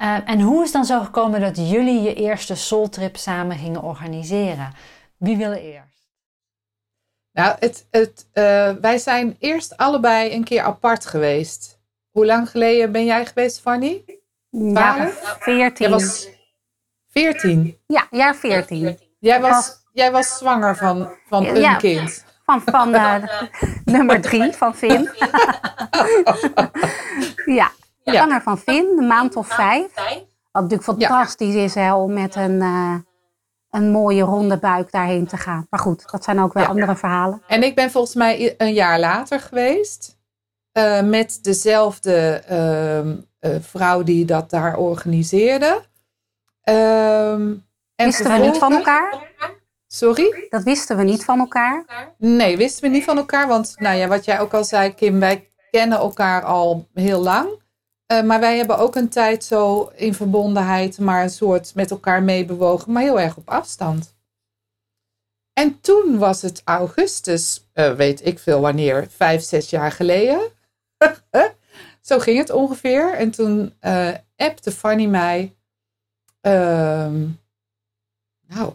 Uh, 0.01 0.17
en 0.25 0.41
hoe 0.41 0.63
is 0.63 0.71
dan 0.71 0.85
zo 0.85 1.03
gekomen 1.03 1.41
dat 1.41 1.57
jullie 1.69 2.01
je 2.01 2.13
eerste 2.13 2.55
soultrip 2.55 3.17
samen 3.17 3.57
gingen 3.57 3.81
organiseren? 3.81 4.73
Wie 5.17 5.37
wil 5.37 5.51
eerst? 5.51 6.09
Nou, 7.31 7.55
het, 7.59 7.87
het, 7.91 8.27
uh, 8.33 8.71
wij 8.81 8.97
zijn 8.97 9.35
eerst 9.39 9.77
allebei 9.77 10.33
een 10.33 10.43
keer 10.43 10.61
apart 10.61 11.05
geweest. 11.05 11.79
Hoe 12.11 12.25
lang 12.25 12.49
geleden 12.49 12.91
ben 12.91 13.05
jij 13.05 13.25
geweest, 13.25 13.59
Fanny? 13.59 14.03
Ja, 14.49 15.09
14. 15.39 15.73
Jij 15.77 15.89
was 15.89 16.29
14? 17.09 17.77
Ja, 17.87 18.07
ja 18.11 18.35
14. 18.35 18.99
Jij 19.19 19.41
was, 19.41 19.85
jij 19.93 20.11
was 20.11 20.37
zwanger 20.37 20.75
van, 20.75 21.09
van 21.27 21.45
een 21.45 21.59
ja, 21.59 21.75
kind. 21.75 22.25
Van, 22.45 22.61
van 22.65 22.95
uh, 22.95 23.15
nummer 23.85 24.21
drie, 24.21 24.51
van 24.51 24.75
Finn. 24.75 25.09
ja, 27.59 27.71
Zwanger 28.13 28.41
van 28.41 28.57
Finn, 28.57 28.97
een 28.97 29.07
maand 29.07 29.35
of 29.35 29.47
vijf. 29.47 29.93
Wat 30.51 30.63
natuurlijk 30.63 30.83
fantastisch 30.83 31.55
is 31.55 31.75
hè, 31.75 31.93
om 31.93 32.13
met 32.13 32.35
een, 32.35 32.61
uh, 32.61 32.95
een 33.69 33.91
mooie 33.91 34.21
ronde 34.21 34.57
buik 34.57 34.91
daarheen 34.91 35.27
te 35.27 35.37
gaan. 35.37 35.67
Maar 35.69 35.79
goed, 35.79 36.11
dat 36.11 36.23
zijn 36.23 36.39
ook 36.39 36.53
weer 36.53 36.67
andere 36.67 36.95
verhalen. 36.95 37.41
En 37.47 37.63
ik 37.63 37.75
ben 37.75 37.91
volgens 37.91 38.15
mij 38.15 38.55
een 38.57 38.73
jaar 38.73 38.99
later 38.99 39.39
geweest. 39.39 40.17
Uh, 40.73 41.01
met 41.01 41.39
dezelfde 41.41 42.43
uh, 43.41 43.55
vrouw 43.61 44.03
die 44.03 44.25
dat 44.25 44.49
daar 44.49 44.77
organiseerde. 44.77 45.81
Ehm, 46.61 47.53
en 47.95 48.05
wisten 48.05 48.31
we 48.31 48.37
niet 48.37 48.57
van 48.57 48.73
elkaar? 48.73 49.33
Sorry? 49.87 50.47
Dat 50.49 50.63
wisten 50.63 50.97
we 50.97 51.03
niet 51.03 51.25
van 51.25 51.39
elkaar? 51.39 51.85
Nee, 52.17 52.57
wisten 52.57 52.83
we 52.83 52.89
niet 52.89 53.03
van 53.03 53.17
elkaar. 53.17 53.47
Want 53.47 53.75
nou 53.77 53.97
ja, 53.97 54.07
wat 54.07 54.25
jij 54.25 54.39
ook 54.39 54.53
al 54.53 54.63
zei, 54.63 54.93
Kim, 54.93 55.19
wij 55.19 55.51
kennen 55.71 55.97
elkaar 55.97 56.43
al 56.43 56.87
heel 56.93 57.21
lang. 57.21 57.63
Uh, 58.11 58.23
maar 58.23 58.39
wij 58.39 58.57
hebben 58.57 58.77
ook 58.77 58.95
een 58.95 59.09
tijd 59.09 59.43
zo 59.43 59.91
in 59.95 60.13
verbondenheid, 60.13 60.99
maar 60.99 61.23
een 61.23 61.29
soort 61.29 61.75
met 61.75 61.91
elkaar 61.91 62.23
meebewogen, 62.23 62.91
maar 62.91 63.01
heel 63.01 63.19
erg 63.19 63.37
op 63.37 63.49
afstand. 63.49 64.15
En 65.53 65.81
toen 65.81 66.17
was 66.17 66.41
het 66.41 66.61
augustus, 66.65 67.67
uh, 67.73 67.93
weet 67.93 68.25
ik 68.25 68.39
veel 68.39 68.61
wanneer, 68.61 69.07
vijf, 69.09 69.43
zes 69.43 69.69
jaar 69.69 69.91
geleden. 69.91 70.51
zo 72.01 72.19
ging 72.19 72.37
het 72.37 72.49
ongeveer. 72.49 73.13
En 73.13 73.31
toen 73.31 73.73
uh, 73.81 74.11
appte 74.35 74.71
Fanny 74.71 75.05
mij. 75.05 75.55
Ehm, 76.41 77.27
nou, 78.47 78.73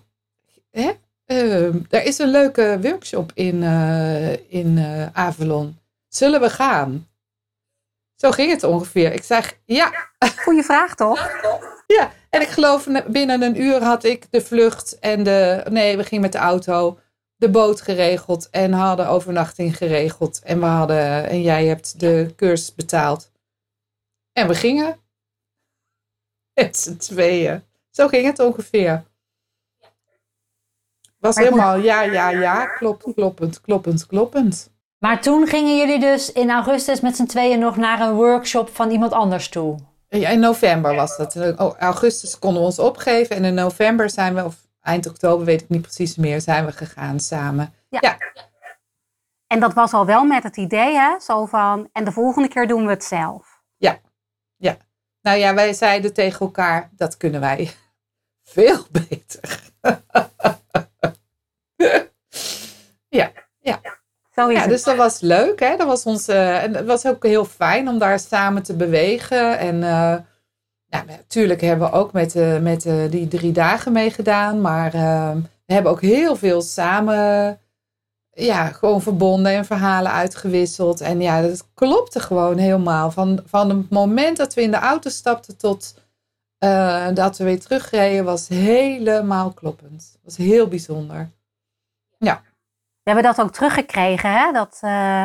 hè? 0.70 0.92
uh, 1.26 1.74
er 1.90 2.04
is 2.04 2.18
een 2.18 2.30
leuke 2.30 2.78
workshop 2.82 3.32
in, 3.34 3.62
in 4.48 4.78
Avalon. 5.12 5.78
Zullen 6.08 6.40
we 6.40 6.50
gaan? 6.50 7.09
Zo 8.20 8.30
ging 8.30 8.50
het 8.50 8.64
ongeveer. 8.64 9.12
Ik 9.12 9.22
zeg 9.22 9.58
ja. 9.64 9.92
Goeie 10.36 10.62
vraag 10.62 10.94
toch? 10.94 11.18
Ja, 11.86 12.12
en 12.30 12.40
ik 12.40 12.48
geloof 12.48 12.86
binnen 13.06 13.42
een 13.42 13.60
uur 13.60 13.82
had 13.82 14.04
ik 14.04 14.26
de 14.30 14.40
vlucht 14.40 14.98
en 14.98 15.22
de. 15.22 15.66
Nee, 15.70 15.96
we 15.96 16.04
gingen 16.04 16.22
met 16.22 16.32
de 16.32 16.38
auto. 16.38 16.98
De 17.36 17.50
boot 17.50 17.80
geregeld 17.80 18.50
en 18.50 18.72
hadden 18.72 19.08
overnachting 19.08 19.76
geregeld. 19.76 20.40
En 20.42 20.60
we 20.60 20.66
hadden. 20.66 21.28
En 21.28 21.42
jij 21.42 21.66
hebt 21.66 22.00
de 22.00 22.32
cursus 22.36 22.74
betaald. 22.74 23.30
En 24.32 24.48
we 24.48 24.54
gingen. 24.54 25.00
Met 26.54 26.76
z'n 26.76 26.96
tweeën. 26.96 27.64
Zo 27.90 28.08
ging 28.08 28.26
het 28.26 28.38
ongeveer. 28.38 29.04
Was 31.18 31.36
helemaal 31.36 31.76
ja, 31.76 32.02
ja, 32.02 32.30
ja. 32.30 32.66
Kloppend, 32.66 33.14
kloppend, 33.14 33.60
kloppend, 33.60 34.06
kloppend. 34.06 34.70
Maar 35.00 35.20
toen 35.20 35.46
gingen 35.46 35.76
jullie 35.76 36.00
dus 36.00 36.32
in 36.32 36.50
augustus 36.50 37.00
met 37.00 37.16
z'n 37.16 37.26
tweeën 37.26 37.58
nog 37.58 37.76
naar 37.76 38.00
een 38.00 38.14
workshop 38.14 38.68
van 38.74 38.90
iemand 38.90 39.12
anders 39.12 39.48
toe? 39.48 39.78
Ja, 40.08 40.28
in 40.28 40.40
november 40.40 40.94
was 40.94 41.16
dat. 41.16 41.36
Oh, 41.36 41.78
augustus 41.78 42.38
konden 42.38 42.60
we 42.60 42.66
ons 42.66 42.78
opgeven. 42.78 43.36
En 43.36 43.44
in 43.44 43.54
november 43.54 44.10
zijn 44.10 44.34
we, 44.34 44.44
of 44.44 44.56
eind 44.82 45.06
oktober 45.06 45.46
weet 45.46 45.62
ik 45.62 45.68
niet 45.68 45.82
precies 45.82 46.16
meer, 46.16 46.40
zijn 46.40 46.66
we 46.66 46.72
gegaan 46.72 47.20
samen. 47.20 47.74
Ja. 47.88 47.98
ja. 48.02 48.16
En 49.46 49.60
dat 49.60 49.74
was 49.74 49.92
al 49.92 50.06
wel 50.06 50.24
met 50.24 50.42
het 50.42 50.56
idee, 50.56 50.94
hè? 50.94 51.20
Zo 51.20 51.46
van, 51.46 51.88
en 51.92 52.04
de 52.04 52.12
volgende 52.12 52.48
keer 52.48 52.66
doen 52.66 52.84
we 52.84 52.90
het 52.90 53.04
zelf. 53.04 53.62
Ja, 53.76 53.98
ja. 54.56 54.76
Nou 55.22 55.38
ja, 55.38 55.54
wij 55.54 55.72
zeiden 55.72 56.14
tegen 56.14 56.40
elkaar, 56.40 56.90
dat 56.92 57.16
kunnen 57.16 57.40
wij 57.40 57.70
veel 58.54 58.86
beter. 58.90 59.60
ja, 63.08 63.32
ja. 63.58 63.80
Ja, 64.48 64.66
dus 64.66 64.82
dat 64.82 64.96
was 64.96 65.20
leuk. 65.20 65.60
Hè? 65.60 65.76
Dat 65.76 65.86
was 65.86 66.04
ons, 66.04 66.28
uh, 66.28 66.62
en 66.62 66.74
het 66.74 66.86
was 66.86 67.06
ook 67.06 67.22
heel 67.24 67.44
fijn 67.44 67.88
om 67.88 67.98
daar 67.98 68.18
samen 68.18 68.62
te 68.62 68.74
bewegen. 68.74 69.58
En 69.58 69.78
nou, 69.78 71.06
natuurlijk 71.06 71.60
hebben 71.60 71.90
we 71.90 71.96
ook 71.96 72.12
met, 72.12 72.36
uh, 72.36 72.58
met 72.58 72.82
die 73.10 73.28
drie 73.28 73.52
dagen 73.52 73.92
meegedaan. 73.92 74.60
Maar 74.60 74.90
we 75.66 75.72
hebben 75.72 75.92
ook 75.92 76.00
heel 76.00 76.36
veel 76.36 76.62
samen 76.62 77.58
ja, 78.30 78.66
gewoon 78.66 79.02
verbonden 79.02 79.52
en 79.52 79.64
verhalen 79.64 80.12
uitgewisseld. 80.12 81.00
En 81.00 81.20
ja, 81.20 81.42
dat 81.42 81.68
klopte 81.74 82.20
gewoon 82.20 82.58
helemaal. 82.58 83.10
Van, 83.10 83.40
van 83.46 83.68
het 83.68 83.90
moment 83.90 84.36
dat 84.36 84.54
we 84.54 84.62
in 84.62 84.70
de 84.70 84.76
auto 84.76 85.10
stapten 85.10 85.56
tot 85.56 85.94
dat 87.14 87.36
we 87.38 87.44
weer 87.44 87.60
terugreden, 87.60 88.24
was 88.24 88.48
helemaal 88.48 89.52
kloppend. 89.52 90.18
was 90.24 90.36
heel 90.36 90.68
bijzonder. 90.68 91.30
Ja. 92.18 92.42
We 93.10 93.16
hebben 93.16 93.36
dat 93.36 93.46
ook 93.46 93.52
teruggekregen, 93.52 94.32
hè? 94.32 94.52
Dat, 94.52 94.80
uh, 94.84 95.24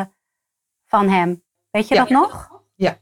van 0.84 1.08
hem. 1.08 1.42
Weet 1.70 1.88
je 1.88 1.94
dat 1.94 2.08
nog? 2.08 2.62
Ja. 2.74 2.96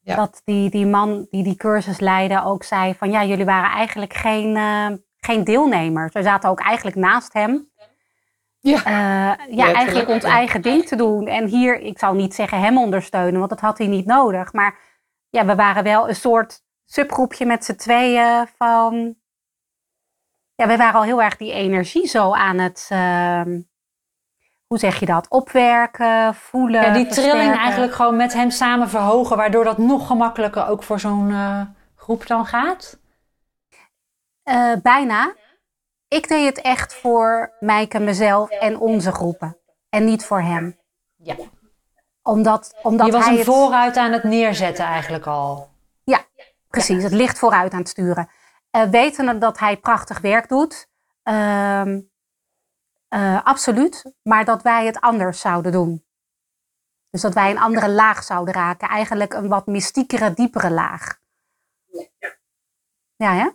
ja. 0.00 0.16
Dat 0.16 0.40
die, 0.44 0.70
die 0.70 0.86
man 0.86 1.26
die 1.30 1.42
die 1.42 1.56
cursus 1.56 2.00
leidde 2.00 2.42
ook 2.44 2.62
zei 2.62 2.94
van 2.94 3.10
ja, 3.10 3.24
jullie 3.24 3.44
waren 3.44 3.70
eigenlijk 3.70 4.14
geen, 4.14 4.56
uh, 4.56 4.88
geen 5.16 5.44
deelnemers. 5.44 6.12
We 6.12 6.22
zaten 6.22 6.50
ook 6.50 6.60
eigenlijk 6.60 6.96
naast 6.96 7.32
hem. 7.32 7.70
Ja, 8.58 8.76
uh, 8.76 9.56
ja 9.56 9.72
eigenlijk 9.72 10.08
ons 10.08 10.24
eigen 10.24 10.62
ding 10.62 10.86
te 10.86 10.96
doen. 10.96 11.26
En 11.26 11.46
hier, 11.46 11.80
ik 11.80 11.98
zal 11.98 12.14
niet 12.14 12.34
zeggen 12.34 12.60
hem 12.60 12.78
ondersteunen, 12.78 13.38
want 13.38 13.50
dat 13.50 13.60
had 13.60 13.78
hij 13.78 13.86
niet 13.86 14.06
nodig. 14.06 14.52
Maar 14.52 14.78
ja, 15.28 15.44
we 15.44 15.54
waren 15.54 15.84
wel 15.84 16.08
een 16.08 16.16
soort 16.16 16.62
subgroepje 16.84 17.46
met 17.46 17.64
z'n 17.64 17.74
tweeën 17.74 18.46
van... 18.56 19.16
Ja, 20.54 20.66
we 20.66 20.76
waren 20.76 21.00
al 21.00 21.02
heel 21.02 21.22
erg 21.22 21.36
die 21.36 21.52
energie 21.52 22.06
zo 22.06 22.32
aan 22.32 22.58
het... 22.58 22.88
Uh, 22.92 23.42
hoe 24.66 24.78
zeg 24.78 25.00
je 25.00 25.06
dat? 25.06 25.28
Opwerken, 25.28 26.34
voelen. 26.34 26.82
Ja, 26.82 26.92
die 26.92 27.06
trilling 27.06 27.56
eigenlijk 27.56 27.94
gewoon 27.94 28.16
met 28.16 28.32
hem 28.32 28.50
samen 28.50 28.88
verhogen, 28.88 29.36
waardoor 29.36 29.64
dat 29.64 29.78
nog 29.78 30.06
gemakkelijker 30.06 30.68
ook 30.68 30.82
voor 30.82 31.00
zo'n 31.00 31.30
uh, 31.30 31.60
groep 31.96 32.26
dan 32.26 32.46
gaat? 32.46 32.98
Uh, 34.44 34.72
bijna. 34.82 35.34
Ik 36.08 36.28
deed 36.28 36.46
het 36.46 36.60
echt 36.60 36.94
voor 36.94 37.52
Mijke, 37.60 37.98
mezelf 37.98 38.50
en 38.50 38.78
onze 38.78 39.12
groepen. 39.12 39.56
En 39.88 40.04
niet 40.04 40.24
voor 40.24 40.40
hem. 40.40 40.78
Ja. 41.16 41.34
Omdat, 42.22 42.74
omdat 42.82 43.06
je 43.06 43.12
was 43.12 43.24
hem 43.24 43.36
het... 43.36 43.44
vooruit 43.44 43.96
aan 43.96 44.12
het 44.12 44.22
neerzetten 44.22 44.84
eigenlijk 44.84 45.26
al. 45.26 45.68
Ja, 46.04 46.20
precies. 46.70 47.02
Het 47.02 47.12
licht 47.12 47.38
vooruit 47.38 47.72
aan 47.72 47.78
het 47.78 47.88
sturen. 47.88 48.28
Uh, 48.76 48.82
wetende 48.82 49.38
dat 49.38 49.58
hij 49.58 49.76
prachtig 49.76 50.20
werk 50.20 50.48
doet. 50.48 50.88
Uh, 51.24 51.82
uh, 53.08 53.44
absoluut. 53.44 54.12
Maar 54.22 54.44
dat 54.44 54.62
wij 54.62 54.86
het 54.86 55.00
anders 55.00 55.40
zouden 55.40 55.72
doen. 55.72 56.04
Dus 57.10 57.20
dat 57.20 57.34
wij 57.34 57.50
een 57.50 57.58
andere 57.58 57.90
laag 57.90 58.22
zouden 58.22 58.54
raken. 58.54 58.88
Eigenlijk 58.88 59.34
een 59.34 59.48
wat 59.48 59.66
mystiekere, 59.66 60.34
diepere 60.34 60.70
laag. 60.70 61.18
Ja, 63.16 63.34
hè? 63.34 63.48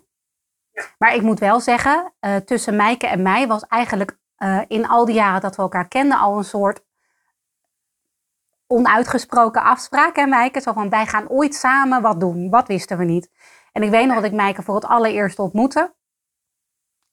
Maar 0.97 1.15
ik 1.15 1.21
moet 1.21 1.39
wel 1.39 1.59
zeggen, 1.59 2.13
uh, 2.19 2.35
tussen 2.35 2.75
Mijke 2.75 3.07
en 3.07 3.21
mij 3.21 3.47
was 3.47 3.65
eigenlijk 3.67 4.19
uh, 4.37 4.61
in 4.67 4.87
al 4.87 5.05
die 5.05 5.15
jaren 5.15 5.41
dat 5.41 5.55
we 5.55 5.61
elkaar 5.61 5.87
kenden 5.87 6.17
al 6.17 6.37
een 6.37 6.43
soort 6.43 6.83
onuitgesproken 8.67 9.63
afspraak. 9.63 10.15
Hè, 10.15 10.25
Mijke? 10.25 10.61
Zo 10.61 10.73
van, 10.73 10.89
wij 10.89 11.05
gaan 11.05 11.29
ooit 11.29 11.55
samen 11.55 12.01
wat 12.01 12.19
doen. 12.19 12.49
Wat 12.49 12.67
wisten 12.67 12.97
we 12.97 13.03
niet. 13.03 13.29
En 13.71 13.83
ik 13.83 13.89
weet 13.89 14.05
nog 14.05 14.15
dat 14.15 14.23
ik 14.23 14.33
Mijke 14.33 14.61
voor 14.61 14.75
het 14.75 14.85
allereerst 14.85 15.39
ontmoette. 15.39 15.95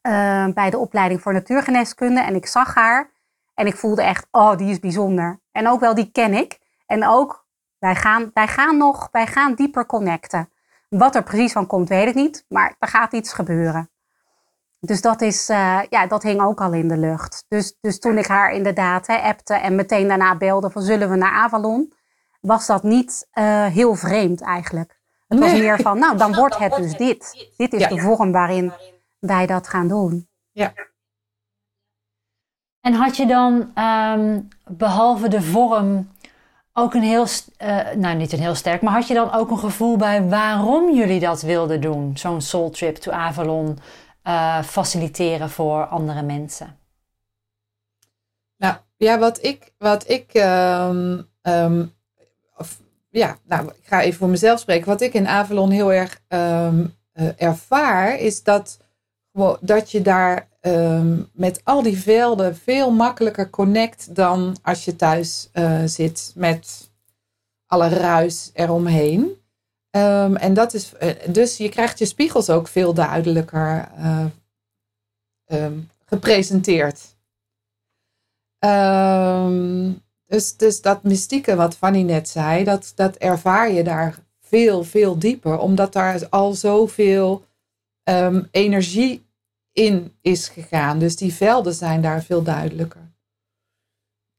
Uh, 0.08 0.46
bij 0.54 0.70
de 0.70 0.78
opleiding 0.78 1.20
voor 1.20 1.32
natuurgeneeskunde. 1.32 2.20
En 2.20 2.34
ik 2.34 2.46
zag 2.46 2.74
haar. 2.74 3.10
En 3.54 3.66
ik 3.66 3.76
voelde 3.76 4.02
echt, 4.02 4.26
oh, 4.30 4.56
die 4.56 4.70
is 4.70 4.80
bijzonder. 4.80 5.40
En 5.52 5.68
ook 5.68 5.80
wel, 5.80 5.94
die 5.94 6.10
ken 6.12 6.34
ik. 6.34 6.58
En 6.86 7.06
ook, 7.06 7.46
wij 7.78 7.94
gaan, 7.94 8.30
wij 8.34 8.48
gaan 8.48 8.76
nog, 8.76 9.08
wij 9.12 9.26
gaan 9.26 9.54
dieper 9.54 9.86
connecten. 9.86 10.50
Wat 10.88 11.14
er 11.14 11.22
precies 11.22 11.52
van 11.52 11.66
komt, 11.66 11.88
weet 11.88 12.08
ik 12.08 12.14
niet. 12.14 12.44
Maar 12.48 12.74
er 12.78 12.88
gaat 12.88 13.12
iets 13.12 13.32
gebeuren. 13.32 13.90
Dus 14.80 15.00
dat, 15.00 15.20
is, 15.20 15.50
uh, 15.50 15.80
ja, 15.88 16.06
dat 16.06 16.22
hing 16.22 16.40
ook 16.40 16.60
al 16.60 16.72
in 16.72 16.88
de 16.88 16.96
lucht. 16.96 17.44
Dus, 17.48 17.76
dus 17.80 17.98
toen 17.98 18.18
ik 18.18 18.26
haar 18.26 18.52
inderdaad 18.52 19.06
hè, 19.06 19.16
appte 19.16 19.54
en 19.54 19.74
meteen 19.74 20.08
daarna 20.08 20.36
belde 20.36 20.70
van 20.70 20.82
zullen 20.82 21.10
we 21.10 21.16
naar 21.16 21.32
Avalon, 21.32 21.92
was 22.40 22.66
dat 22.66 22.82
niet 22.82 23.28
uh, 23.34 23.66
heel 23.66 23.94
vreemd 23.94 24.40
eigenlijk. 24.40 24.98
Het 25.28 25.38
was 25.38 25.52
meer 25.52 25.80
van, 25.80 25.98
nou 25.98 26.16
dan 26.16 26.34
wordt 26.40 26.58
het 26.58 26.76
dus 26.76 26.96
dit. 26.96 27.48
Dit 27.56 27.72
is 27.72 27.88
de 27.88 27.98
vorm 27.98 28.32
waarin 28.32 28.72
wij 29.18 29.46
dat 29.46 29.68
gaan 29.68 29.88
doen. 29.88 30.28
Ja. 30.50 30.72
En 32.80 32.92
had 32.92 33.16
je 33.16 33.26
dan 33.26 33.72
um, 33.84 34.48
behalve 34.66 35.28
de 35.28 35.42
vorm 35.42 36.08
ook 36.72 36.94
een 36.94 37.02
heel, 37.02 37.26
uh, 37.62 37.92
nou 37.92 38.16
niet 38.16 38.32
een 38.32 38.40
heel 38.40 38.54
sterk, 38.54 38.82
maar 38.82 38.92
had 38.92 39.06
je 39.06 39.14
dan 39.14 39.32
ook 39.32 39.50
een 39.50 39.58
gevoel 39.58 39.96
bij 39.96 40.28
waarom 40.28 40.94
jullie 40.94 41.20
dat 41.20 41.42
wilden 41.42 41.80
doen? 41.80 42.16
Zo'n 42.16 42.40
soul 42.40 42.70
trip 42.70 42.96
to 42.96 43.12
Avalon 43.12 43.78
uh, 44.24 44.62
faciliteren 44.62 45.50
voor 45.50 45.86
andere 45.86 46.22
mensen? 46.22 46.78
Nou 48.56 48.76
ja, 48.96 49.18
wat 49.18 49.42
ik, 49.42 49.72
wat 49.78 50.08
ik 50.08 50.34
um, 50.34 51.28
um, 51.42 51.94
of, 52.56 52.80
ja, 53.08 53.36
nou, 53.44 53.66
ik 53.66 53.86
ga 53.86 54.02
even 54.02 54.18
voor 54.18 54.28
mezelf 54.28 54.60
spreken. 54.60 54.88
Wat 54.88 55.00
ik 55.00 55.14
in 55.14 55.28
Avalon 55.28 55.70
heel 55.70 55.92
erg 55.92 56.20
um, 56.28 56.94
uh, 57.14 57.42
ervaar, 57.42 58.14
is 58.14 58.42
dat, 58.42 58.78
dat 59.60 59.90
je 59.90 60.02
daar 60.02 60.48
met 61.32 61.60
al 61.64 61.82
die 61.82 61.98
velden 61.98 62.56
veel 62.56 62.90
makkelijker 62.90 63.50
connect 63.50 64.14
dan 64.14 64.56
als 64.62 64.84
je 64.84 64.96
thuis 64.96 65.48
uh, 65.52 65.82
zit 65.84 66.32
met 66.34 66.90
alle 67.66 67.88
ruis 67.88 68.50
eromheen. 68.52 69.36
Um, 69.90 70.36
en 70.36 70.54
dat 70.54 70.74
is, 70.74 70.92
dus 71.28 71.56
je 71.56 71.68
krijgt 71.68 71.98
je 71.98 72.04
spiegels 72.04 72.50
ook 72.50 72.68
veel 72.68 72.94
duidelijker 72.94 73.88
uh, 73.98 74.24
um, 75.46 75.90
gepresenteerd. 76.04 77.00
Dus, 80.26 80.56
dus 80.56 80.80
dat 80.80 81.02
mystieke 81.02 81.56
wat 81.56 81.76
Fanny 81.76 82.02
net 82.02 82.28
zei, 82.28 82.64
dat, 82.64 82.92
dat 82.94 83.16
ervaar 83.16 83.72
je 83.72 83.84
daar 83.84 84.18
veel, 84.40 84.84
veel 84.84 85.18
dieper. 85.18 85.58
Omdat 85.58 85.92
daar 85.92 86.28
al 86.28 86.54
zoveel 86.54 87.44
um, 88.04 88.48
energie 88.50 89.26
in 89.78 90.14
is 90.20 90.48
gegaan. 90.48 90.98
Dus 90.98 91.16
die 91.16 91.34
velden 91.34 91.74
zijn 91.74 92.00
daar 92.00 92.22
veel 92.22 92.42
duidelijker. 92.42 93.12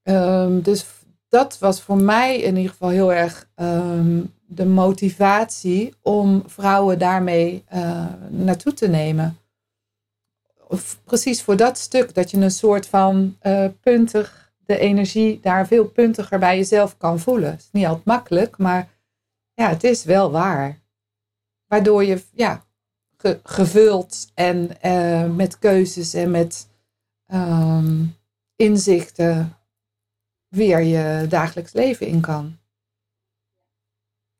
Um, 0.04 0.62
dus 0.62 0.86
dat 1.28 1.60
was 1.60 1.82
voor 1.82 1.98
mij 1.98 2.38
in 2.38 2.56
ieder 2.56 2.72
geval 2.72 2.90
heel 2.90 3.14
erg 3.14 3.50
um, 3.56 4.34
de 4.46 4.66
motivatie 4.66 5.94
om 6.02 6.44
vrouwen 6.46 7.00
daarmee 7.00 7.64
uh, 7.74 8.06
naartoe 8.30 8.74
te 8.74 8.88
nemen. 8.88 9.38
Of 10.68 11.00
precies 11.04 11.42
voor 11.42 11.56
dat 11.56 11.78
stuk, 11.78 12.14
dat 12.14 12.32
je 12.32 12.38
een 12.38 12.52
soort 12.52 12.88
van 12.88 13.38
uh, 13.44 13.66
puntig, 13.82 14.54
de 14.66 14.78
energie 14.78 15.40
daar 15.40 15.68
veel 15.68 15.86
puntiger 15.86 16.40
bij 16.40 16.58
jezelf 16.58 16.98
kan 16.98 17.20
voelen. 17.20 17.56
Is 17.56 17.70
niet 17.72 17.86
altijd 17.86 18.06
makkelijk, 18.06 18.58
maar 18.58 18.90
ja, 19.54 19.70
het 19.70 19.84
is 19.84 20.04
wel 20.04 20.32
waar. 20.32 20.80
Waardoor 21.68 22.04
je 22.04 22.24
ja, 22.34 22.66
ge, 23.22 23.40
gevuld 23.44 24.32
en 24.34 24.70
uh, 24.86 25.36
met 25.36 25.60
keuzes 25.60 26.14
en 26.14 26.32
met 26.32 26.68
ehm, 27.26 28.06
inzichten 28.56 29.58
weer 30.48 30.82
je 30.82 31.28
dagelijks 31.28 31.74
leven 31.74 32.08
in 32.08 32.22
kan. 32.22 32.58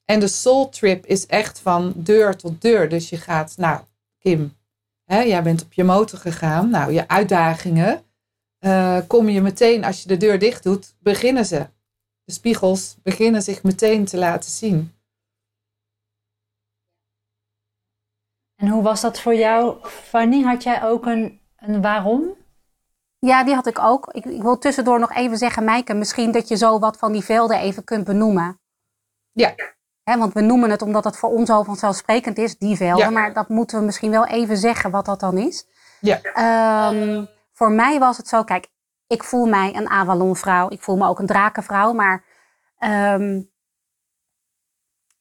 En 0.06 0.20
de 0.20 0.28
soul 0.28 0.70
trip 0.70 1.06
is 1.06 1.26
echt 1.26 1.60
van 1.60 1.94
deur 1.96 2.36
tot 2.36 2.62
deur. 2.62 2.90
Dus 2.90 3.10
je 3.10 3.18
gaat, 3.18 3.54
nou, 3.58 3.82
Kim, 4.18 4.58
hè, 5.06 5.20
jij 5.20 5.44
bent 5.44 5.64
op 5.64 5.74
je 5.74 5.84
motor 5.84 6.20
gegaan. 6.20 6.70
Nou, 6.70 6.94
je 6.94 7.08
uitdagingen. 7.08 8.04
Uh, 8.60 8.98
kom 9.08 9.30
je 9.30 9.42
meteen, 9.42 9.84
als 9.84 10.02
je 10.02 10.08
de 10.08 10.18
deur 10.18 10.40
dicht 10.40 10.64
doet, 10.64 10.96
beginnen 11.00 11.46
ze. 11.46 11.68
De 12.24 12.32
spiegels 12.32 12.96
beginnen 13.04 13.42
zich 13.42 13.64
meteen 13.64 14.06
te 14.06 14.18
laten 14.18 14.52
zien. 14.52 14.94
En 18.60 18.68
hoe 18.68 18.84
was 18.84 19.02
dat 19.02 19.20
voor 19.20 19.36
jou, 19.36 19.88
Fanny? 19.88 20.42
Had 20.42 20.64
jij 20.64 20.84
ook 20.84 21.06
een, 21.06 21.42
een 21.58 21.82
waarom? 21.82 22.38
Ja, 23.20 23.44
die 23.44 23.56
had 23.56 23.68
ik 23.68 23.80
ook. 23.80 24.08
Ik, 24.12 24.26
ik 24.26 24.42
wil 24.42 24.58
tussendoor 24.58 25.00
nog 25.00 25.14
even 25.14 25.38
zeggen, 25.38 25.64
Mijke, 25.64 25.94
misschien 25.94 26.32
dat 26.32 26.48
je 26.48 26.56
zo 26.56 26.80
wat 26.80 26.98
van 26.98 27.12
die 27.12 27.24
velden 27.24 27.60
even 27.60 27.84
kunt 27.84 28.04
benoemen. 28.04 28.60
Ja 29.32 29.56
want 30.18 30.34
we 30.34 30.42
noemen 30.42 30.70
het 30.70 30.82
omdat 30.82 31.04
het 31.04 31.18
voor 31.18 31.30
ons 31.30 31.50
al 31.50 31.64
vanzelfsprekend 31.64 32.38
is, 32.38 32.58
die 32.58 32.76
velden. 32.76 33.14
Maar 33.14 33.34
dat 33.34 33.50
moeten 33.50 33.80
we 33.80 33.86
misschien 33.86 34.12
wel 34.12 34.26
even 34.26 34.58
zeggen 34.58 34.92
wat 34.92 35.06
dat 35.06 35.20
dan 35.20 35.38
is. 35.38 35.68
Ja. 36.00 36.22
Ehm, 36.22 37.26
voor 37.54 37.72
mij 37.72 38.00
was 38.00 38.18
het 38.18 38.28
zo, 38.28 38.44
kijk, 38.44 38.68
ik 39.08 39.24
voel 39.24 39.46
mij 39.46 39.76
een 39.76 39.90
Avalon-vrouw. 39.90 40.70
Ik 40.70 40.82
voel 40.82 40.98
me 40.98 41.08
ook 41.08 41.20
een 41.20 41.26
drakenvrouw. 41.26 41.94
Maar 41.94 42.26
ehm, 42.78 43.42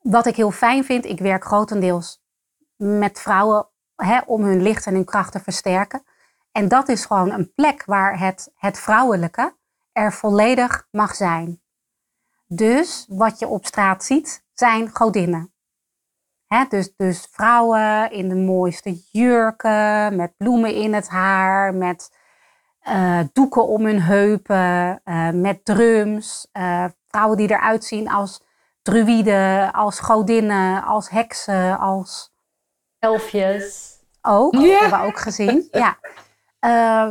wat 0.00 0.26
ik 0.26 0.36
heel 0.36 0.50
fijn 0.50 0.84
vind, 0.84 1.04
ik 1.04 1.18
werk 1.18 1.44
grotendeels 1.44 2.26
met 2.78 3.20
vrouwen 3.20 3.68
om 4.26 4.42
hun 4.42 4.62
licht 4.62 4.86
en 4.86 4.94
hun 4.94 5.04
kracht 5.04 5.32
te 5.32 5.40
versterken. 5.40 6.02
En 6.52 6.68
dat 6.68 6.88
is 6.88 7.04
gewoon 7.04 7.30
een 7.30 7.52
plek 7.54 7.84
waar 7.84 8.18
het, 8.18 8.52
het 8.54 8.78
vrouwelijke 8.78 9.56
er 9.92 10.12
volledig 10.12 10.88
mag 10.90 11.14
zijn. 11.14 11.60
Dus 12.46 13.06
wat 13.08 13.38
je 13.38 13.46
op 13.46 13.66
straat 13.66 14.04
ziet, 14.04 14.44
zijn 14.54 14.90
godinnen. 14.96 15.52
dus, 16.68 16.96
dus 16.96 17.28
vrouwen 17.30 18.10
in 18.10 18.28
de 18.28 18.34
mooiste 18.34 19.00
jurken, 19.10 20.16
met 20.16 20.36
bloemen 20.36 20.74
in 20.74 20.94
het 20.94 21.08
haar, 21.08 21.74
met 21.74 22.16
uh, 22.88 23.20
doeken 23.32 23.66
om 23.66 23.84
hun 23.84 24.02
heupen, 24.02 25.00
uh, 25.04 25.30
met 25.30 25.64
drums. 25.64 26.48
Uh, 26.52 26.84
vrouwen 27.08 27.36
die 27.36 27.50
eruit 27.50 27.84
zien 27.84 28.10
als 28.10 28.42
druïden, 28.82 29.72
als 29.72 30.00
godinnen, 30.00 30.84
als 30.84 31.10
heksen, 31.10 31.78
als... 31.78 32.36
Elfjes. 32.98 33.96
Ook, 34.22 34.54
ja. 34.54 34.78
hebben 34.78 35.00
we 35.00 35.06
ook 35.06 35.18
gezien. 35.18 35.68
ja. 35.70 35.98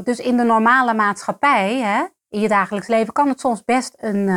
dus 0.01 0.19
in 0.19 0.37
de 0.37 0.43
normale 0.43 0.93
maatschappij, 0.93 1.79
hè, 1.79 2.05
in 2.29 2.39
je 2.39 2.47
dagelijks 2.47 2.87
leven, 2.87 3.13
kan 3.13 3.27
het 3.27 3.39
soms 3.39 3.63
best 3.63 3.93
een, 3.97 4.27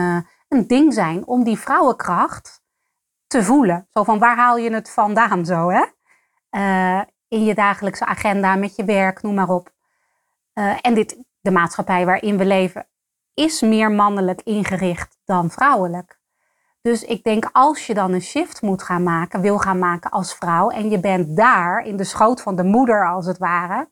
een 0.48 0.66
ding 0.66 0.94
zijn 0.94 1.26
om 1.26 1.44
die 1.44 1.58
vrouwenkracht 1.58 2.62
te 3.26 3.44
voelen. 3.44 3.86
Zo 3.90 4.04
van 4.04 4.18
waar 4.18 4.36
haal 4.36 4.56
je 4.56 4.72
het 4.72 4.90
vandaan 4.90 5.44
zo, 5.44 5.70
hè? 5.70 5.84
Uh, 6.50 7.02
in 7.28 7.44
je 7.44 7.54
dagelijkse 7.54 8.04
agenda, 8.04 8.54
met 8.54 8.76
je 8.76 8.84
werk, 8.84 9.22
noem 9.22 9.34
maar 9.34 9.48
op. 9.48 9.70
Uh, 10.54 10.78
en 10.80 10.94
dit, 10.94 11.24
de 11.40 11.50
maatschappij 11.50 12.04
waarin 12.06 12.38
we 12.38 12.44
leven 12.44 12.88
is 13.34 13.60
meer 13.60 13.90
mannelijk 13.90 14.42
ingericht 14.42 15.18
dan 15.24 15.50
vrouwelijk. 15.50 16.19
Dus 16.82 17.04
ik 17.04 17.24
denk 17.24 17.48
als 17.52 17.86
je 17.86 17.94
dan 17.94 18.12
een 18.12 18.22
shift 18.22 18.62
moet 18.62 18.82
gaan 18.82 19.02
maken, 19.02 19.40
wil 19.40 19.58
gaan 19.58 19.78
maken 19.78 20.10
als 20.10 20.34
vrouw, 20.34 20.70
en 20.70 20.90
je 20.90 21.00
bent 21.00 21.36
daar 21.36 21.84
in 21.84 21.96
de 21.96 22.04
schoot 22.04 22.42
van 22.42 22.56
de 22.56 22.64
moeder 22.64 23.08
als 23.08 23.26
het 23.26 23.38
ware, 23.38 23.90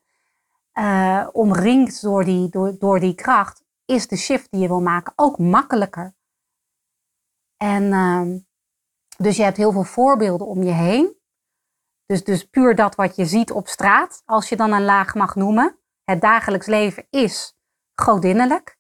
uh, 0.78 1.28
omringd 1.32 2.03
door 2.03 2.24
die, 2.24 2.49
door, 2.49 2.78
door 2.78 3.01
die 3.01 3.14
kracht, 3.14 3.64
is 3.84 4.09
de 4.09 4.16
shift 4.16 4.51
die 4.51 4.61
je 4.61 4.68
wil 4.68 4.80
maken 4.80 5.12
ook 5.16 5.39
makkelijker. 5.39 6.14
En 7.57 7.82
uh, 7.82 8.36
dus 9.16 9.36
je 9.36 9.43
hebt 9.43 9.57
heel 9.57 9.72
veel 9.72 9.84
voorbeelden 9.84 10.47
om 10.47 10.62
je 10.62 10.72
heen. 10.72 11.16
Dus, 12.07 12.24
dus 12.24 12.45
puur 12.45 12.74
dat 12.74 12.95
wat 12.95 13.16
je 13.16 13.24
ziet 13.24 13.51
op 13.51 13.68
straat, 13.68 14.22
als 14.24 14.49
je 14.49 14.57
dan 14.57 14.72
een 14.72 14.84
laag 14.84 15.14
mag 15.14 15.34
noemen. 15.34 15.78
Het 16.05 16.20
dagelijks 16.20 16.66
leven 16.66 17.07
is 17.11 17.57
godinnelijk. 17.95 18.78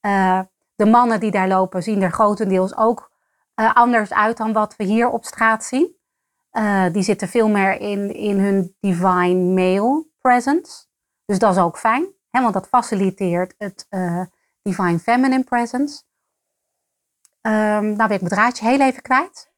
Uh, 0.00 0.40
de 0.74 0.86
mannen 0.86 1.20
die 1.20 1.30
daar 1.30 1.48
lopen 1.48 1.82
zien 1.82 2.02
er 2.02 2.12
grotendeels 2.12 2.76
ook 2.76 3.10
uh, 3.60 3.74
anders 3.74 4.12
uit 4.12 4.36
dan 4.36 4.52
wat 4.52 4.76
we 4.76 4.84
hier 4.84 5.08
op 5.08 5.24
straat 5.24 5.64
zien. 5.64 5.96
Uh, 6.52 6.84
die 6.92 7.02
zitten 7.02 7.28
veel 7.28 7.48
meer 7.48 7.80
in, 7.80 8.14
in 8.14 8.38
hun 8.38 8.76
divine 8.80 9.54
male 9.54 10.06
presence. 10.18 10.86
Dus 11.24 11.38
dat 11.38 11.56
is 11.56 11.62
ook 11.62 11.78
fijn, 11.78 12.06
hè, 12.30 12.42
want 12.42 12.54
dat 12.54 12.68
faciliteert 12.68 13.54
het 13.58 13.86
divine 14.62 14.98
feminine 14.98 15.44
presence. 15.44 16.02
Um, 17.42 17.52
nou 17.96 17.96
ben 17.96 18.10
ik 18.10 18.20
mijn 18.20 18.28
draadje 18.28 18.66
heel 18.66 18.80
even 18.80 19.02
kwijt. 19.02 19.52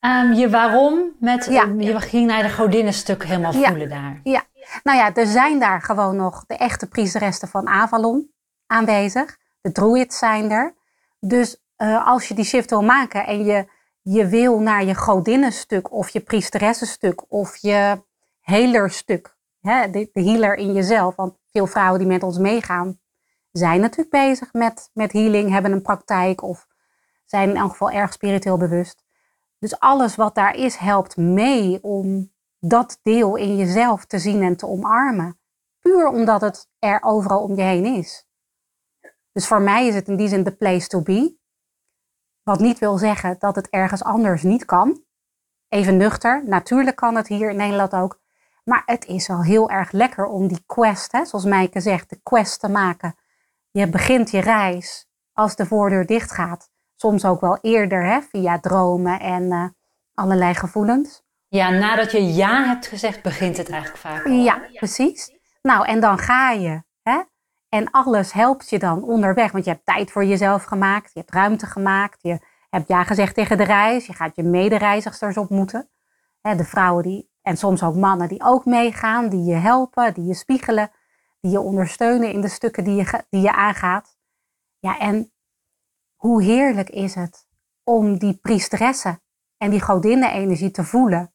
Um, 0.00 0.32
je 0.32 0.50
waarom 0.50 1.16
met, 1.20 1.44
ja. 1.44 1.64
je 1.78 2.00
ging 2.00 2.26
naar 2.26 2.42
de 2.42 2.50
godinnenstuk 2.50 3.24
helemaal 3.24 3.52
voelen 3.52 3.88
daar. 3.88 4.20
Ja, 4.22 4.42
nou 4.82 4.98
ja, 4.98 5.14
er 5.14 5.26
zijn 5.26 5.58
daar 5.58 5.82
gewoon 5.82 6.16
nog 6.16 6.44
de 6.46 6.56
echte 6.56 6.88
priesteressen 6.88 7.48
van 7.48 7.68
Avalon 7.68 8.30
aanwezig. 8.66 9.38
De 9.60 9.72
druids 9.72 10.18
zijn 10.18 10.50
er. 10.50 10.74
Dus 11.20 11.63
uh, 11.78 12.06
als 12.06 12.28
je 12.28 12.34
die 12.34 12.44
shift 12.44 12.70
wil 12.70 12.82
maken 12.82 13.26
en 13.26 13.44
je, 13.44 13.66
je 14.02 14.26
wil 14.26 14.58
naar 14.58 14.84
je 14.84 14.94
godinnenstuk 14.94 15.92
of 15.92 16.08
je 16.08 16.20
priesteressstuk 16.20 17.24
of 17.28 17.56
je 17.56 18.02
healerstuk, 18.40 19.36
hè, 19.60 19.90
de, 19.90 20.08
de 20.12 20.22
healer 20.22 20.54
in 20.54 20.72
jezelf, 20.72 21.16
want 21.16 21.38
veel 21.52 21.66
vrouwen 21.66 21.98
die 21.98 22.08
met 22.08 22.22
ons 22.22 22.38
meegaan 22.38 22.98
zijn 23.58 23.80
natuurlijk 23.80 24.10
bezig 24.10 24.52
met, 24.52 24.90
met 24.92 25.12
healing, 25.12 25.50
hebben 25.50 25.72
een 25.72 25.82
praktijk 25.82 26.42
of 26.42 26.66
zijn 27.24 27.48
in 27.48 27.56
elk 27.56 27.70
geval 27.70 27.90
erg 27.90 28.12
spiritueel 28.12 28.56
bewust. 28.56 29.04
Dus 29.58 29.78
alles 29.78 30.16
wat 30.16 30.34
daar 30.34 30.54
is, 30.54 30.76
helpt 30.76 31.16
mee 31.16 31.82
om 31.82 32.32
dat 32.58 32.98
deel 33.02 33.36
in 33.36 33.56
jezelf 33.56 34.04
te 34.04 34.18
zien 34.18 34.42
en 34.42 34.56
te 34.56 34.66
omarmen. 34.66 35.38
Puur 35.80 36.08
omdat 36.08 36.40
het 36.40 36.68
er 36.78 37.02
overal 37.02 37.42
om 37.42 37.56
je 37.56 37.62
heen 37.62 37.84
is. 37.84 38.28
Dus 39.32 39.46
voor 39.46 39.60
mij 39.60 39.86
is 39.86 39.94
het 39.94 40.08
in 40.08 40.16
die 40.16 40.28
zin 40.28 40.42
de 40.42 40.56
place 40.56 40.88
to 40.88 41.00
be. 41.00 41.36
Wat 42.44 42.60
niet 42.60 42.78
wil 42.78 42.98
zeggen 42.98 43.36
dat 43.38 43.56
het 43.56 43.68
ergens 43.68 44.04
anders 44.04 44.42
niet 44.42 44.64
kan. 44.64 45.02
Even 45.68 45.96
nuchter, 45.96 46.42
natuurlijk 46.46 46.96
kan 46.96 47.14
het 47.14 47.28
hier 47.28 47.50
in 47.50 47.56
Nederland 47.56 47.94
ook. 47.94 48.20
Maar 48.64 48.82
het 48.86 49.06
is 49.06 49.28
wel 49.28 49.42
heel 49.42 49.70
erg 49.70 49.92
lekker 49.92 50.26
om 50.26 50.48
die 50.48 50.62
quest, 50.66 51.12
hè, 51.12 51.24
zoals 51.24 51.44
Mijke 51.44 51.80
zegt, 51.80 52.10
de 52.10 52.20
quest 52.22 52.60
te 52.60 52.68
maken. 52.68 53.14
Je 53.70 53.88
begint 53.88 54.30
je 54.30 54.40
reis 54.40 55.06
als 55.32 55.56
de 55.56 55.66
voordeur 55.66 56.06
dicht 56.06 56.32
gaat 56.32 56.72
soms 57.04 57.24
ook 57.24 57.40
wel 57.40 57.58
eerder 57.60 58.04
hè, 58.04 58.20
via 58.20 58.60
dromen 58.60 59.20
en 59.20 59.42
uh, 59.42 59.64
allerlei 60.14 60.54
gevoelens. 60.54 61.22
Ja, 61.48 61.70
nadat 61.70 62.12
je 62.12 62.34
ja 62.34 62.64
hebt 62.64 62.86
gezegd, 62.86 63.22
begint 63.22 63.56
het 63.56 63.70
eigenlijk 63.70 64.00
vaak. 64.00 64.24
Al. 64.24 64.32
Ja, 64.32 64.62
precies. 64.72 65.32
Nou, 65.62 65.86
en 65.86 66.00
dan 66.00 66.18
ga 66.18 66.50
je. 66.50 66.82
En 67.74 67.90
alles 67.90 68.32
helpt 68.32 68.68
je 68.70 68.78
dan 68.78 69.02
onderweg. 69.02 69.52
Want 69.52 69.64
je 69.64 69.70
hebt 69.70 69.84
tijd 69.84 70.10
voor 70.10 70.24
jezelf 70.24 70.64
gemaakt. 70.64 71.12
Je 71.12 71.20
hebt 71.20 71.32
ruimte 71.32 71.66
gemaakt. 71.66 72.22
Je 72.22 72.38
hebt 72.70 72.88
ja 72.88 73.04
gezegd 73.04 73.34
tegen 73.34 73.56
de 73.56 73.64
reis. 73.64 74.06
Je 74.06 74.12
gaat 74.12 74.36
je 74.36 74.42
medereizigers 74.42 75.36
ontmoeten. 75.36 75.88
De 76.40 76.64
vrouwen 76.64 77.02
die, 77.02 77.30
en 77.42 77.56
soms 77.56 77.82
ook 77.82 77.94
mannen 77.94 78.28
die 78.28 78.42
ook 78.42 78.64
meegaan. 78.64 79.28
Die 79.28 79.44
je 79.44 79.54
helpen, 79.54 80.14
die 80.14 80.24
je 80.24 80.34
spiegelen. 80.34 80.90
Die 81.40 81.50
je 81.50 81.60
ondersteunen 81.60 82.32
in 82.32 82.40
de 82.40 82.48
stukken 82.48 82.84
die 82.84 82.94
je, 82.94 83.24
die 83.30 83.40
je 83.40 83.52
aangaat. 83.52 84.16
Ja, 84.78 84.98
en 84.98 85.32
hoe 86.16 86.42
heerlijk 86.42 86.90
is 86.90 87.14
het 87.14 87.46
om 87.84 88.18
die 88.18 88.38
priesteressen 88.42 89.22
en 89.56 89.70
die 89.70 89.80
godinnen-energie 89.80 90.70
te 90.70 90.84
voelen 90.84 91.34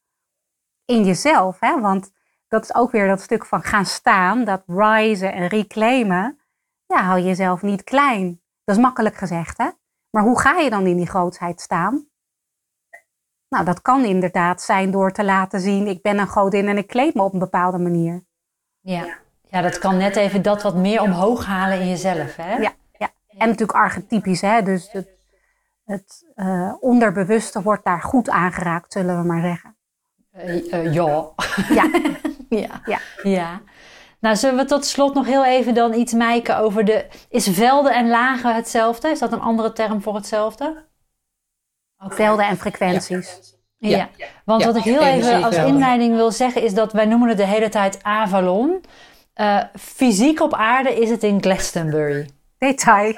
in 0.85 1.03
jezelf. 1.03 1.59
Hè? 1.59 1.79
Want 1.81 2.11
dat 2.49 2.63
is 2.63 2.75
ook 2.75 2.91
weer 2.91 3.07
dat 3.07 3.21
stuk 3.21 3.45
van 3.45 3.63
gaan 3.63 3.85
staan, 3.85 4.43
dat 4.43 4.63
risen 4.67 5.33
en 5.33 5.47
reclaimen. 5.47 6.39
Ja, 6.85 7.03
hou 7.03 7.21
jezelf 7.21 7.61
niet 7.61 7.83
klein. 7.83 8.41
Dat 8.63 8.75
is 8.75 8.81
makkelijk 8.81 9.15
gezegd, 9.15 9.57
hè? 9.57 9.69
Maar 10.09 10.23
hoe 10.23 10.39
ga 10.39 10.57
je 10.57 10.69
dan 10.69 10.85
in 10.85 10.97
die 10.97 11.07
grootheid 11.07 11.61
staan? 11.61 12.07
Nou, 13.49 13.65
dat 13.65 13.81
kan 13.81 14.03
inderdaad 14.03 14.61
zijn 14.61 14.91
door 14.91 15.11
te 15.11 15.23
laten 15.23 15.59
zien, 15.59 15.87
ik 15.87 16.01
ben 16.01 16.17
een 16.17 16.27
godin 16.27 16.67
en 16.67 16.77
ik 16.77 16.87
kleed 16.87 17.13
me 17.13 17.21
op 17.21 17.33
een 17.33 17.39
bepaalde 17.39 17.77
manier. 17.77 18.25
Ja, 18.79 19.17
ja 19.47 19.61
dat 19.61 19.77
kan 19.77 19.97
net 19.97 20.15
even 20.15 20.41
dat 20.41 20.61
wat 20.61 20.75
meer 20.75 21.01
omhoog 21.01 21.45
halen 21.45 21.79
in 21.79 21.87
jezelf, 21.87 22.35
hè? 22.35 22.55
Ja, 22.55 22.73
en 23.39 23.47
natuurlijk 23.47 23.77
archetypisch, 23.77 24.41
hè? 24.41 24.61
dus 24.61 24.91
het, 24.91 25.09
het 25.83 26.31
uh, 26.35 26.73
onderbewuste 26.79 27.61
wordt 27.61 27.83
daar 27.83 28.01
goed 28.01 28.29
aangeraakt, 28.29 28.93
zullen 28.93 29.21
we 29.21 29.27
maar 29.27 29.41
zeggen. 29.41 29.77
Uh, 30.37 30.73
uh, 30.73 30.93
ja. 30.93 31.29
Ja. 31.69 31.89
ja. 32.49 32.81
ja. 32.85 32.99
ja. 33.23 33.61
Nou, 34.19 34.35
zullen 34.35 34.57
we 34.57 34.65
tot 34.65 34.85
slot 34.85 35.13
nog 35.13 35.25
heel 35.25 35.45
even 35.45 35.73
dan 35.73 35.93
iets 35.93 36.13
mijken 36.13 36.57
over 36.57 36.85
de... 36.85 37.05
Is 37.29 37.47
velden 37.47 37.93
en 37.93 38.09
lagen 38.09 38.55
hetzelfde? 38.55 39.09
Is 39.09 39.19
dat 39.19 39.31
een 39.31 39.41
andere 39.41 39.73
term 39.73 40.01
voor 40.01 40.15
hetzelfde? 40.15 40.85
Okay. 42.03 42.17
Velden 42.17 42.45
en 42.45 42.57
frequenties. 42.57 43.57
Ja, 43.77 44.09
ja. 44.17 44.27
want 44.45 44.63
wat 44.63 44.75
ik 44.75 44.83
heel 44.83 45.03
even 45.03 45.43
als 45.43 45.55
inleiding 45.55 46.15
wil 46.15 46.31
zeggen 46.31 46.63
is 46.63 46.73
dat 46.73 46.93
wij 46.93 47.05
noemen 47.05 47.27
het 47.27 47.37
de 47.37 47.45
hele 47.45 47.69
tijd 47.69 48.03
Avalon. 48.03 48.83
Uh, 49.35 49.63
fysiek 49.79 50.41
op 50.41 50.53
aarde 50.53 51.01
is 51.01 51.09
het 51.09 51.23
in 51.23 51.41
Glastonbury. 51.41 52.29
Detail. 52.57 53.13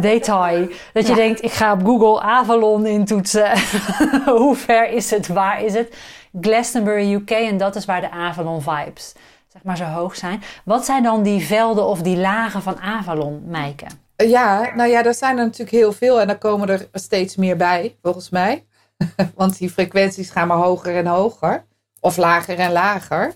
Detail. 0.00 0.68
Dat 0.92 1.06
je 1.06 1.14
denkt, 1.14 1.42
ik 1.42 1.52
ga 1.52 1.72
op 1.72 1.84
Google 1.84 2.20
Avalon 2.20 2.86
intoetsen. 2.86 3.50
Hoe 4.24 4.56
ver 4.56 4.90
is 4.90 5.10
het? 5.10 5.26
Waar 5.26 5.62
is 5.62 5.74
het? 5.74 5.96
Glastonbury, 6.40 7.12
UK. 7.12 7.30
En 7.30 7.56
dat 7.56 7.76
is 7.76 7.84
waar 7.84 8.00
de 8.00 8.10
Avalon 8.10 8.62
vibes 8.62 9.14
zeg 9.56 9.64
maar 9.64 9.76
zo 9.76 9.84
hoog 9.84 10.16
zijn. 10.16 10.42
Wat 10.64 10.84
zijn 10.84 11.02
dan 11.02 11.22
die 11.22 11.46
velden 11.46 11.86
of 11.86 12.02
die 12.02 12.16
lagen 12.16 12.62
van 12.62 12.80
Avalon, 12.80 13.42
Meike? 13.46 13.86
Ja, 14.16 14.72
nou 14.74 14.90
ja, 14.90 15.04
er 15.04 15.14
zijn 15.14 15.38
er 15.38 15.44
natuurlijk 15.44 15.76
heel 15.76 15.92
veel. 15.92 16.20
En 16.20 16.26
dan 16.26 16.38
komen 16.38 16.68
er 16.68 16.88
steeds 16.92 17.36
meer 17.36 17.56
bij, 17.56 17.96
volgens 18.02 18.30
mij. 18.30 18.64
Want 19.34 19.58
die 19.58 19.70
frequenties 19.70 20.30
gaan 20.30 20.48
maar 20.48 20.56
hoger 20.56 20.96
en 20.96 21.06
hoger. 21.06 21.64
Of 22.00 22.16
lager 22.16 22.58
en 22.58 22.72
lager. 22.72 23.34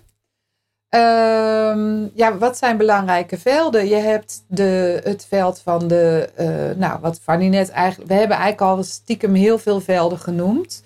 Um, 0.94 2.11
ja, 2.14 2.38
wat 2.38 2.59
zijn 2.59 2.76
belangrijke 2.76 3.38
velden? 3.38 3.88
Je 3.88 3.94
hebt 3.94 4.44
de, 4.48 5.01
het 5.05 5.26
veld 5.28 5.61
van 5.61 5.88
de, 5.88 6.30
uh, 6.38 6.78
nou 6.78 7.01
wat 7.01 7.20
Fanny 7.22 7.48
net 7.48 7.70
eigenlijk, 7.70 8.11
we 8.11 8.16
hebben 8.16 8.36
eigenlijk 8.36 8.76
al 8.76 8.82
stiekem 8.82 9.34
heel 9.34 9.59
veel 9.59 9.80
velden 9.80 10.18
genoemd. 10.18 10.82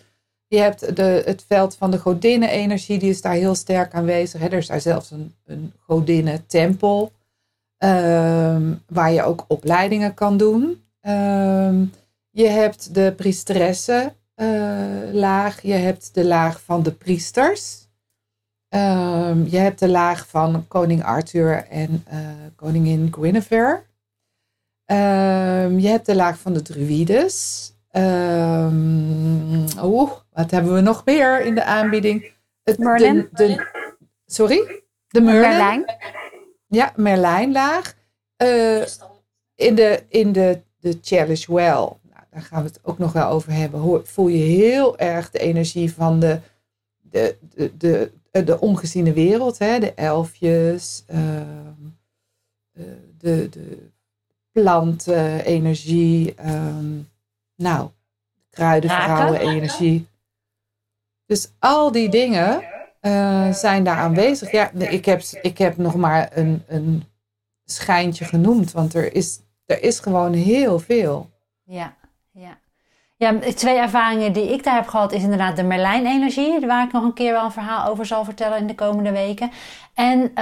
Je 0.55 0.61
hebt 0.61 0.97
de, 0.97 1.23
het 1.25 1.45
veld 1.49 1.77
van 1.77 1.91
de 1.91 1.99
godinnen-energie, 1.99 2.99
die 2.99 3.11
is 3.11 3.21
daar 3.21 3.33
heel 3.33 3.55
sterk 3.55 3.95
aanwezig. 3.95 4.43
Er 4.43 4.53
is 4.53 4.67
daar 4.67 4.81
zelfs 4.81 5.11
een, 5.11 5.35
een 5.47 5.73
godinnen-tempel, 5.87 7.13
um, 7.79 8.83
waar 8.89 9.13
je 9.13 9.23
ook 9.23 9.45
opleidingen 9.49 10.15
kan 10.15 10.37
doen. 10.37 10.63
Um, 11.01 11.93
je 12.31 12.47
hebt 12.47 12.95
de 12.95 13.13
priesteressen 13.17 14.15
uh, 14.37 15.13
laag, 15.13 15.63
je 15.63 15.73
hebt 15.73 16.15
de 16.15 16.25
laag 16.25 16.61
van 16.63 16.83
de 16.83 16.93
priesters. 16.93 17.89
Um, 18.69 19.47
je 19.49 19.59
hebt 19.59 19.79
de 19.79 19.89
laag 19.89 20.29
van 20.29 20.69
koning 20.69 21.05
Arthur 21.05 21.67
en 21.69 22.05
uh, 22.13 22.19
koningin 22.57 23.13
Guinevere. 23.15 23.83
Je 25.79 25.89
hebt 25.89 26.07
de 26.07 26.15
laag 26.15 26.39
van 26.39 26.53
de 26.53 26.63
druides. 26.63 27.73
Oeh, 29.83 30.13
wat 30.35 30.51
hebben 30.51 30.75
we 30.75 30.81
nog 30.81 31.05
meer 31.05 31.41
in 31.41 31.55
de 31.55 31.65
aanbieding? 31.65 32.33
Het, 32.63 32.79
Merlin. 32.79 33.29
De, 33.33 33.47
de, 33.47 33.67
sorry? 34.27 34.83
De 35.09 35.21
Merlin. 35.21 35.41
Merlijn. 35.41 35.85
Ja, 36.67 36.93
Merlijnlaag. 36.97 37.95
Uh, 38.43 38.85
in 39.55 39.75
de, 39.75 40.03
in 40.09 40.33
de, 40.33 40.61
de 40.81 40.99
Chalice 41.03 41.55
Well, 41.55 41.73
nou, 41.73 42.25
daar 42.31 42.43
gaan 42.43 42.63
we 42.63 42.69
het 42.69 42.81
ook 42.83 42.99
nog 42.99 43.13
wel 43.13 43.29
over 43.29 43.53
hebben, 43.53 44.07
voel 44.07 44.29
je 44.29 44.43
heel 44.43 44.99
erg 44.99 45.31
de 45.31 45.39
energie 45.39 45.93
van 45.93 46.21
de, 46.21 46.41
de, 47.01 47.37
de, 47.55 47.77
de 47.77 48.11
de 48.43 48.61
ongeziene 48.61 49.13
wereld, 49.13 49.59
hè, 49.59 49.79
de 49.79 49.95
elfjes, 49.95 51.05
ehm, 51.07 51.87
eh, 52.73 52.85
de, 53.19 53.49
de 53.49 53.91
planten, 54.53 55.45
energie, 55.45 56.35
um, 56.47 57.09
nou, 57.55 57.91
kruidenvrouwen, 58.51 59.41
energie. 59.41 60.07
Dus 61.27 61.53
al 61.59 61.93
die 61.93 62.09
dingen 62.09 62.65
uh, 63.01 63.53
zijn 63.53 63.85
daar 63.85 63.97
aanwezig. 63.97 64.51
Ja, 64.51 64.71
ik 64.71 65.05
heb, 65.05 65.21
ik 65.43 65.59
heb 65.59 65.77
nog 65.77 65.95
maar 65.95 66.31
een, 66.33 66.63
een 66.67 67.05
schijntje 67.65 68.25
genoemd, 68.25 68.73
want 68.73 68.95
er 68.95 69.15
is, 69.15 69.41
er 69.67 69.83
is 69.83 70.01
gewoon 70.01 70.33
heel 70.33 70.79
veel. 70.79 71.31
Ja, 71.65 71.97
ja. 72.31 72.59
Ja, 73.17 73.35
twee 73.55 73.79
ervaringen 73.79 74.33
die 74.33 74.53
ik 74.53 74.65
daar 74.65 74.75
heb 74.75 74.89
gehad 74.89 75.13
is 75.13 75.23
inderdaad 75.23 75.57
de 75.57 75.63
Merlijn-energie, 75.63 76.67
waar 76.67 76.85
ik 76.85 76.93
nog 76.93 77.03
een 77.03 77.15
keer 77.15 77.33
wel 77.33 77.45
een 77.45 77.53
verhaal 77.53 77.89
over 77.89 78.07
zal 78.07 78.25
vertellen 78.25 78.59
in 78.59 78.67
de 78.67 78.75
komende 78.75 79.13
weken. 79.13 79.51
En 79.95 80.21
uh, 80.21 80.35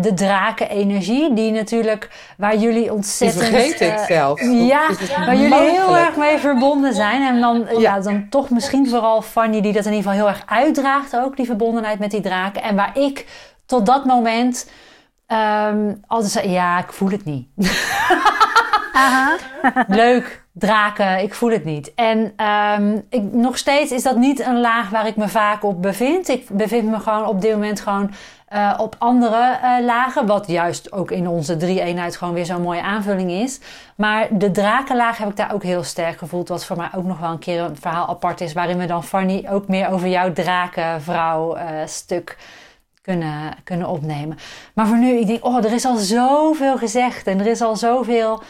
de 0.00 0.14
draken-energie, 0.14 1.34
die 1.34 1.52
natuurlijk, 1.52 2.10
waar 2.36 2.56
jullie 2.56 2.92
ontzettend... 2.92 3.42
Die 3.42 3.50
vergeet 3.50 3.80
ik 3.80 3.98
uh, 3.98 4.04
zelf. 4.04 4.40
Ja, 4.42 4.88
waar 5.18 5.36
jullie 5.36 5.70
heel 5.70 5.96
erg 5.96 6.16
mee 6.16 6.38
verbonden 6.38 6.94
zijn. 6.94 7.22
En 7.22 7.40
dan, 7.40 7.66
ja. 7.70 7.78
ja. 7.78 8.00
dan 8.00 8.26
toch 8.28 8.50
misschien 8.50 8.88
vooral 8.88 9.22
Fanny, 9.22 9.60
die 9.60 9.72
dat 9.72 9.84
in 9.84 9.92
ieder 9.92 10.10
geval 10.10 10.26
heel 10.26 10.28
erg 10.28 10.42
uitdraagt 10.46 11.16
ook, 11.16 11.36
die 11.36 11.46
verbondenheid 11.46 11.98
met 11.98 12.10
die 12.10 12.20
draken. 12.20 12.62
En 12.62 12.76
waar 12.76 12.98
ik 12.98 13.26
tot 13.66 13.86
dat 13.86 14.04
moment 14.04 14.70
um, 15.28 16.02
altijd 16.06 16.32
zei, 16.32 16.50
ja, 16.50 16.78
ik 16.78 16.92
voel 16.92 17.10
het 17.10 17.24
niet. 17.24 17.48
Aha. 18.92 19.36
Leuk, 19.88 20.45
draken, 20.58 21.22
ik 21.22 21.34
voel 21.34 21.50
het 21.50 21.64
niet. 21.64 21.94
En 21.94 22.32
um, 22.78 23.06
ik, 23.08 23.22
nog 23.32 23.58
steeds 23.58 23.90
is 23.92 24.02
dat 24.02 24.16
niet 24.16 24.40
een 24.40 24.60
laag 24.60 24.90
waar 24.90 25.06
ik 25.06 25.16
me 25.16 25.28
vaak 25.28 25.64
op 25.64 25.82
bevind. 25.82 26.28
Ik 26.28 26.48
bevind 26.50 26.88
me 26.88 27.00
gewoon 27.00 27.26
op 27.26 27.40
dit 27.40 27.52
moment 27.52 27.80
gewoon 27.80 28.10
uh, 28.52 28.74
op 28.76 28.96
andere 28.98 29.58
uh, 29.62 29.84
lagen. 29.84 30.26
Wat 30.26 30.46
juist 30.46 30.92
ook 30.92 31.10
in 31.10 31.28
onze 31.28 31.56
drie-eenheid 31.56 32.16
gewoon 32.16 32.34
weer 32.34 32.44
zo'n 32.44 32.62
mooie 32.62 32.82
aanvulling 32.82 33.30
is. 33.30 33.60
Maar 33.96 34.26
de 34.30 34.50
drakenlaag 34.50 35.18
heb 35.18 35.28
ik 35.28 35.36
daar 35.36 35.54
ook 35.54 35.62
heel 35.62 35.82
sterk 35.82 36.18
gevoeld. 36.18 36.48
Wat 36.48 36.64
voor 36.64 36.76
mij 36.76 36.88
ook 36.94 37.04
nog 37.04 37.18
wel 37.18 37.30
een 37.30 37.38
keer 37.38 37.60
een 37.60 37.76
verhaal 37.76 38.08
apart 38.08 38.40
is. 38.40 38.52
Waarin 38.52 38.78
we 38.78 38.86
dan 38.86 39.04
Fanny 39.04 39.46
ook 39.50 39.68
meer 39.68 39.88
over 39.88 40.08
jouw 40.08 40.32
drakenvrouw 40.32 41.56
uh, 41.56 41.62
stuk 41.86 42.36
kunnen, 43.02 43.54
kunnen 43.64 43.88
opnemen. 43.88 44.38
Maar 44.74 44.86
voor 44.86 44.98
nu, 44.98 45.18
ik 45.18 45.26
denk, 45.26 45.44
oh, 45.44 45.64
er 45.64 45.72
is 45.72 45.84
al 45.84 45.96
zoveel 45.96 46.76
gezegd. 46.76 47.26
En 47.26 47.40
er 47.40 47.46
is 47.46 47.60
al 47.60 47.76
zoveel 47.76 48.42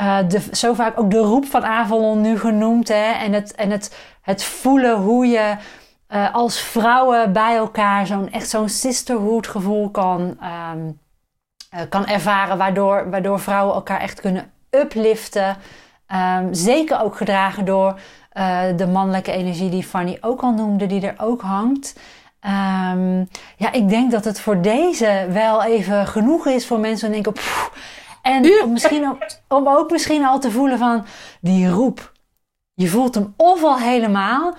uh, 0.00 0.18
de, 0.28 0.42
zo 0.52 0.74
vaak 0.74 0.98
ook 1.00 1.10
de 1.10 1.18
roep 1.18 1.44
van 1.44 1.64
Avalon 1.64 2.20
nu 2.20 2.38
genoemd. 2.38 2.88
Hè? 2.88 3.12
En, 3.12 3.32
het, 3.32 3.54
en 3.54 3.70
het, 3.70 3.96
het 4.22 4.44
voelen 4.44 4.96
hoe 4.96 5.26
je 5.26 5.54
uh, 6.10 6.34
als 6.34 6.60
vrouwen 6.60 7.32
bij 7.32 7.56
elkaar 7.56 8.06
zo'n 8.06 8.30
echt 8.30 8.48
zo'n 8.48 8.68
sisterhood 8.68 9.46
gevoel 9.46 9.90
kan, 9.90 10.20
um, 10.72 10.98
uh, 11.74 11.80
kan 11.88 12.06
ervaren. 12.06 12.58
Waardoor, 12.58 13.10
waardoor 13.10 13.40
vrouwen 13.40 13.74
elkaar 13.74 14.00
echt 14.00 14.20
kunnen 14.20 14.50
upliften. 14.70 15.56
Um, 16.38 16.54
zeker 16.54 17.02
ook 17.02 17.16
gedragen 17.16 17.64
door 17.64 18.00
de 18.76 18.86
mannelijke 18.86 19.32
energie 19.32 19.70
die 19.70 19.82
Fanny 19.82 20.18
ook 20.20 20.40
al 20.40 20.52
noemde, 20.52 20.86
die 20.86 21.06
er 21.06 21.14
ook 21.18 21.40
hangt. 21.40 22.00
Um, 22.46 23.28
ja, 23.56 23.72
ik 23.72 23.88
denk 23.88 24.10
dat 24.10 24.24
het 24.24 24.40
voor 24.40 24.60
deze 24.60 25.26
wel 25.32 25.64
even 25.64 26.06
genoeg 26.06 26.46
is 26.46 26.66
voor 26.66 26.78
mensen 26.78 27.12
die 27.12 27.22
denken... 27.22 27.42
en 28.22 28.62
om, 28.62 28.72
misschien 28.72 29.08
ook, 29.08 29.18
om 29.48 29.68
ook 29.68 29.90
misschien 29.90 30.24
al 30.24 30.38
te 30.38 30.50
voelen 30.50 30.78
van 30.78 31.04
die 31.40 31.68
roep. 31.68 32.12
Je 32.74 32.88
voelt 32.88 33.14
hem 33.14 33.34
of 33.36 33.62
al 33.62 33.78
helemaal, 33.78 34.54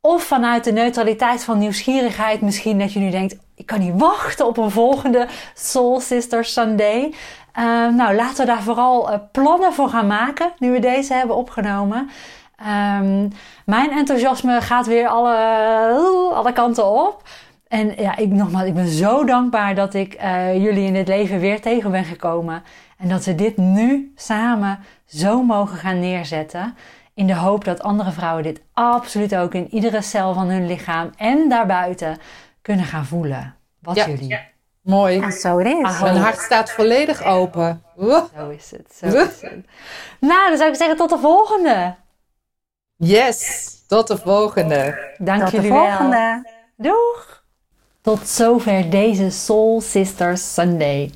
of 0.00 0.22
vanuit 0.22 0.64
de 0.64 0.72
neutraliteit 0.72 1.44
van 1.44 1.58
nieuwsgierigheid 1.58 2.40
misschien 2.40 2.78
dat 2.78 2.92
je 2.92 2.98
nu 2.98 3.10
denkt, 3.10 3.36
ik 3.54 3.66
kan 3.66 3.80
niet 3.80 4.00
wachten 4.00 4.46
op 4.46 4.56
een 4.56 4.70
volgende 4.70 5.26
Soul 5.54 6.00
Sister 6.00 6.44
Sunday. 6.44 7.14
Uh, 7.58 7.88
nou, 7.88 8.14
laten 8.14 8.36
we 8.36 8.52
daar 8.52 8.62
vooral 8.62 9.12
uh, 9.12 9.18
plannen 9.32 9.72
voor 9.72 9.88
gaan 9.88 10.06
maken, 10.06 10.52
nu 10.58 10.72
we 10.72 10.78
deze 10.78 11.14
hebben 11.14 11.36
opgenomen. 11.36 12.10
Um, 12.98 13.28
mijn 13.66 13.90
enthousiasme 13.90 14.60
gaat 14.60 14.86
weer 14.86 15.08
alle, 15.08 15.34
uh, 16.30 16.36
alle 16.36 16.52
kanten 16.52 16.86
op. 16.86 17.22
En 17.68 17.94
ja, 17.96 18.16
ik, 18.16 18.28
nogmaals, 18.28 18.66
ik 18.66 18.74
ben 18.74 18.88
zo 18.88 19.24
dankbaar 19.24 19.74
dat 19.74 19.94
ik 19.94 20.20
jullie 20.56 20.86
in 20.86 20.92
dit 20.92 21.08
leven 21.08 21.38
weer 21.38 21.60
tegen 21.60 21.90
ben 21.90 22.04
gekomen. 22.04 22.62
En 23.02 23.08
dat 23.08 23.24
we 23.24 23.34
dit 23.34 23.56
nu 23.56 24.12
samen 24.16 24.78
zo 25.06 25.42
mogen 25.42 25.76
gaan 25.76 26.00
neerzetten. 26.00 26.76
In 27.14 27.26
de 27.26 27.34
hoop 27.34 27.64
dat 27.64 27.82
andere 27.82 28.10
vrouwen 28.10 28.42
dit 28.42 28.60
absoluut 28.72 29.36
ook 29.36 29.54
in 29.54 29.68
iedere 29.74 30.02
cel 30.02 30.34
van 30.34 30.48
hun 30.48 30.66
lichaam 30.66 31.10
en 31.16 31.48
daarbuiten 31.48 32.18
kunnen 32.60 32.84
gaan 32.84 33.04
voelen. 33.04 33.54
Wat 33.78 33.96
jullie. 33.96 34.28
Ja. 34.28 34.40
Mooi. 34.82 35.20
En 35.20 35.32
zo 35.32 35.58
is 35.58 35.72
het. 35.72 36.00
Mijn 36.00 36.16
hart 36.16 36.38
staat 36.38 36.70
volledig 36.70 37.24
open. 37.24 37.82
Zo 38.36 38.48
is 38.56 38.70
het. 38.70 38.94
Zo 38.94 39.06
is 39.06 39.40
het. 39.40 39.66
Nou, 40.20 40.48
dan 40.48 40.56
zou 40.58 40.70
ik 40.70 40.76
zeggen 40.76 40.96
tot 40.96 41.10
de 41.10 41.18
volgende. 41.18 41.94
Yes, 42.96 43.70
tot 43.88 44.06
de 44.06 44.18
volgende. 44.18 45.14
Dank 45.18 45.40
tot 45.42 45.50
jullie 45.50 45.70
de 45.70 45.76
volgende. 45.76 46.42
wel. 46.76 46.92
Doeg. 46.92 47.42
Tot 48.00 48.28
zover 48.28 48.90
deze 48.90 49.30
Soul 49.30 49.80
Sisters 49.80 50.54
Sunday. 50.54 51.10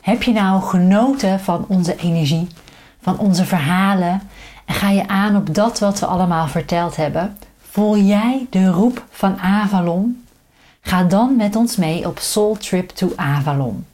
Heb 0.00 0.22
je 0.22 0.32
nou 0.32 0.62
genoten 0.62 1.40
van 1.40 1.64
onze 1.68 1.96
energie, 1.96 2.48
van 3.00 3.18
onze 3.18 3.44
verhalen 3.44 4.22
en 4.64 4.74
ga 4.74 4.90
je 4.90 5.08
aan 5.08 5.36
op 5.36 5.54
dat 5.54 5.78
wat 5.78 5.98
we 5.98 6.06
allemaal 6.06 6.48
verteld 6.48 6.96
hebben? 6.96 7.36
Voel 7.70 7.96
jij 7.96 8.46
de 8.50 8.68
roep 8.68 9.04
van 9.10 9.38
Avalon? 9.38 10.24
Ga 10.80 11.04
dan 11.04 11.36
met 11.36 11.56
ons 11.56 11.76
mee 11.76 12.06
op 12.06 12.18
Soul 12.18 12.56
Trip 12.56 12.88
to 12.90 13.12
Avalon. 13.16 13.86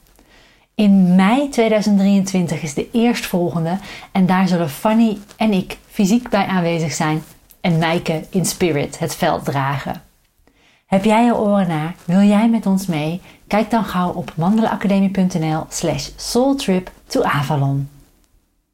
In 0.75 1.15
mei 1.15 1.49
2023 1.49 2.63
is 2.63 2.75
de 2.75 2.91
eerstvolgende 2.93 3.79
en 4.13 4.27
daar 4.27 4.49
zullen 4.49 4.71
Fanny 4.71 5.19
en 5.37 5.53
ik 5.53 5.79
fysiek 5.91 6.29
bij 6.29 6.47
aanwezig 6.47 6.93
zijn 6.93 7.23
en 7.61 7.79
Mijke 7.79 8.25
in 8.31 8.45
spirit 8.45 8.99
het 8.99 9.15
veld 9.15 9.45
dragen. 9.45 10.03
Heb 10.87 11.05
jij 11.05 11.27
er 11.27 11.39
oren 11.39 11.69
naar? 11.69 11.95
Wil 12.05 12.21
jij 12.21 12.49
met 12.49 12.67
ons 12.67 12.87
mee? 12.87 13.21
Kijk 13.47 13.71
dan 13.71 13.85
gauw 13.85 14.13
op 14.13 14.33
wandelenacademie.nl 14.37 15.67
slash 15.69 16.11
soultrip 16.17 16.91
to 17.07 17.23
Avalon. 17.23 17.89